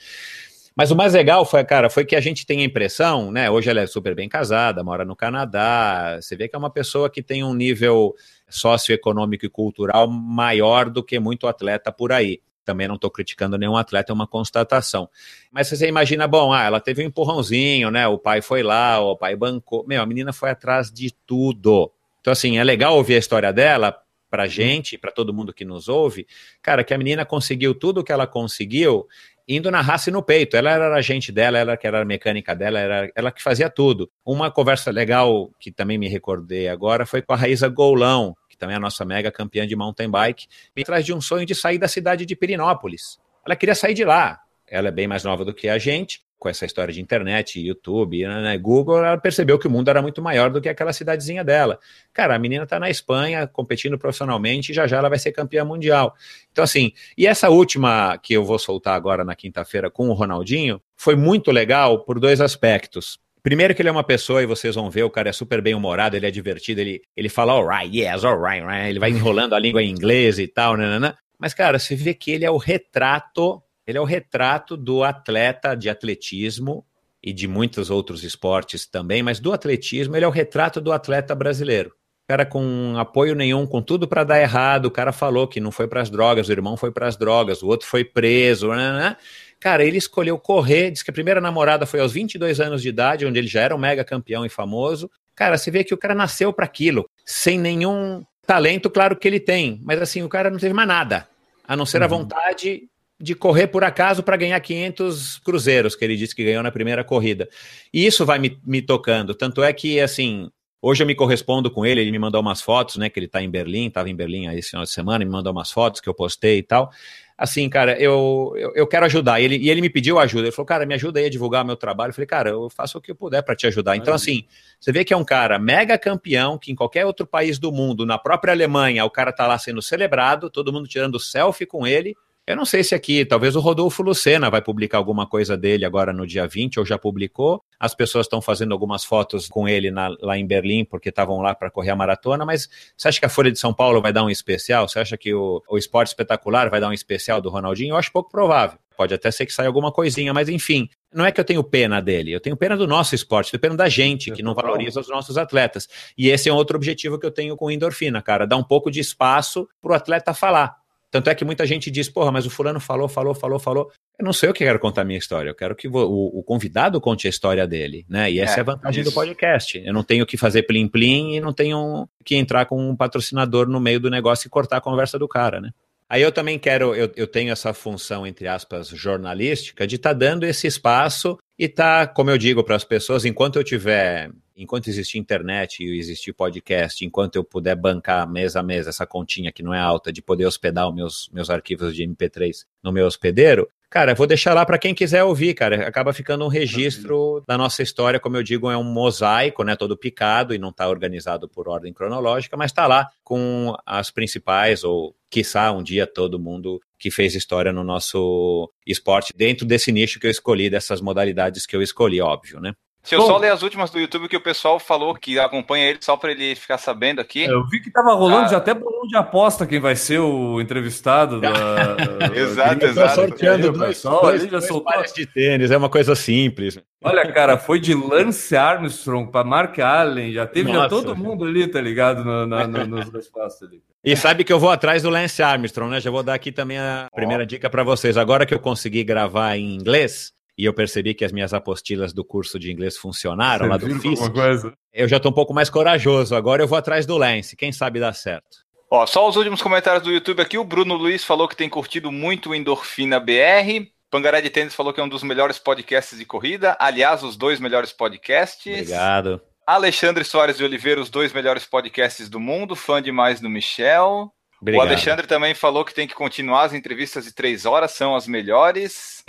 Mas 0.74 0.90
o 0.90 0.96
mais 0.96 1.14
legal 1.14 1.46
foi, 1.46 1.64
cara, 1.64 1.88
foi 1.88 2.04
que 2.04 2.16
a 2.16 2.20
gente 2.20 2.44
tem 2.44 2.60
a 2.60 2.64
impressão, 2.64 3.30
né, 3.30 3.48
hoje 3.48 3.70
ela 3.70 3.80
é 3.80 3.86
super 3.86 4.16
bem 4.16 4.28
casada, 4.28 4.82
mora 4.82 5.04
no 5.04 5.14
Canadá, 5.14 6.18
você 6.20 6.34
vê 6.34 6.48
que 6.48 6.56
é 6.56 6.58
uma 6.58 6.70
pessoa 6.70 7.08
que 7.08 7.22
tem 7.22 7.44
um 7.44 7.54
nível 7.54 8.16
socioeconômico 8.48 9.46
e 9.46 9.48
cultural 9.48 10.08
maior 10.08 10.90
do 10.90 11.04
que 11.04 11.20
muito 11.20 11.46
atleta 11.46 11.92
por 11.92 12.12
aí 12.12 12.40
também 12.66 12.88
não 12.88 12.96
estou 12.96 13.10
criticando 13.10 13.56
nenhum 13.56 13.76
atleta, 13.76 14.12
é 14.12 14.14
uma 14.14 14.26
constatação. 14.26 15.08
Mas 15.50 15.68
você 15.68 15.86
imagina, 15.86 16.26
bom, 16.26 16.52
ah, 16.52 16.64
ela 16.64 16.80
teve 16.80 17.02
um 17.02 17.06
empurrãozinho, 17.06 17.90
né? 17.90 18.06
O 18.08 18.18
pai 18.18 18.42
foi 18.42 18.62
lá, 18.62 19.00
o 19.00 19.16
pai 19.16 19.36
bancou. 19.36 19.86
Meu, 19.86 20.02
a 20.02 20.06
menina 20.06 20.32
foi 20.32 20.50
atrás 20.50 20.90
de 20.90 21.12
tudo. 21.24 21.90
Então, 22.20 22.32
assim, 22.32 22.58
é 22.58 22.64
legal 22.64 22.96
ouvir 22.96 23.14
a 23.14 23.18
história 23.18 23.52
dela 23.52 23.96
pra 24.28 24.48
gente, 24.48 24.98
para 24.98 25.12
todo 25.12 25.32
mundo 25.32 25.54
que 25.54 25.64
nos 25.64 25.88
ouve, 25.88 26.26
cara, 26.60 26.82
que 26.82 26.92
a 26.92 26.98
menina 26.98 27.24
conseguiu 27.24 27.72
tudo 27.74 28.00
o 28.00 28.04
que 28.04 28.10
ela 28.10 28.26
conseguiu 28.26 29.06
indo 29.48 29.70
na 29.70 29.80
raça 29.80 30.10
e 30.10 30.12
no 30.12 30.22
peito. 30.22 30.56
Ela 30.56 30.70
era 30.70 30.88
a 30.88 30.98
agente 30.98 31.30
dela, 31.30 31.58
ela 31.58 31.76
que 31.76 31.86
era 31.86 32.02
a 32.02 32.04
mecânica 32.04 32.54
dela, 32.54 32.78
era 32.78 33.10
ela 33.14 33.30
que 33.30 33.42
fazia 33.42 33.70
tudo. 33.70 34.10
Uma 34.24 34.50
conversa 34.50 34.90
legal 34.90 35.50
que 35.58 35.70
também 35.70 35.98
me 35.98 36.08
recordei 36.08 36.68
agora 36.68 37.06
foi 37.06 37.22
com 37.22 37.32
a 37.32 37.36
Raíza 37.36 37.68
Goulão, 37.68 38.34
que 38.48 38.56
também 38.56 38.74
é 38.74 38.76
a 38.76 38.80
nossa 38.80 39.04
mega 39.04 39.30
campeã 39.30 39.66
de 39.66 39.76
mountain 39.76 40.10
bike, 40.10 40.46
atrás 40.80 41.04
de 41.04 41.12
um 41.12 41.20
sonho 41.20 41.46
de 41.46 41.54
sair 41.54 41.78
da 41.78 41.88
cidade 41.88 42.26
de 42.26 42.34
Pirinópolis. 42.34 43.18
Ela 43.44 43.54
queria 43.54 43.74
sair 43.74 43.94
de 43.94 44.04
lá. 44.04 44.40
Ela 44.68 44.88
é 44.88 44.90
bem 44.90 45.06
mais 45.06 45.22
nova 45.22 45.44
do 45.44 45.54
que 45.54 45.68
a 45.68 45.78
gente, 45.78 46.22
com 46.38 46.48
essa 46.48 46.66
história 46.66 46.92
de 46.92 47.00
internet, 47.00 47.60
YouTube, 47.60 48.26
né, 48.26 48.42
né, 48.42 48.58
Google, 48.58 48.98
ela 48.98 49.16
percebeu 49.16 49.58
que 49.58 49.66
o 49.66 49.70
mundo 49.70 49.88
era 49.88 50.02
muito 50.02 50.20
maior 50.20 50.50
do 50.50 50.60
que 50.60 50.68
aquela 50.68 50.92
cidadezinha 50.92 51.42
dela. 51.42 51.78
Cara, 52.12 52.34
a 52.34 52.38
menina 52.38 52.64
está 52.64 52.78
na 52.78 52.90
Espanha, 52.90 53.46
competindo 53.46 53.98
profissionalmente, 53.98 54.70
e 54.70 54.74
já 54.74 54.86
já 54.86 54.98
ela 54.98 55.08
vai 55.08 55.18
ser 55.18 55.32
campeã 55.32 55.64
mundial. 55.64 56.14
Então, 56.52 56.62
assim, 56.62 56.92
e 57.16 57.26
essa 57.26 57.48
última 57.48 58.18
que 58.18 58.34
eu 58.34 58.44
vou 58.44 58.58
soltar 58.58 58.94
agora 58.94 59.24
na 59.24 59.34
quinta-feira 59.34 59.90
com 59.90 60.08
o 60.08 60.12
Ronaldinho, 60.12 60.80
foi 60.96 61.16
muito 61.16 61.50
legal 61.50 62.04
por 62.04 62.20
dois 62.20 62.40
aspectos. 62.40 63.18
Primeiro 63.42 63.74
que 63.74 63.80
ele 63.80 63.88
é 63.88 63.92
uma 63.92 64.02
pessoa, 64.02 64.42
e 64.42 64.46
vocês 64.46 64.74
vão 64.74 64.90
ver, 64.90 65.04
o 65.04 65.10
cara 65.10 65.28
é 65.28 65.32
super 65.32 65.62
bem 65.62 65.72
humorado, 65.72 66.16
ele 66.16 66.26
é 66.26 66.30
divertido, 66.32 66.80
ele, 66.80 67.00
ele 67.16 67.28
fala 67.28 67.52
alright, 67.52 67.96
yes, 67.96 68.24
alright, 68.24 68.66
right, 68.66 68.88
ele 68.88 68.98
vai 68.98 69.10
enrolando 69.10 69.54
a 69.54 69.58
língua 69.58 69.82
em 69.82 69.88
inglês 69.88 70.38
e 70.38 70.48
tal, 70.48 70.76
né, 70.76 70.88
né, 70.88 70.98
né. 70.98 71.14
Mas, 71.38 71.54
cara, 71.54 71.78
você 71.78 71.94
vê 71.94 72.12
que 72.12 72.30
ele 72.30 72.44
é 72.44 72.50
o 72.50 72.56
retrato, 72.56 73.62
ele 73.86 73.98
é 73.98 74.00
o 74.00 74.04
retrato 74.04 74.76
do 74.76 75.04
atleta 75.04 75.74
de 75.74 75.88
atletismo 75.88 76.84
e 77.22 77.32
de 77.32 77.46
muitos 77.46 77.90
outros 77.90 78.24
esportes 78.24 78.86
também, 78.86 79.22
mas 79.22 79.38
do 79.38 79.52
atletismo, 79.52 80.16
ele 80.16 80.24
é 80.24 80.28
o 80.28 80.32
retrato 80.32 80.80
do 80.80 80.92
atleta 80.92 81.34
brasileiro. 81.34 81.92
cara 82.28 82.44
com 82.44 82.94
apoio 82.98 83.34
nenhum, 83.36 83.66
com 83.66 83.80
tudo 83.80 84.08
para 84.08 84.24
dar 84.24 84.40
errado, 84.40 84.86
o 84.86 84.90
cara 84.90 85.12
falou 85.12 85.46
que 85.46 85.60
não 85.60 85.70
foi 85.70 85.86
para 85.86 86.02
as 86.02 86.10
drogas, 86.10 86.48
o 86.48 86.52
irmão 86.52 86.76
foi 86.76 86.90
para 86.90 87.06
as 87.06 87.16
drogas, 87.16 87.62
o 87.62 87.68
outro 87.68 87.86
foi 87.86 88.04
preso, 88.04 88.68
né, 88.68 88.76
né, 88.76 88.98
né. 88.98 89.16
Cara, 89.60 89.84
ele 89.84 89.96
escolheu 89.96 90.38
correr, 90.38 90.90
diz 90.90 91.02
que 91.02 91.10
a 91.10 91.14
primeira 91.14 91.40
namorada 91.40 91.86
foi 91.86 92.00
aos 92.00 92.12
22 92.12 92.60
anos 92.60 92.82
de 92.82 92.88
idade, 92.88 93.24
onde 93.24 93.38
ele 93.38 93.48
já 93.48 93.62
era 93.62 93.74
um 93.74 93.78
mega 93.78 94.04
campeão 94.04 94.44
e 94.44 94.48
famoso. 94.48 95.10
Cara, 95.34 95.56
você 95.56 95.70
vê 95.70 95.82
que 95.82 95.94
o 95.94 95.98
cara 95.98 96.14
nasceu 96.14 96.52
para 96.52 96.64
aquilo, 96.64 97.08
sem 97.24 97.58
nenhum 97.58 98.24
talento, 98.46 98.90
claro 98.90 99.16
que 99.16 99.26
ele 99.26 99.40
tem, 99.40 99.80
mas 99.82 100.00
assim, 100.00 100.22
o 100.22 100.28
cara 100.28 100.50
não 100.50 100.58
teve 100.58 100.74
mais 100.74 100.88
nada, 100.88 101.28
a 101.66 101.76
não 101.76 101.86
ser 101.86 101.98
uhum. 101.98 102.04
a 102.04 102.08
vontade 102.08 102.88
de 103.20 103.34
correr 103.34 103.68
por 103.68 103.82
acaso 103.84 104.22
para 104.22 104.36
ganhar 104.36 104.60
500 104.60 105.38
cruzeiros, 105.38 105.96
que 105.96 106.04
ele 106.04 106.16
disse 106.16 106.34
que 106.34 106.44
ganhou 106.44 106.62
na 106.62 106.70
primeira 106.70 107.02
corrida. 107.02 107.48
E 107.92 108.04
isso 108.04 108.26
vai 108.26 108.38
me, 108.38 108.58
me 108.64 108.82
tocando, 108.82 109.34
tanto 109.34 109.62
é 109.62 109.72
que, 109.72 110.00
assim, 110.00 110.50
Hoje 110.82 111.02
eu 111.02 111.06
me 111.06 111.16
correspondo 111.16 111.68
com 111.68 111.84
ele, 111.84 112.02
ele 112.02 112.12
me 112.12 112.18
mandou 112.18 112.40
umas 112.40 112.60
fotos, 112.60 112.96
né? 112.96 113.08
Que 113.08 113.18
ele 113.18 113.26
está 113.26 113.42
em 113.42 113.50
Berlim, 113.50 113.86
estava 113.86 114.08
em 114.08 114.14
Berlim 114.14 114.46
aí 114.46 114.58
esse 114.58 114.70
final 114.70 114.84
de 114.84 114.90
semana, 114.90 115.24
me 115.24 115.30
mandou 115.30 115.50
umas 115.50 115.72
fotos 115.72 116.00
que 116.00 116.08
eu 116.08 116.14
postei 116.14 116.58
e 116.58 116.62
tal 116.62 116.92
assim, 117.36 117.68
cara, 117.68 118.00
eu, 118.00 118.54
eu, 118.56 118.72
eu 118.74 118.86
quero 118.86 119.04
ajudar. 119.04 119.40
E 119.40 119.44
ele, 119.44 119.56
e 119.56 119.68
ele 119.68 119.80
me 119.80 119.90
pediu 119.90 120.18
ajuda. 120.18 120.44
Ele 120.44 120.52
falou, 120.52 120.66
cara, 120.66 120.86
me 120.86 120.94
ajuda 120.94 121.20
aí 121.20 121.26
a 121.26 121.30
divulgar 121.30 121.64
meu 121.64 121.76
trabalho. 121.76 122.10
Eu 122.10 122.14
falei, 122.14 122.26
cara, 122.26 122.50
eu 122.50 122.70
faço 122.70 122.96
o 122.96 123.00
que 123.00 123.10
eu 123.10 123.14
puder 123.14 123.42
para 123.42 123.54
te 123.54 123.66
ajudar. 123.66 123.96
Então, 123.96 124.14
assim, 124.14 124.44
você 124.80 124.90
vê 124.90 125.04
que 125.04 125.12
é 125.12 125.16
um 125.16 125.24
cara 125.24 125.58
mega 125.58 125.98
campeão, 125.98 126.58
que 126.58 126.72
em 126.72 126.74
qualquer 126.74 127.04
outro 127.04 127.26
país 127.26 127.58
do 127.58 127.70
mundo, 127.70 128.06
na 128.06 128.18
própria 128.18 128.52
Alemanha, 128.52 129.04
o 129.04 129.10
cara 129.10 129.32
tá 129.32 129.46
lá 129.46 129.58
sendo 129.58 129.82
celebrado, 129.82 130.48
todo 130.48 130.72
mundo 130.72 130.88
tirando 130.88 131.20
selfie 131.20 131.66
com 131.66 131.86
ele. 131.86 132.16
Eu 132.46 132.54
não 132.54 132.64
sei 132.64 132.84
se 132.84 132.94
aqui, 132.94 133.24
talvez 133.24 133.56
o 133.56 133.60
Rodolfo 133.60 134.04
Lucena 134.04 134.48
vai 134.48 134.62
publicar 134.62 134.98
alguma 134.98 135.26
coisa 135.26 135.56
dele 135.56 135.84
agora 135.84 136.12
no 136.12 136.24
dia 136.24 136.46
20, 136.46 136.78
ou 136.78 136.86
já 136.86 136.96
publicou. 136.96 137.60
As 137.78 137.92
pessoas 137.92 138.26
estão 138.26 138.40
fazendo 138.40 138.70
algumas 138.70 139.04
fotos 139.04 139.48
com 139.48 139.68
ele 139.68 139.90
na, 139.90 140.14
lá 140.20 140.38
em 140.38 140.46
Berlim, 140.46 140.84
porque 140.84 141.08
estavam 141.08 141.40
lá 141.40 141.56
para 141.56 141.72
correr 141.72 141.90
a 141.90 141.96
maratona, 141.96 142.46
mas 142.46 142.68
você 142.96 143.08
acha 143.08 143.18
que 143.18 143.26
a 143.26 143.28
Folha 143.28 143.50
de 143.50 143.58
São 143.58 143.74
Paulo 143.74 144.00
vai 144.00 144.12
dar 144.12 144.22
um 144.22 144.30
especial? 144.30 144.88
Você 144.88 145.00
acha 145.00 145.16
que 145.16 145.34
o, 145.34 145.60
o 145.68 145.76
Esporte 145.76 146.10
Espetacular 146.10 146.70
vai 146.70 146.80
dar 146.80 146.88
um 146.88 146.92
especial 146.92 147.40
do 147.40 147.50
Ronaldinho? 147.50 147.94
Eu 147.94 147.96
acho 147.96 148.12
pouco 148.12 148.30
provável. 148.30 148.78
Pode 148.96 149.12
até 149.12 149.28
ser 149.32 149.44
que 149.44 149.52
saia 149.52 149.66
alguma 149.66 149.90
coisinha, 149.90 150.32
mas 150.32 150.48
enfim, 150.48 150.88
não 151.12 151.26
é 151.26 151.32
que 151.32 151.40
eu 151.40 151.44
tenho 151.44 151.64
pena 151.64 152.00
dele, 152.00 152.30
eu 152.30 152.40
tenho 152.40 152.56
pena 152.56 152.76
do 152.76 152.86
nosso 152.86 153.14
esporte, 153.14 153.50
tenho 153.50 153.60
pena 153.60 153.76
da 153.76 153.88
gente 153.88 154.30
que 154.30 154.42
não 154.42 154.54
valoriza 154.54 155.00
os 155.00 155.08
nossos 155.08 155.36
atletas. 155.36 155.88
E 156.16 156.28
esse 156.28 156.48
é 156.48 156.52
outro 156.52 156.76
objetivo 156.76 157.18
que 157.18 157.26
eu 157.26 157.30
tenho 157.32 157.56
com 157.56 157.66
o 157.66 157.70
Endorfina, 157.72 158.22
cara, 158.22 158.46
dar 158.46 158.56
um 158.56 158.64
pouco 158.64 158.88
de 158.88 159.00
espaço 159.00 159.68
para 159.82 159.92
o 159.92 159.94
atleta 159.94 160.32
falar 160.32 160.85
tanto 161.10 161.30
é 161.30 161.34
que 161.34 161.44
muita 161.44 161.66
gente 161.66 161.90
diz, 161.90 162.08
porra, 162.08 162.32
mas 162.32 162.46
o 162.46 162.50
fulano 162.50 162.80
falou, 162.80 163.08
falou, 163.08 163.34
falou, 163.34 163.58
falou. 163.58 163.90
Eu 164.18 164.24
não 164.24 164.32
sei 164.32 164.48
o 164.48 164.52
que 164.52 164.64
quero 164.64 164.78
contar 164.78 165.02
a 165.02 165.04
minha 165.04 165.18
história, 165.18 165.50
eu 165.50 165.54
quero 165.54 165.76
que 165.76 165.88
o, 165.88 165.92
o 165.94 166.42
convidado 166.42 167.00
conte 167.00 167.26
a 167.26 167.30
história 167.30 167.66
dele, 167.66 168.04
né? 168.08 168.30
E 168.30 168.40
essa 168.40 168.56
é, 168.56 168.58
é 168.58 168.60
a 168.60 168.64
vantagem 168.64 169.02
isso. 169.02 169.10
do 169.10 169.14
podcast. 169.14 169.78
Eu 169.78 169.92
não 169.92 170.02
tenho 170.02 170.24
que 170.26 170.36
fazer 170.36 170.62
plim-plim 170.62 171.34
e 171.34 171.40
não 171.40 171.52
tenho 171.52 172.08
que 172.24 172.34
entrar 172.34 172.66
com 172.66 172.90
um 172.90 172.96
patrocinador 172.96 173.68
no 173.68 173.80
meio 173.80 174.00
do 174.00 174.10
negócio 174.10 174.46
e 174.46 174.50
cortar 174.50 174.78
a 174.78 174.80
conversa 174.80 175.18
do 175.18 175.28
cara, 175.28 175.60
né? 175.60 175.70
Aí 176.08 176.22
eu 176.22 176.30
também 176.30 176.58
quero, 176.58 176.94
eu, 176.94 177.10
eu 177.16 177.26
tenho 177.26 177.50
essa 177.50 177.74
função, 177.74 178.26
entre 178.26 178.46
aspas, 178.46 178.88
jornalística, 178.88 179.86
de 179.86 179.96
estar 179.96 180.10
tá 180.10 180.14
dando 180.14 180.44
esse 180.44 180.66
espaço 180.66 181.36
e 181.58 181.68
tá, 181.68 182.06
como 182.06 182.30
eu 182.30 182.38
digo 182.38 182.62
para 182.62 182.76
as 182.76 182.84
pessoas, 182.84 183.24
enquanto 183.24 183.56
eu 183.56 183.64
tiver 183.64 184.30
enquanto 184.56 184.88
existir 184.88 185.18
internet 185.18 185.84
e 185.84 185.98
existir 185.98 186.32
podcast, 186.32 187.04
enquanto 187.04 187.36
eu 187.36 187.44
puder 187.44 187.76
bancar 187.76 188.28
mês 188.30 188.56
a 188.56 188.62
mês 188.62 188.86
essa 188.86 189.06
continha 189.06 189.52
que 189.52 189.62
não 189.62 189.74
é 189.74 189.80
alta, 189.80 190.12
de 190.12 190.22
poder 190.22 190.46
hospedar 190.46 190.88
os 190.88 190.94
meus, 190.94 191.30
meus 191.32 191.50
arquivos 191.50 191.94
de 191.94 192.02
MP3 192.02 192.64
no 192.82 192.92
meu 192.92 193.06
hospedeiro, 193.06 193.68
Cara, 193.88 194.14
vou 194.14 194.26
deixar 194.26 194.52
lá 194.52 194.66
para 194.66 194.78
quem 194.78 194.92
quiser 194.92 195.22
ouvir, 195.22 195.54
cara. 195.54 195.86
Acaba 195.86 196.12
ficando 196.12 196.44
um 196.44 196.48
registro 196.48 197.42
da 197.46 197.56
nossa 197.56 197.82
história, 197.82 198.18
como 198.18 198.36
eu 198.36 198.42
digo, 198.42 198.68
é 198.70 198.76
um 198.76 198.82
mosaico, 198.82 199.62
né? 199.62 199.76
Todo 199.76 199.96
picado 199.96 200.52
e 200.52 200.58
não 200.58 200.70
está 200.70 200.88
organizado 200.88 201.48
por 201.48 201.68
ordem 201.68 201.92
cronológica, 201.92 202.56
mas 202.56 202.72
está 202.72 202.86
lá 202.86 203.08
com 203.22 203.74
as 203.86 204.10
principais, 204.10 204.82
ou 204.82 205.14
quiçá 205.30 205.70
um 205.70 205.84
dia 205.84 206.06
todo 206.06 206.38
mundo 206.38 206.80
que 206.98 207.10
fez 207.10 207.34
história 207.34 207.72
no 207.72 207.84
nosso 207.84 208.70
esporte, 208.84 209.32
dentro 209.36 209.64
desse 209.64 209.92
nicho 209.92 210.18
que 210.18 210.26
eu 210.26 210.30
escolhi, 210.30 210.68
dessas 210.68 211.00
modalidades 211.00 211.64
que 211.64 211.76
eu 211.76 211.80
escolhi, 211.80 212.20
óbvio, 212.20 212.60
né? 212.60 212.74
Se 213.06 213.14
eu 213.14 213.20
Bom, 213.20 213.26
só 213.28 213.36
ler 213.36 213.52
as 213.52 213.62
últimas 213.62 213.88
do 213.88 214.00
YouTube 214.00 214.28
que 214.28 214.36
o 214.36 214.40
pessoal 214.40 214.80
falou 214.80 215.14
que 215.14 215.38
acompanha 215.38 215.90
ele 215.90 215.98
só 216.00 216.16
para 216.16 216.32
ele 216.32 216.56
ficar 216.56 216.76
sabendo 216.76 217.20
aqui. 217.20 217.44
Eu 217.44 217.64
vi 217.68 217.80
que 217.80 217.88
tava 217.88 218.12
rolando 218.12 218.46
ah, 218.46 218.48
já 218.48 218.56
até 218.56 218.74
bolão 218.74 219.06
de 219.06 219.16
aposta 219.16 219.64
quem 219.64 219.78
vai 219.78 219.94
ser 219.94 220.18
o 220.18 220.60
entrevistado 220.60 221.40
da. 221.40 221.52
exato, 222.34 222.84
exato. 222.84 223.14
sorteando 223.14 223.70
dois, 223.70 223.90
pessoal, 223.90 224.22
dois, 224.22 224.42
já 224.42 224.48
dois 224.48 224.66
soltou. 224.66 224.92
de 225.14 225.24
tênis, 225.24 225.70
é 225.70 225.76
uma 225.76 225.88
coisa 225.88 226.16
simples. 226.16 226.80
Olha, 227.04 227.32
cara, 227.32 227.56
foi 227.56 227.78
de 227.78 227.94
Lance 227.94 228.56
Armstrong 228.56 229.30
para 229.30 229.44
Mark 229.44 229.78
Allen, 229.78 230.32
já 230.32 230.44
teve 230.44 230.72
já 230.72 230.88
todo 230.88 231.14
mundo 231.14 231.44
ali, 231.44 231.64
tá 231.68 231.80
ligado? 231.80 232.24
No, 232.24 232.44
no, 232.44 232.66
no, 232.66 232.86
nos 232.86 233.08
respostas 233.12 233.68
ali. 233.68 233.80
E 234.04 234.16
sabe 234.16 234.42
que 234.42 234.52
eu 234.52 234.58
vou 234.58 234.70
atrás 234.70 235.04
do 235.04 235.10
Lance 235.10 235.40
Armstrong, 235.44 235.92
né? 235.92 236.00
Já 236.00 236.10
vou 236.10 236.24
dar 236.24 236.34
aqui 236.34 236.50
também 236.50 236.78
a 236.78 237.08
primeira 237.14 237.44
oh. 237.44 237.46
dica 237.46 237.70
para 237.70 237.84
vocês. 237.84 238.16
Agora 238.16 238.44
que 238.44 238.54
eu 238.54 238.58
consegui 238.58 239.04
gravar 239.04 239.56
em 239.56 239.76
inglês, 239.76 240.32
e 240.56 240.64
eu 240.64 240.72
percebi 240.72 241.14
que 241.14 241.24
as 241.24 241.32
minhas 241.32 241.52
apostilas 241.52 242.12
do 242.12 242.24
curso 242.24 242.58
de 242.58 242.72
inglês 242.72 242.96
funcionaram 242.96 243.66
Você 243.66 243.70
lá 243.70 243.76
do 243.76 244.00
FISC, 244.00 244.72
eu 244.92 245.06
já 245.08 245.18
estou 245.18 245.30
um 245.30 245.34
pouco 245.34 245.52
mais 245.52 245.68
corajoso. 245.68 246.34
Agora 246.34 246.62
eu 246.62 246.68
vou 246.68 246.78
atrás 246.78 247.04
do 247.04 247.16
Lance, 247.16 247.56
quem 247.56 247.72
sabe 247.72 248.00
dá 248.00 248.12
certo. 248.12 248.64
Ó, 248.90 249.04
só 249.04 249.28
os 249.28 249.36
últimos 249.36 249.60
comentários 249.60 250.02
do 250.02 250.12
YouTube 250.12 250.40
aqui. 250.40 250.56
O 250.56 250.64
Bruno 250.64 250.94
Luiz 250.94 251.24
falou 251.24 251.48
que 251.48 251.56
tem 251.56 251.68
curtido 251.68 252.12
muito 252.12 252.50
o 252.50 252.54
Endorfina 252.54 253.18
BR. 253.18 253.90
Pangaré 254.10 254.40
de 254.40 254.48
Tênis 254.48 254.74
falou 254.74 254.92
que 254.92 255.00
é 255.00 255.04
um 255.04 255.08
dos 255.08 255.24
melhores 255.24 255.58
podcasts 255.58 256.18
de 256.18 256.24
corrida. 256.24 256.76
Aliás, 256.78 257.22
os 257.22 257.36
dois 257.36 257.58
melhores 257.58 257.92
podcasts. 257.92 258.72
Obrigado. 258.72 259.40
Alexandre 259.66 260.24
Soares 260.24 260.56
de 260.56 260.64
Oliveira, 260.64 261.00
os 261.00 261.10
dois 261.10 261.32
melhores 261.32 261.66
podcasts 261.66 262.28
do 262.28 262.38
mundo. 262.38 262.76
Fã 262.76 263.02
demais 263.02 263.40
do 263.40 263.50
Michel. 263.50 264.32
Obrigado. 264.60 264.84
O 264.84 264.88
Alexandre 264.88 265.26
também 265.26 265.54
falou 265.54 265.84
que 265.84 265.94
tem 265.94 266.06
que 266.06 266.14
continuar 266.14 266.64
as 266.64 266.74
entrevistas 266.74 267.24
de 267.24 267.34
três 267.34 267.66
horas, 267.66 267.92
são 267.92 268.14
as 268.14 268.26
melhores. 268.26 269.24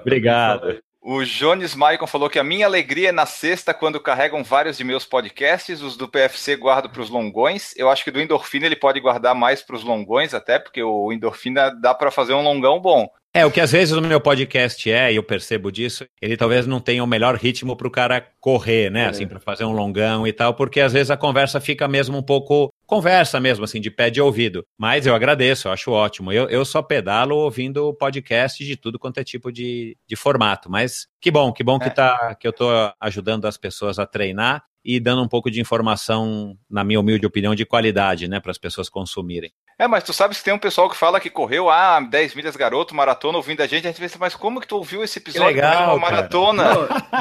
Obrigado. 0.00 0.82
O 1.04 1.24
Jones 1.24 1.74
Maicon 1.74 2.06
falou 2.06 2.30
que 2.30 2.38
a 2.38 2.44
minha 2.44 2.64
alegria 2.64 3.08
é 3.08 3.12
na 3.12 3.26
sexta 3.26 3.74
quando 3.74 3.98
carregam 3.98 4.44
vários 4.44 4.76
de 4.76 4.84
meus 4.84 5.04
podcasts. 5.04 5.82
Os 5.82 5.96
do 5.96 6.06
PFC 6.06 6.54
guardo 6.54 6.88
para 6.88 7.02
os 7.02 7.10
longões. 7.10 7.74
Eu 7.76 7.90
acho 7.90 8.04
que 8.04 8.10
do 8.12 8.20
Endorfina 8.20 8.66
ele 8.66 8.76
pode 8.76 9.00
guardar 9.00 9.34
mais 9.34 9.60
para 9.62 9.74
os 9.74 9.82
longões, 9.82 10.32
até 10.32 10.60
porque 10.60 10.80
o 10.80 11.12
Endorfina 11.12 11.72
dá 11.74 11.92
para 11.92 12.12
fazer 12.12 12.34
um 12.34 12.42
longão 12.42 12.80
bom. 12.80 13.08
É, 13.34 13.46
o 13.46 13.50
que 13.50 13.60
às 13.62 13.72
vezes 13.72 13.94
o 13.94 14.00
meu 14.02 14.20
podcast 14.20 14.90
é, 14.90 15.10
e 15.10 15.16
eu 15.16 15.22
percebo 15.22 15.72
disso, 15.72 16.04
ele 16.20 16.36
talvez 16.36 16.66
não 16.66 16.78
tenha 16.78 17.02
o 17.02 17.06
melhor 17.06 17.34
ritmo 17.34 17.74
para 17.74 17.88
o 17.88 17.90
cara 17.90 18.20
correr, 18.38 18.90
né? 18.90 19.04
É. 19.04 19.06
Assim, 19.06 19.26
para 19.26 19.40
fazer 19.40 19.64
um 19.64 19.72
longão 19.72 20.26
e 20.26 20.32
tal, 20.34 20.52
porque 20.52 20.80
às 20.80 20.92
vezes 20.92 21.10
a 21.10 21.16
conversa 21.16 21.58
fica 21.58 21.88
mesmo 21.88 22.18
um 22.18 22.22
pouco 22.22 22.70
conversa 22.86 23.40
mesmo, 23.40 23.64
assim, 23.64 23.80
de 23.80 23.90
pé 23.90 24.10
de 24.10 24.20
ouvido. 24.20 24.66
Mas 24.76 25.06
eu 25.06 25.14
agradeço, 25.14 25.66
eu 25.66 25.72
acho 25.72 25.90
ótimo. 25.92 26.30
Eu, 26.30 26.46
eu 26.50 26.62
só 26.62 26.82
pedalo 26.82 27.34
ouvindo 27.36 27.94
podcast 27.94 28.62
de 28.62 28.76
tudo 28.76 28.98
quanto 28.98 29.16
é 29.16 29.24
tipo 29.24 29.50
de, 29.50 29.96
de 30.06 30.14
formato. 30.14 30.70
Mas 30.70 31.08
que 31.18 31.30
bom, 31.30 31.54
que 31.54 31.64
bom 31.64 31.76
é. 31.76 31.84
que, 31.84 31.90
tá, 31.90 32.34
que 32.34 32.46
eu 32.46 32.50
estou 32.50 32.70
ajudando 33.00 33.46
as 33.46 33.56
pessoas 33.56 33.98
a 33.98 34.04
treinar 34.04 34.62
e 34.84 35.00
dando 35.00 35.22
um 35.22 35.28
pouco 35.28 35.50
de 35.50 35.60
informação, 35.60 36.56
na 36.68 36.84
minha 36.84 37.00
humilde 37.00 37.24
opinião, 37.24 37.54
de 37.54 37.64
qualidade, 37.64 38.28
né, 38.28 38.40
para 38.40 38.50
as 38.50 38.58
pessoas 38.58 38.88
consumirem. 38.88 39.52
É, 39.78 39.88
mas 39.88 40.04
tu 40.04 40.12
sabes 40.12 40.38
que 40.38 40.44
tem 40.44 40.54
um 40.54 40.58
pessoal 40.58 40.88
que 40.88 40.96
fala 40.96 41.18
que 41.18 41.30
correu 41.30 41.68
ah, 41.68 42.00
10 42.00 42.34
milhas 42.34 42.56
garoto, 42.56 42.94
maratona, 42.94 43.38
ouvindo 43.38 43.62
a 43.62 43.66
gente, 43.66 43.86
a 43.86 43.90
gente 43.90 44.00
pensa, 44.00 44.16
mas 44.18 44.34
como 44.34 44.60
que 44.60 44.66
tu 44.66 44.76
ouviu 44.76 45.02
esse 45.02 45.18
episódio 45.18 45.46
legal, 45.46 45.96
uma 45.96 46.10
maratona? 46.10 46.64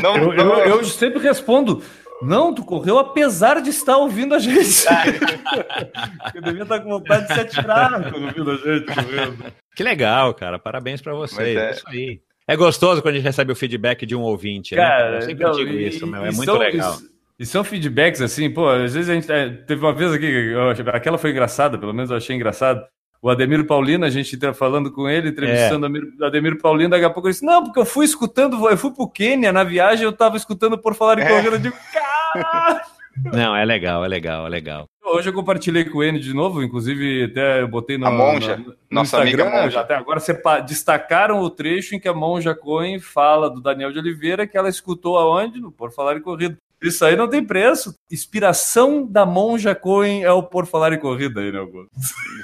Não, 0.02 0.18
não, 0.18 0.34
eu, 0.34 0.46
não... 0.46 0.60
Eu, 0.60 0.78
eu, 0.78 0.86
sempre 0.86 1.20
respondo, 1.20 1.84
não, 2.22 2.54
tu 2.54 2.64
correu 2.64 3.00
apesar 3.00 3.62
de 3.62 3.70
estar 3.70 3.98
ouvindo 3.98 4.36
a 4.36 4.40
gente. 4.40 4.86
eu 6.36 6.42
devia 6.42 6.64
estar 6.64 6.80
com 6.82 6.90
vontade 6.90 7.28
de 7.28 7.34
se 7.34 7.40
atirar 7.40 8.12
quando 8.12 8.26
ouvindo 8.26 8.52
a 8.52 8.56
gente 8.58 8.86
correndo. 8.94 9.54
Que 9.76 9.84
legal, 9.84 10.34
cara, 10.34 10.60
parabéns 10.60 11.02
para 11.02 11.14
vocês, 11.14 11.58
é... 11.58 11.72
isso 11.72 11.88
aí. 11.88 12.22
É 12.48 12.56
gostoso 12.56 13.02
quando 13.02 13.14
a 13.14 13.18
gente 13.18 13.26
recebe 13.26 13.52
o 13.52 13.56
feedback 13.56 14.06
de 14.06 14.16
um 14.16 14.22
ouvinte, 14.22 14.76
né? 14.76 14.82
cara, 14.82 15.12
né? 15.12 15.18
Eu 15.18 15.22
sempre 15.22 15.44
não, 15.46 15.52
digo 15.54 15.72
e, 15.72 15.88
isso, 15.88 16.06
meu, 16.06 16.26
é 16.26 16.32
muito 16.32 16.46
são, 16.46 16.58
legal. 16.58 16.98
E 17.42 17.46
são 17.48 17.64
feedbacks 17.64 18.22
assim, 18.22 18.52
pô, 18.52 18.70
às 18.70 18.94
vezes 18.94 19.10
a 19.10 19.16
gente. 19.16 19.32
É, 19.32 19.50
teve 19.50 19.84
uma 19.84 19.92
vez 19.92 20.14
aqui, 20.14 20.54
aquela 20.94 21.18
foi 21.18 21.32
engraçada, 21.32 21.76
pelo 21.76 21.92
menos 21.92 22.12
eu 22.12 22.18
achei 22.18 22.36
engraçado. 22.36 22.86
O 23.20 23.32
Ademir 23.32 23.66
Paulino, 23.66 24.06
a 24.06 24.12
gente 24.12 24.38
tá 24.38 24.54
falando 24.54 24.92
com 24.92 25.10
ele, 25.10 25.30
entrevistando 25.30 25.88
é. 25.88 25.90
o 26.20 26.26
Ademir 26.26 26.62
Paulino, 26.62 26.92
daqui 26.92 27.04
a 27.04 27.10
pouco 27.10 27.28
ele 27.28 27.34
disse: 27.34 27.44
Não, 27.44 27.64
porque 27.64 27.80
eu 27.80 27.86
fui 27.86 28.06
escutando, 28.06 28.70
eu 28.70 28.78
fui 28.78 28.92
pro 28.92 29.10
Quênia 29.10 29.52
na 29.52 29.64
viagem, 29.64 30.06
eu 30.06 30.14
tava 30.14 30.38
escutando 30.38 30.78
por 30.78 30.94
falar 30.94 31.18
em 31.18 31.24
é. 31.24 31.30
corrida, 31.30 31.56
eu 31.56 31.60
digo, 31.60 31.76
cara! 31.92 32.86
Não, 33.34 33.56
é 33.56 33.66
legal, 33.66 34.06
é 34.06 34.08
legal, 34.08 34.46
é 34.46 34.50
legal. 34.50 34.86
Hoje 35.04 35.30
eu 35.30 35.34
compartilhei 35.34 35.84
com 35.84 36.02
ele 36.02 36.20
de 36.20 36.34
novo, 36.34 36.64
inclusive 36.64 37.26
até 37.26 37.62
eu 37.62 37.68
botei 37.68 37.98
no, 37.98 38.06
a 38.06 38.12
monja, 38.12 38.56
no, 38.56 38.66
no 38.66 38.76
nossa 38.90 39.18
Instagram, 39.18 39.46
amiga 39.48 39.64
monja. 39.64 39.80
Até 39.82 39.96
agora 39.96 40.22
destacaram 40.66 41.40
o 41.40 41.50
trecho 41.50 41.96
em 41.96 42.00
que 42.00 42.08
a 42.08 42.14
monja 42.14 42.56
Cohen 42.56 43.00
fala 43.00 43.50
do 43.50 43.60
Daniel 43.60 43.92
de 43.92 44.00
Oliveira 44.00 44.48
que 44.48 44.58
ela 44.58 44.70
escutou 44.70 45.18
aonde? 45.18 45.60
No 45.60 45.72
Por 45.72 45.92
Falar 45.92 46.16
em 46.16 46.22
Corrida. 46.22 46.58
Isso 46.82 47.06
aí 47.06 47.16
não 47.16 47.30
tem 47.30 47.44
preço. 47.44 47.94
Inspiração 48.12 49.06
da 49.06 49.26
Monja 49.26 49.76
Cohen 49.76 50.24
é 50.24 50.32
o 50.32 50.42
Por 50.42 50.66
Falar 50.66 50.94
em 50.94 51.00
Corrida 51.00 51.42
aí, 51.42 51.52
né, 51.52 51.60
Augusto? 51.60 51.92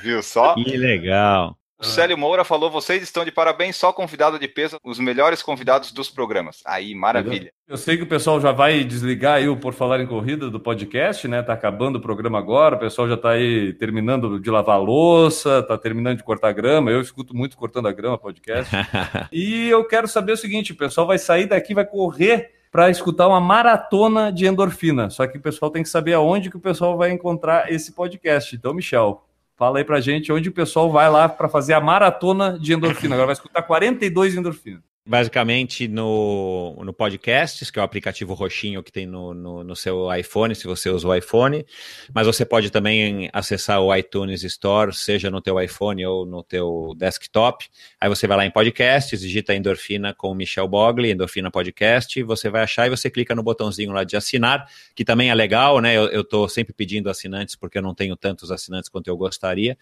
Viu 0.04 0.22
só? 0.22 0.54
Que 0.54 0.78
legal. 0.78 1.58
O 1.80 1.86
Célio 1.86 2.18
Moura 2.18 2.44
falou: 2.44 2.72
vocês 2.72 3.04
estão 3.04 3.24
de 3.24 3.32
parabéns, 3.32 3.76
só 3.76 3.94
convidado 3.94 4.40
de 4.40 4.48
peso, 4.48 4.78
os 4.84 4.98
melhores 4.98 5.44
convidados 5.44 5.92
dos 5.92 6.10
programas. 6.10 6.62
Aí, 6.66 6.96
maravilha. 6.96 7.52
Eu 7.68 7.78
sei 7.78 7.98
que 7.98 8.04
o 8.04 8.08
pessoal 8.08 8.42
já 8.42 8.52
vai 8.52 8.84
desligar 8.84 9.36
aí 9.36 9.48
o 9.48 9.58
Por 9.58 9.74
Falar 9.74 10.02
em 10.02 10.08
Corrida 10.08 10.50
do 10.50 10.60
podcast, 10.60 11.28
né? 11.28 11.44
Tá 11.44 11.54
acabando 11.54 11.98
o 11.98 12.02
programa 12.02 12.40
agora, 12.40 12.76
o 12.76 12.80
pessoal 12.80 13.08
já 13.08 13.16
tá 13.16 13.32
aí 13.32 13.74
terminando 13.74 14.40
de 14.40 14.50
lavar 14.50 14.82
louça, 14.82 15.62
tá 15.62 15.78
terminando 15.78 16.18
de 16.18 16.24
cortar 16.24 16.52
grama. 16.52 16.90
Eu 16.90 17.00
escuto 17.00 17.36
muito 17.36 17.56
cortando 17.56 17.88
a 17.88 17.94
grama 17.94 18.18
podcast. 18.18 18.74
e 19.32 19.70
eu 19.70 19.86
quero 19.86 20.08
saber 20.08 20.32
o 20.32 20.38
seguinte: 20.38 20.72
o 20.72 20.78
pessoal 20.78 21.06
vai 21.06 21.20
sair 21.20 21.46
daqui, 21.46 21.76
vai 21.76 21.86
correr 21.86 22.57
para 22.72 22.90
escutar 22.90 23.28
uma 23.28 23.40
maratona 23.40 24.32
de 24.32 24.46
endorfina. 24.46 25.10
Só 25.10 25.26
que 25.28 25.38
o 25.38 25.42
pessoal 25.42 25.72
tem 25.72 25.84
que 25.84 25.90
saber 25.90 26.14
aonde 26.14 26.50
que 26.50 26.58
o 26.58 26.62
pessoal 26.62 26.98
vai 26.98 27.12
encontrar 27.12 27.72
esse 27.72 27.92
podcast. 27.92 28.56
Então, 28.56 28.74
Michel, 28.74 29.24
fala 29.56 29.80
aí 29.80 29.84
pra 29.84 30.02
gente 30.02 30.32
onde 30.32 30.50
o 30.50 30.54
pessoal 30.54 30.92
vai 30.92 31.10
lá 31.10 31.30
para 31.30 31.50
fazer 31.50 31.74
a 31.74 31.82
maratona 31.82 32.58
de 32.60 32.74
endorfina. 32.74 33.16
Agora 33.16 33.28
vai 33.28 33.34
escutar 33.34 33.62
42 33.64 34.36
endorfinas 34.36 34.97
basicamente 35.08 35.88
no, 35.88 36.76
no 36.84 36.92
Podcasts, 36.92 37.72
que 37.72 37.80
é 37.80 37.82
o 37.82 37.86
aplicativo 37.86 38.34
roxinho 38.34 38.84
que 38.84 38.92
tem 38.92 39.06
no, 39.06 39.34
no, 39.34 39.64
no, 39.64 39.76
seu 39.76 40.14
iPhone, 40.14 40.54
se 40.54 40.68
você 40.68 40.90
usa 40.90 41.08
o 41.08 41.16
iPhone, 41.16 41.66
mas 42.14 42.28
você 42.28 42.46
pode 42.46 42.70
também 42.70 43.30
acessar 43.32 43.80
o 43.80 43.96
iTunes 43.96 44.44
Store, 44.44 44.94
seja 44.94 45.32
no 45.32 45.42
teu 45.42 45.60
iPhone 45.62 46.06
ou 46.06 46.26
no 46.26 46.44
teu 46.44 46.94
desktop, 46.98 47.68
aí 48.02 48.10
você 48.10 48.28
vai 48.28 48.38
lá 48.38 48.46
em 48.46 48.52
Podcasts, 48.52 49.22
digita 49.22 49.56
Endorfina 49.56 50.14
com 50.14 50.34
Michel 50.36 50.68
Bogli, 50.68 51.12
Endorfina 51.12 51.50
Podcast, 51.50 52.22
você 52.24 52.50
vai 52.50 52.64
achar 52.64 52.88
e 52.88 52.90
você 52.90 53.10
clica 53.10 53.34
no 53.34 53.42
botãozinho 53.42 53.94
lá 53.94 54.04
de 54.04 54.18
assinar, 54.18 54.70
que 54.94 55.06
também 55.06 55.30
é 55.30 55.34
legal, 55.34 55.80
né, 55.80 55.96
eu 55.96 56.22
estou 56.22 56.50
sempre 56.50 56.74
pedindo 56.74 57.10
assinantes 57.10 57.56
porque 57.56 57.78
eu 57.78 57.82
não 57.82 57.96
tenho 57.96 58.18
tantos 58.18 58.52
assinantes 58.52 58.90
quanto 58.90 59.08
eu 59.08 59.16
gostaria, 59.16 59.78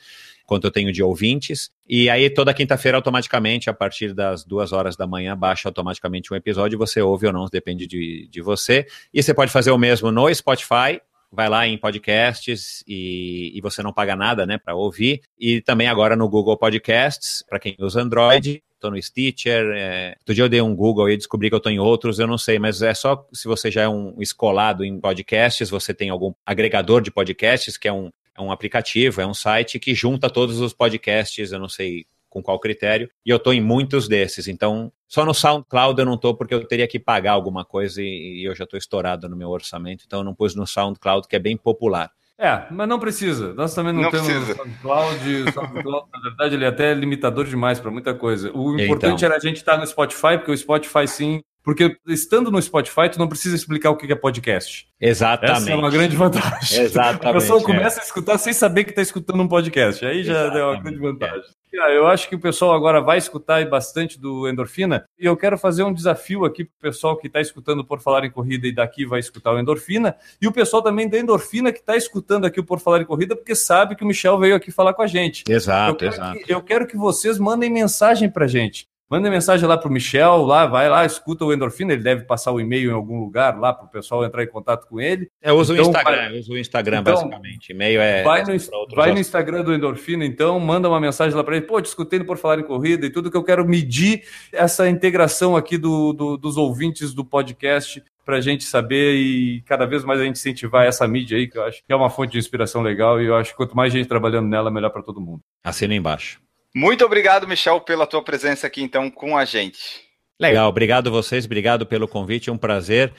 quanto 0.45 0.65
eu 0.65 0.71
tenho 0.71 0.91
de 0.91 1.01
ouvintes. 1.01 1.71
E 1.87 2.09
aí, 2.09 2.29
toda 2.29 2.53
quinta-feira, 2.53 2.97
automaticamente, 2.97 3.69
a 3.69 3.73
partir 3.73 4.13
das 4.13 4.43
duas 4.43 4.71
horas 4.71 4.95
da 4.95 5.07
manhã, 5.07 5.35
baixa 5.35 5.67
automaticamente 5.69 6.33
um 6.33 6.35
episódio. 6.35 6.77
Você 6.77 7.01
ouve 7.01 7.27
ou 7.27 7.33
não, 7.33 7.45
depende 7.51 7.87
de, 7.87 8.27
de 8.29 8.41
você. 8.41 8.85
E 9.13 9.21
você 9.21 9.33
pode 9.33 9.51
fazer 9.51 9.71
o 9.71 9.77
mesmo 9.77 10.11
no 10.11 10.33
Spotify. 10.33 11.01
Vai 11.31 11.49
lá 11.49 11.67
em 11.67 11.77
podcasts 11.77 12.83
e, 12.87 13.51
e 13.53 13.59
você 13.59 13.83
não 13.83 13.91
paga 13.91 14.15
nada, 14.15 14.45
né, 14.45 14.57
para 14.57 14.75
ouvir. 14.75 15.21
E 15.37 15.59
também 15.59 15.87
agora 15.87 16.15
no 16.15 16.29
Google 16.29 16.55
Podcasts, 16.55 17.43
para 17.49 17.59
quem 17.59 17.75
usa 17.79 18.01
Android, 18.01 18.63
estou 18.75 18.91
no 18.91 19.01
Stitcher. 19.01 19.65
É... 19.75 20.15
Outro 20.19 20.33
dia 20.33 20.43
eu 20.43 20.49
dei 20.49 20.61
um 20.61 20.75
Google 20.75 21.09
e 21.09 21.17
descobri 21.17 21.49
que 21.49 21.55
eu 21.55 21.57
estou 21.57 21.71
em 21.71 21.79
outros, 21.79 22.19
eu 22.19 22.27
não 22.27 22.37
sei, 22.37 22.57
mas 22.57 22.81
é 22.81 22.93
só 22.93 23.27
se 23.33 23.47
você 23.47 23.69
já 23.69 23.81
é 23.81 23.89
um 23.89 24.15
escolado 24.19 24.85
em 24.85 24.99
podcasts, 24.99 25.69
você 25.69 25.93
tem 25.93 26.09
algum 26.09 26.33
agregador 26.45 27.01
de 27.01 27.11
podcasts, 27.11 27.75
que 27.75 27.87
é 27.87 27.93
um, 27.93 28.11
é 28.37 28.41
um 28.41 28.51
aplicativo, 28.51 29.21
é 29.21 29.25
um 29.25 29.33
site 29.33 29.79
que 29.79 29.95
junta 29.95 30.29
todos 30.29 30.59
os 30.59 30.73
podcasts, 30.73 31.51
eu 31.51 31.59
não 31.59 31.69
sei 31.69 32.05
com 32.29 32.43
qual 32.43 32.59
critério, 32.59 33.09
e 33.25 33.29
eu 33.29 33.37
estou 33.37 33.53
em 33.53 33.61
muitos 33.61 34.09
desses. 34.09 34.49
Então, 34.49 34.91
só 35.07 35.23
no 35.23 35.33
SoundCloud 35.33 35.97
eu 35.97 36.05
não 36.05 36.15
estou 36.15 36.35
porque 36.35 36.53
eu 36.53 36.65
teria 36.65 36.85
que 36.85 36.99
pagar 36.99 37.31
alguma 37.31 37.63
coisa 37.63 38.01
e, 38.01 38.41
e 38.41 38.43
eu 38.45 38.53
já 38.53 38.65
estou 38.65 38.77
estourado 38.77 39.29
no 39.29 39.37
meu 39.37 39.49
orçamento, 39.49 40.03
então 40.05 40.19
eu 40.19 40.23
não 40.25 40.35
pus 40.35 40.53
no 40.53 40.67
SoundCloud, 40.67 41.29
que 41.29 41.35
é 41.37 41.39
bem 41.39 41.55
popular. 41.55 42.11
É, 42.37 42.65
mas 42.69 42.89
não 42.89 42.99
precisa. 42.99 43.53
Nós 43.53 43.73
também 43.73 43.93
não, 43.93 44.01
não 44.01 44.11
temos 44.11 44.27
precisa. 44.27 44.55
SoundCloud. 44.55 45.29
O 45.29 45.51
SoundCloud, 45.53 46.07
na 46.11 46.19
verdade, 46.19 46.55
ele 46.55 46.65
é 46.65 46.67
até 46.67 46.93
limitador 46.93 47.45
demais 47.45 47.79
para 47.79 47.89
muita 47.89 48.13
coisa. 48.13 48.51
O 48.53 48.77
importante 48.77 49.19
então. 49.19 49.27
era 49.27 49.37
a 49.37 49.39
gente 49.39 49.57
estar 49.57 49.73
tá 49.73 49.77
no 49.77 49.87
Spotify, 49.87 50.37
porque 50.37 50.51
o 50.51 50.57
Spotify 50.57 51.07
sim 51.07 51.41
Porque 51.65 51.97
estando 52.05 52.51
no 52.51 52.61
Spotify, 52.61 53.09
tu 53.11 53.17
não 53.17 53.27
precisa 53.27 53.55
explicar 53.55 53.89
o 53.89 53.97
que 53.97 54.09
é 54.13 54.15
podcast. 54.15 54.87
Exatamente. 55.01 55.57
Essa 55.57 55.71
é 55.71 55.75
uma 55.75 55.89
grande 55.89 56.15
vantagem. 56.15 56.79
Exatamente. 56.79 57.25
A 57.25 57.33
pessoa 57.33 57.63
começa 57.63 57.99
é. 57.99 58.03
a 58.03 58.05
escutar 58.05 58.37
sem 58.37 58.53
saber 58.53 58.83
que 58.83 58.91
está 58.91 59.01
escutando 59.01 59.41
um 59.41 59.47
podcast. 59.47 60.05
Aí 60.05 60.23
já 60.23 60.33
Exatamente. 60.33 60.59
é 60.59 60.63
uma 60.63 60.79
grande 60.79 60.97
vantagem. 60.99 61.43
Eu 61.73 62.07
acho 62.07 62.29
que 62.29 62.35
o 62.35 62.39
pessoal 62.39 62.73
agora 62.73 63.01
vai 63.01 63.17
escutar 63.17 63.67
bastante 63.67 64.19
do 64.19 64.47
Endorfina 64.47 65.05
e 65.19 65.25
eu 65.25 65.35
quero 65.35 65.57
fazer 65.57 65.83
um 65.83 65.91
desafio 65.91 66.45
aqui 66.45 66.63
para 66.63 66.77
o 66.77 66.81
pessoal 66.91 67.17
que 67.17 67.27
está 67.27 67.41
escutando 67.41 67.83
Por 67.83 67.99
Falar 67.99 68.23
em 68.23 68.31
Corrida 68.31 68.65
e 68.67 68.71
daqui 68.71 69.05
vai 69.05 69.19
escutar 69.19 69.51
o 69.51 69.59
Endorfina 69.59 70.15
e 70.41 70.47
o 70.47 70.53
pessoal 70.53 70.81
também 70.81 71.09
da 71.09 71.19
Endorfina 71.19 71.73
que 71.73 71.79
está 71.79 71.97
escutando 71.97 72.45
aqui 72.45 72.61
o 72.61 72.63
Por 72.63 72.79
Falar 72.79 73.01
em 73.01 73.05
Corrida 73.05 73.35
porque 73.35 73.55
sabe 73.55 73.95
que 73.95 74.05
o 74.05 74.07
Michel 74.07 74.37
veio 74.39 74.55
aqui 74.55 74.71
falar 74.71 74.93
com 74.93 75.01
a 75.01 75.07
gente. 75.07 75.43
Exato, 75.49 76.05
eu 76.05 76.09
exato. 76.11 76.39
Que, 76.39 76.53
eu 76.53 76.61
quero 76.61 76.87
que 76.87 76.95
vocês 76.95 77.37
mandem 77.37 77.69
mensagem 77.69 78.29
para 78.29 78.47
gente. 78.47 78.87
Manda 79.09 79.29
mensagem 79.29 79.67
lá 79.67 79.77
para 79.77 79.87
o 79.87 79.91
Michel, 79.91 80.43
lá, 80.43 80.65
vai 80.65 80.89
lá, 80.89 81.05
escuta 81.05 81.45
o 81.45 81.53
Endorfina, 81.53 81.93
ele 81.93 82.01
deve 82.01 82.23
passar 82.23 82.51
o 82.51 82.59
e-mail 82.59 82.89
em 82.89 82.93
algum 82.93 83.19
lugar 83.19 83.59
lá 83.59 83.71
para 83.71 83.85
o 83.85 83.89
pessoal 83.89 84.25
entrar 84.25 84.43
em 84.43 84.47
contato 84.47 84.87
com 84.87 84.99
ele. 84.99 85.29
Eu 85.41 85.55
uso 85.57 85.73
então, 85.73 85.85
o 85.85 85.89
Instagram, 85.89 86.15
vai... 86.15 86.31
eu 86.33 86.39
uso 86.39 86.53
o 86.53 86.57
Instagram 86.57 86.99
então, 87.01 87.13
basicamente. 87.13 87.69
E-mail 87.71 88.01
é. 88.01 88.23
Vai, 88.23 88.43
no, 88.43 88.95
vai 88.95 89.13
no 89.13 89.19
Instagram 89.19 89.63
do 89.63 89.73
Endorfina, 89.73 90.25
então, 90.25 90.59
manda 90.59 90.89
uma 90.89 90.99
mensagem 90.99 91.35
lá 91.35 91.43
para 91.43 91.57
ele. 91.57 91.65
Pô, 91.65 91.79
discutindo 91.79 92.25
por 92.25 92.37
falar 92.37 92.59
em 92.59 92.63
corrida 92.63 93.05
e 93.05 93.09
tudo 93.09 93.29
que 93.29 93.37
eu 93.37 93.43
quero 93.43 93.67
medir 93.67 94.23
essa 94.51 94.89
integração 94.89 95.55
aqui 95.55 95.77
do, 95.77 96.11
do 96.11 96.37
dos 96.37 96.57
ouvintes 96.57 97.13
do 97.13 97.23
podcast 97.23 98.03
para 98.25 98.37
a 98.37 98.41
gente 98.41 98.63
saber 98.63 99.15
e 99.15 99.61
cada 99.61 99.85
vez 99.85 100.03
mais 100.03 100.19
a 100.19 100.23
gente 100.23 100.37
incentivar 100.37 100.85
essa 100.85 101.07
mídia 101.07 101.37
aí, 101.37 101.47
que 101.47 101.57
eu 101.57 101.63
acho 101.63 101.83
que 101.85 101.93
é 101.93 101.95
uma 101.95 102.09
fonte 102.09 102.31
de 102.31 102.39
inspiração 102.39 102.81
legal 102.81 103.21
e 103.21 103.25
eu 103.25 103.35
acho 103.35 103.51
que 103.51 103.57
quanto 103.57 103.75
mais 103.75 103.93
gente 103.93 104.07
trabalhando 104.07 104.47
nela, 104.47 104.71
melhor 104.71 104.89
para 104.89 105.03
todo 105.03 105.21
mundo. 105.21 105.41
Assina 105.63 105.93
embaixo. 105.93 106.44
Muito 106.75 107.05
obrigado, 107.05 107.47
Michel, 107.47 107.79
pela 107.79 108.05
tua 108.05 108.21
presença 108.21 108.67
aqui 108.67 108.81
então 108.81 109.09
com 109.09 109.37
a 109.37 109.45
gente. 109.45 110.03
Legal, 110.37 110.67
obrigado 110.67 111.09
vocês, 111.09 111.45
obrigado 111.45 111.85
pelo 111.85 112.05
convite, 112.05 112.49
é 112.49 112.53
um 112.53 112.57
prazer. 112.57 113.13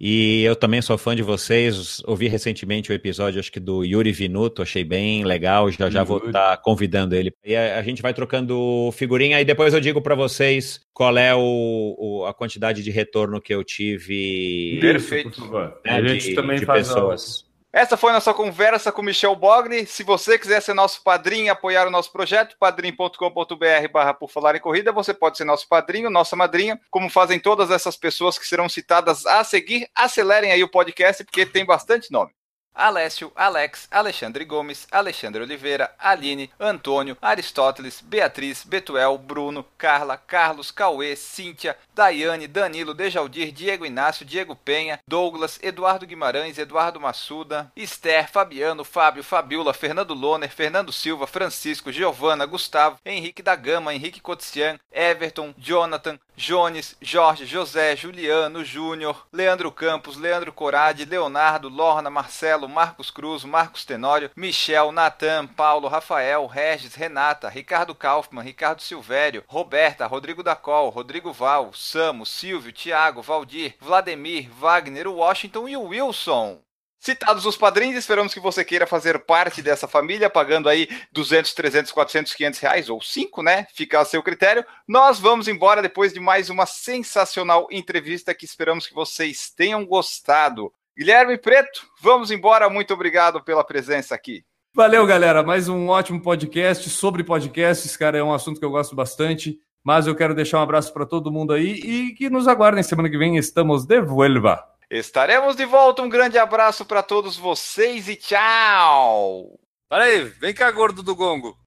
E 0.00 0.42
eu 0.42 0.56
também 0.56 0.80
sou 0.80 0.96
fã 0.96 1.14
de 1.14 1.22
vocês. 1.22 2.02
Ouvi 2.06 2.26
recentemente 2.26 2.90
o 2.90 2.94
episódio, 2.94 3.38
acho 3.38 3.52
que 3.52 3.60
do 3.60 3.84
Yuri 3.84 4.10
Vinuto, 4.10 4.62
achei 4.62 4.82
bem 4.82 5.24
legal. 5.24 5.70
Já 5.70 5.90
já 5.90 6.02
vou 6.02 6.16
estar 6.16 6.32
tá 6.32 6.56
convidando 6.56 7.14
ele. 7.14 7.32
E 7.44 7.54
a, 7.54 7.78
a, 7.78 7.82
gente 7.82 8.00
vai 8.00 8.14
trocando 8.14 8.90
figurinha 8.94 9.40
e 9.40 9.44
depois 9.44 9.74
eu 9.74 9.80
digo 9.80 10.00
para 10.00 10.14
vocês 10.14 10.80
qual 10.92 11.16
é 11.18 11.34
o, 11.34 11.94
o, 11.98 12.24
a 12.26 12.34
quantidade 12.34 12.82
de 12.82 12.90
retorno 12.90 13.40
que 13.40 13.54
eu 13.54 13.62
tive. 13.62 14.78
Perfeito. 14.80 15.46
Né, 15.52 15.72
a 15.84 16.02
gente 16.02 16.30
de, 16.30 16.34
também 16.34 16.58
de 16.58 16.64
faz 16.64 16.88
pessoas. 16.88 17.51
Essa 17.72 17.96
foi 17.96 18.10
a 18.10 18.12
nossa 18.12 18.34
conversa 18.34 18.92
com 18.92 19.00
Michel 19.00 19.34
Bogni. 19.34 19.86
Se 19.86 20.02
você 20.02 20.38
quiser 20.38 20.60
ser 20.60 20.74
nosso 20.74 21.02
padrinho 21.02 21.46
e 21.46 21.48
apoiar 21.48 21.86
o 21.86 21.90
nosso 21.90 22.12
projeto, 22.12 22.54
padrim.com.br 22.60 23.88
barra 23.90 24.12
por 24.12 24.30
falar 24.30 24.54
em 24.54 24.60
corrida, 24.60 24.92
você 24.92 25.14
pode 25.14 25.38
ser 25.38 25.44
nosso 25.44 25.66
padrinho, 25.66 26.10
nossa 26.10 26.36
madrinha, 26.36 26.78
como 26.90 27.08
fazem 27.08 27.40
todas 27.40 27.70
essas 27.70 27.96
pessoas 27.96 28.36
que 28.36 28.46
serão 28.46 28.68
citadas 28.68 29.24
a 29.24 29.42
seguir. 29.42 29.88
Acelerem 29.94 30.52
aí 30.52 30.62
o 30.62 30.68
podcast, 30.68 31.24
porque 31.24 31.46
tem 31.46 31.64
bastante 31.64 32.12
nome. 32.12 32.30
Alessio, 32.74 33.30
Alex, 33.34 33.86
Alexandre 33.90 34.44
Gomes, 34.46 34.86
Alexandre 34.90 35.42
Oliveira, 35.42 35.94
Aline, 35.98 36.50
Antônio, 36.58 37.18
Aristóteles, 37.20 38.00
Beatriz, 38.00 38.64
Betuel, 38.64 39.18
Bruno, 39.18 39.64
Carla, 39.76 40.16
Carlos, 40.16 40.70
Cauê, 40.70 41.14
Cíntia, 41.14 41.76
Daiane, 41.94 42.46
Danilo, 42.46 42.94
Dejaldir, 42.94 43.52
Diego 43.52 43.84
Inácio, 43.84 44.24
Diego 44.24 44.56
Penha, 44.56 44.98
Douglas, 45.06 45.58
Eduardo 45.62 46.06
Guimarães, 46.06 46.58
Eduardo 46.58 47.00
Massuda, 47.00 47.70
Esther, 47.76 48.28
Fabiano, 48.28 48.84
Fábio, 48.84 49.22
Fabiola, 49.22 49.74
Fernando 49.74 50.14
Loner, 50.14 50.50
Fernando 50.50 50.90
Silva, 50.92 51.26
Francisco, 51.26 51.92
Giovana, 51.92 52.46
Gustavo, 52.46 52.98
Henrique 53.04 53.42
da 53.42 53.54
Gama, 53.54 53.94
Henrique 53.94 54.20
Cotian, 54.20 54.78
Everton, 54.90 55.54
Jonathan, 55.58 56.18
Jones, 56.34 56.96
Jorge, 57.02 57.46
José, 57.46 57.94
Juliano, 57.94 58.64
Júnior, 58.64 59.26
Leandro 59.32 59.70
Campos, 59.70 60.16
Leandro 60.16 60.52
Corade, 60.52 61.04
Leonardo, 61.04 61.68
Lorna, 61.68 62.08
Marcelo, 62.08 62.68
Marcos 62.68 63.10
Cruz, 63.10 63.44
Marcos 63.44 63.84
Tenório, 63.84 64.30
Michel, 64.34 64.90
Natan, 64.92 65.46
Paulo, 65.46 65.88
Rafael, 65.88 66.46
Regis, 66.46 66.94
Renata, 66.96 67.48
Ricardo 67.48 67.94
Kaufmann, 67.94 68.44
Ricardo 68.44 68.80
Silvério, 68.80 69.44
Roberta, 69.46 70.06
Rodrigo 70.06 70.42
Dacol, 70.42 70.90
Rodrigo 70.90 71.32
Val, 71.32 71.70
Samo, 71.82 72.24
Silvio, 72.24 72.70
Tiago, 72.70 73.20
Valdir, 73.20 73.74
Vladimir, 73.80 74.48
Wagner, 74.52 75.08
Washington 75.08 75.68
e 75.68 75.76
Wilson. 75.76 76.60
Citados 77.00 77.44
os 77.44 77.56
padrinhos, 77.56 77.98
esperamos 77.98 78.32
que 78.32 78.38
você 78.38 78.64
queira 78.64 78.86
fazer 78.86 79.18
parte 79.18 79.60
dessa 79.60 79.88
família, 79.88 80.30
pagando 80.30 80.68
aí 80.68 80.88
200, 81.10 81.52
300, 81.52 81.90
400, 81.90 82.34
500 82.34 82.60
reais 82.60 82.88
ou 82.88 83.02
5, 83.02 83.42
né? 83.42 83.66
Fica 83.74 83.98
a 83.98 84.04
seu 84.04 84.22
critério. 84.22 84.64
Nós 84.86 85.18
vamos 85.18 85.48
embora 85.48 85.82
depois 85.82 86.12
de 86.12 86.20
mais 86.20 86.48
uma 86.48 86.66
sensacional 86.66 87.66
entrevista 87.68 88.32
que 88.32 88.44
esperamos 88.44 88.86
que 88.86 88.94
vocês 88.94 89.50
tenham 89.50 89.84
gostado. 89.84 90.72
Guilherme 90.96 91.36
Preto, 91.36 91.84
vamos 92.00 92.30
embora. 92.30 92.70
Muito 92.70 92.94
obrigado 92.94 93.42
pela 93.42 93.64
presença 93.64 94.14
aqui. 94.14 94.44
Valeu, 94.72 95.04
galera. 95.04 95.42
Mais 95.42 95.68
um 95.68 95.88
ótimo 95.88 96.22
podcast 96.22 96.88
sobre 96.88 97.24
podcasts, 97.24 97.96
cara. 97.96 98.18
É 98.18 98.22
um 98.22 98.32
assunto 98.32 98.60
que 98.60 98.64
eu 98.64 98.70
gosto 98.70 98.94
bastante. 98.94 99.58
Mas 99.84 100.06
eu 100.06 100.14
quero 100.14 100.34
deixar 100.34 100.58
um 100.58 100.62
abraço 100.62 100.92
para 100.92 101.06
todo 101.06 101.30
mundo 101.30 101.52
aí 101.52 101.72
e 101.72 102.14
que 102.14 102.30
nos 102.30 102.46
aguardem 102.46 102.82
semana 102.82 103.10
que 103.10 103.18
vem. 103.18 103.36
Estamos 103.36 103.84
de 103.84 104.00
vuelva. 104.00 104.64
Estaremos 104.90 105.56
de 105.56 105.64
volta. 105.64 106.02
Um 106.02 106.08
grande 106.08 106.38
abraço 106.38 106.84
para 106.84 107.02
todos 107.02 107.36
vocês 107.36 108.08
e 108.08 108.16
tchau. 108.16 109.58
Para 109.88 110.04
aí, 110.04 110.24
vem 110.24 110.54
cá, 110.54 110.70
gordo 110.70 111.02
do 111.02 111.16
gongo. 111.16 111.61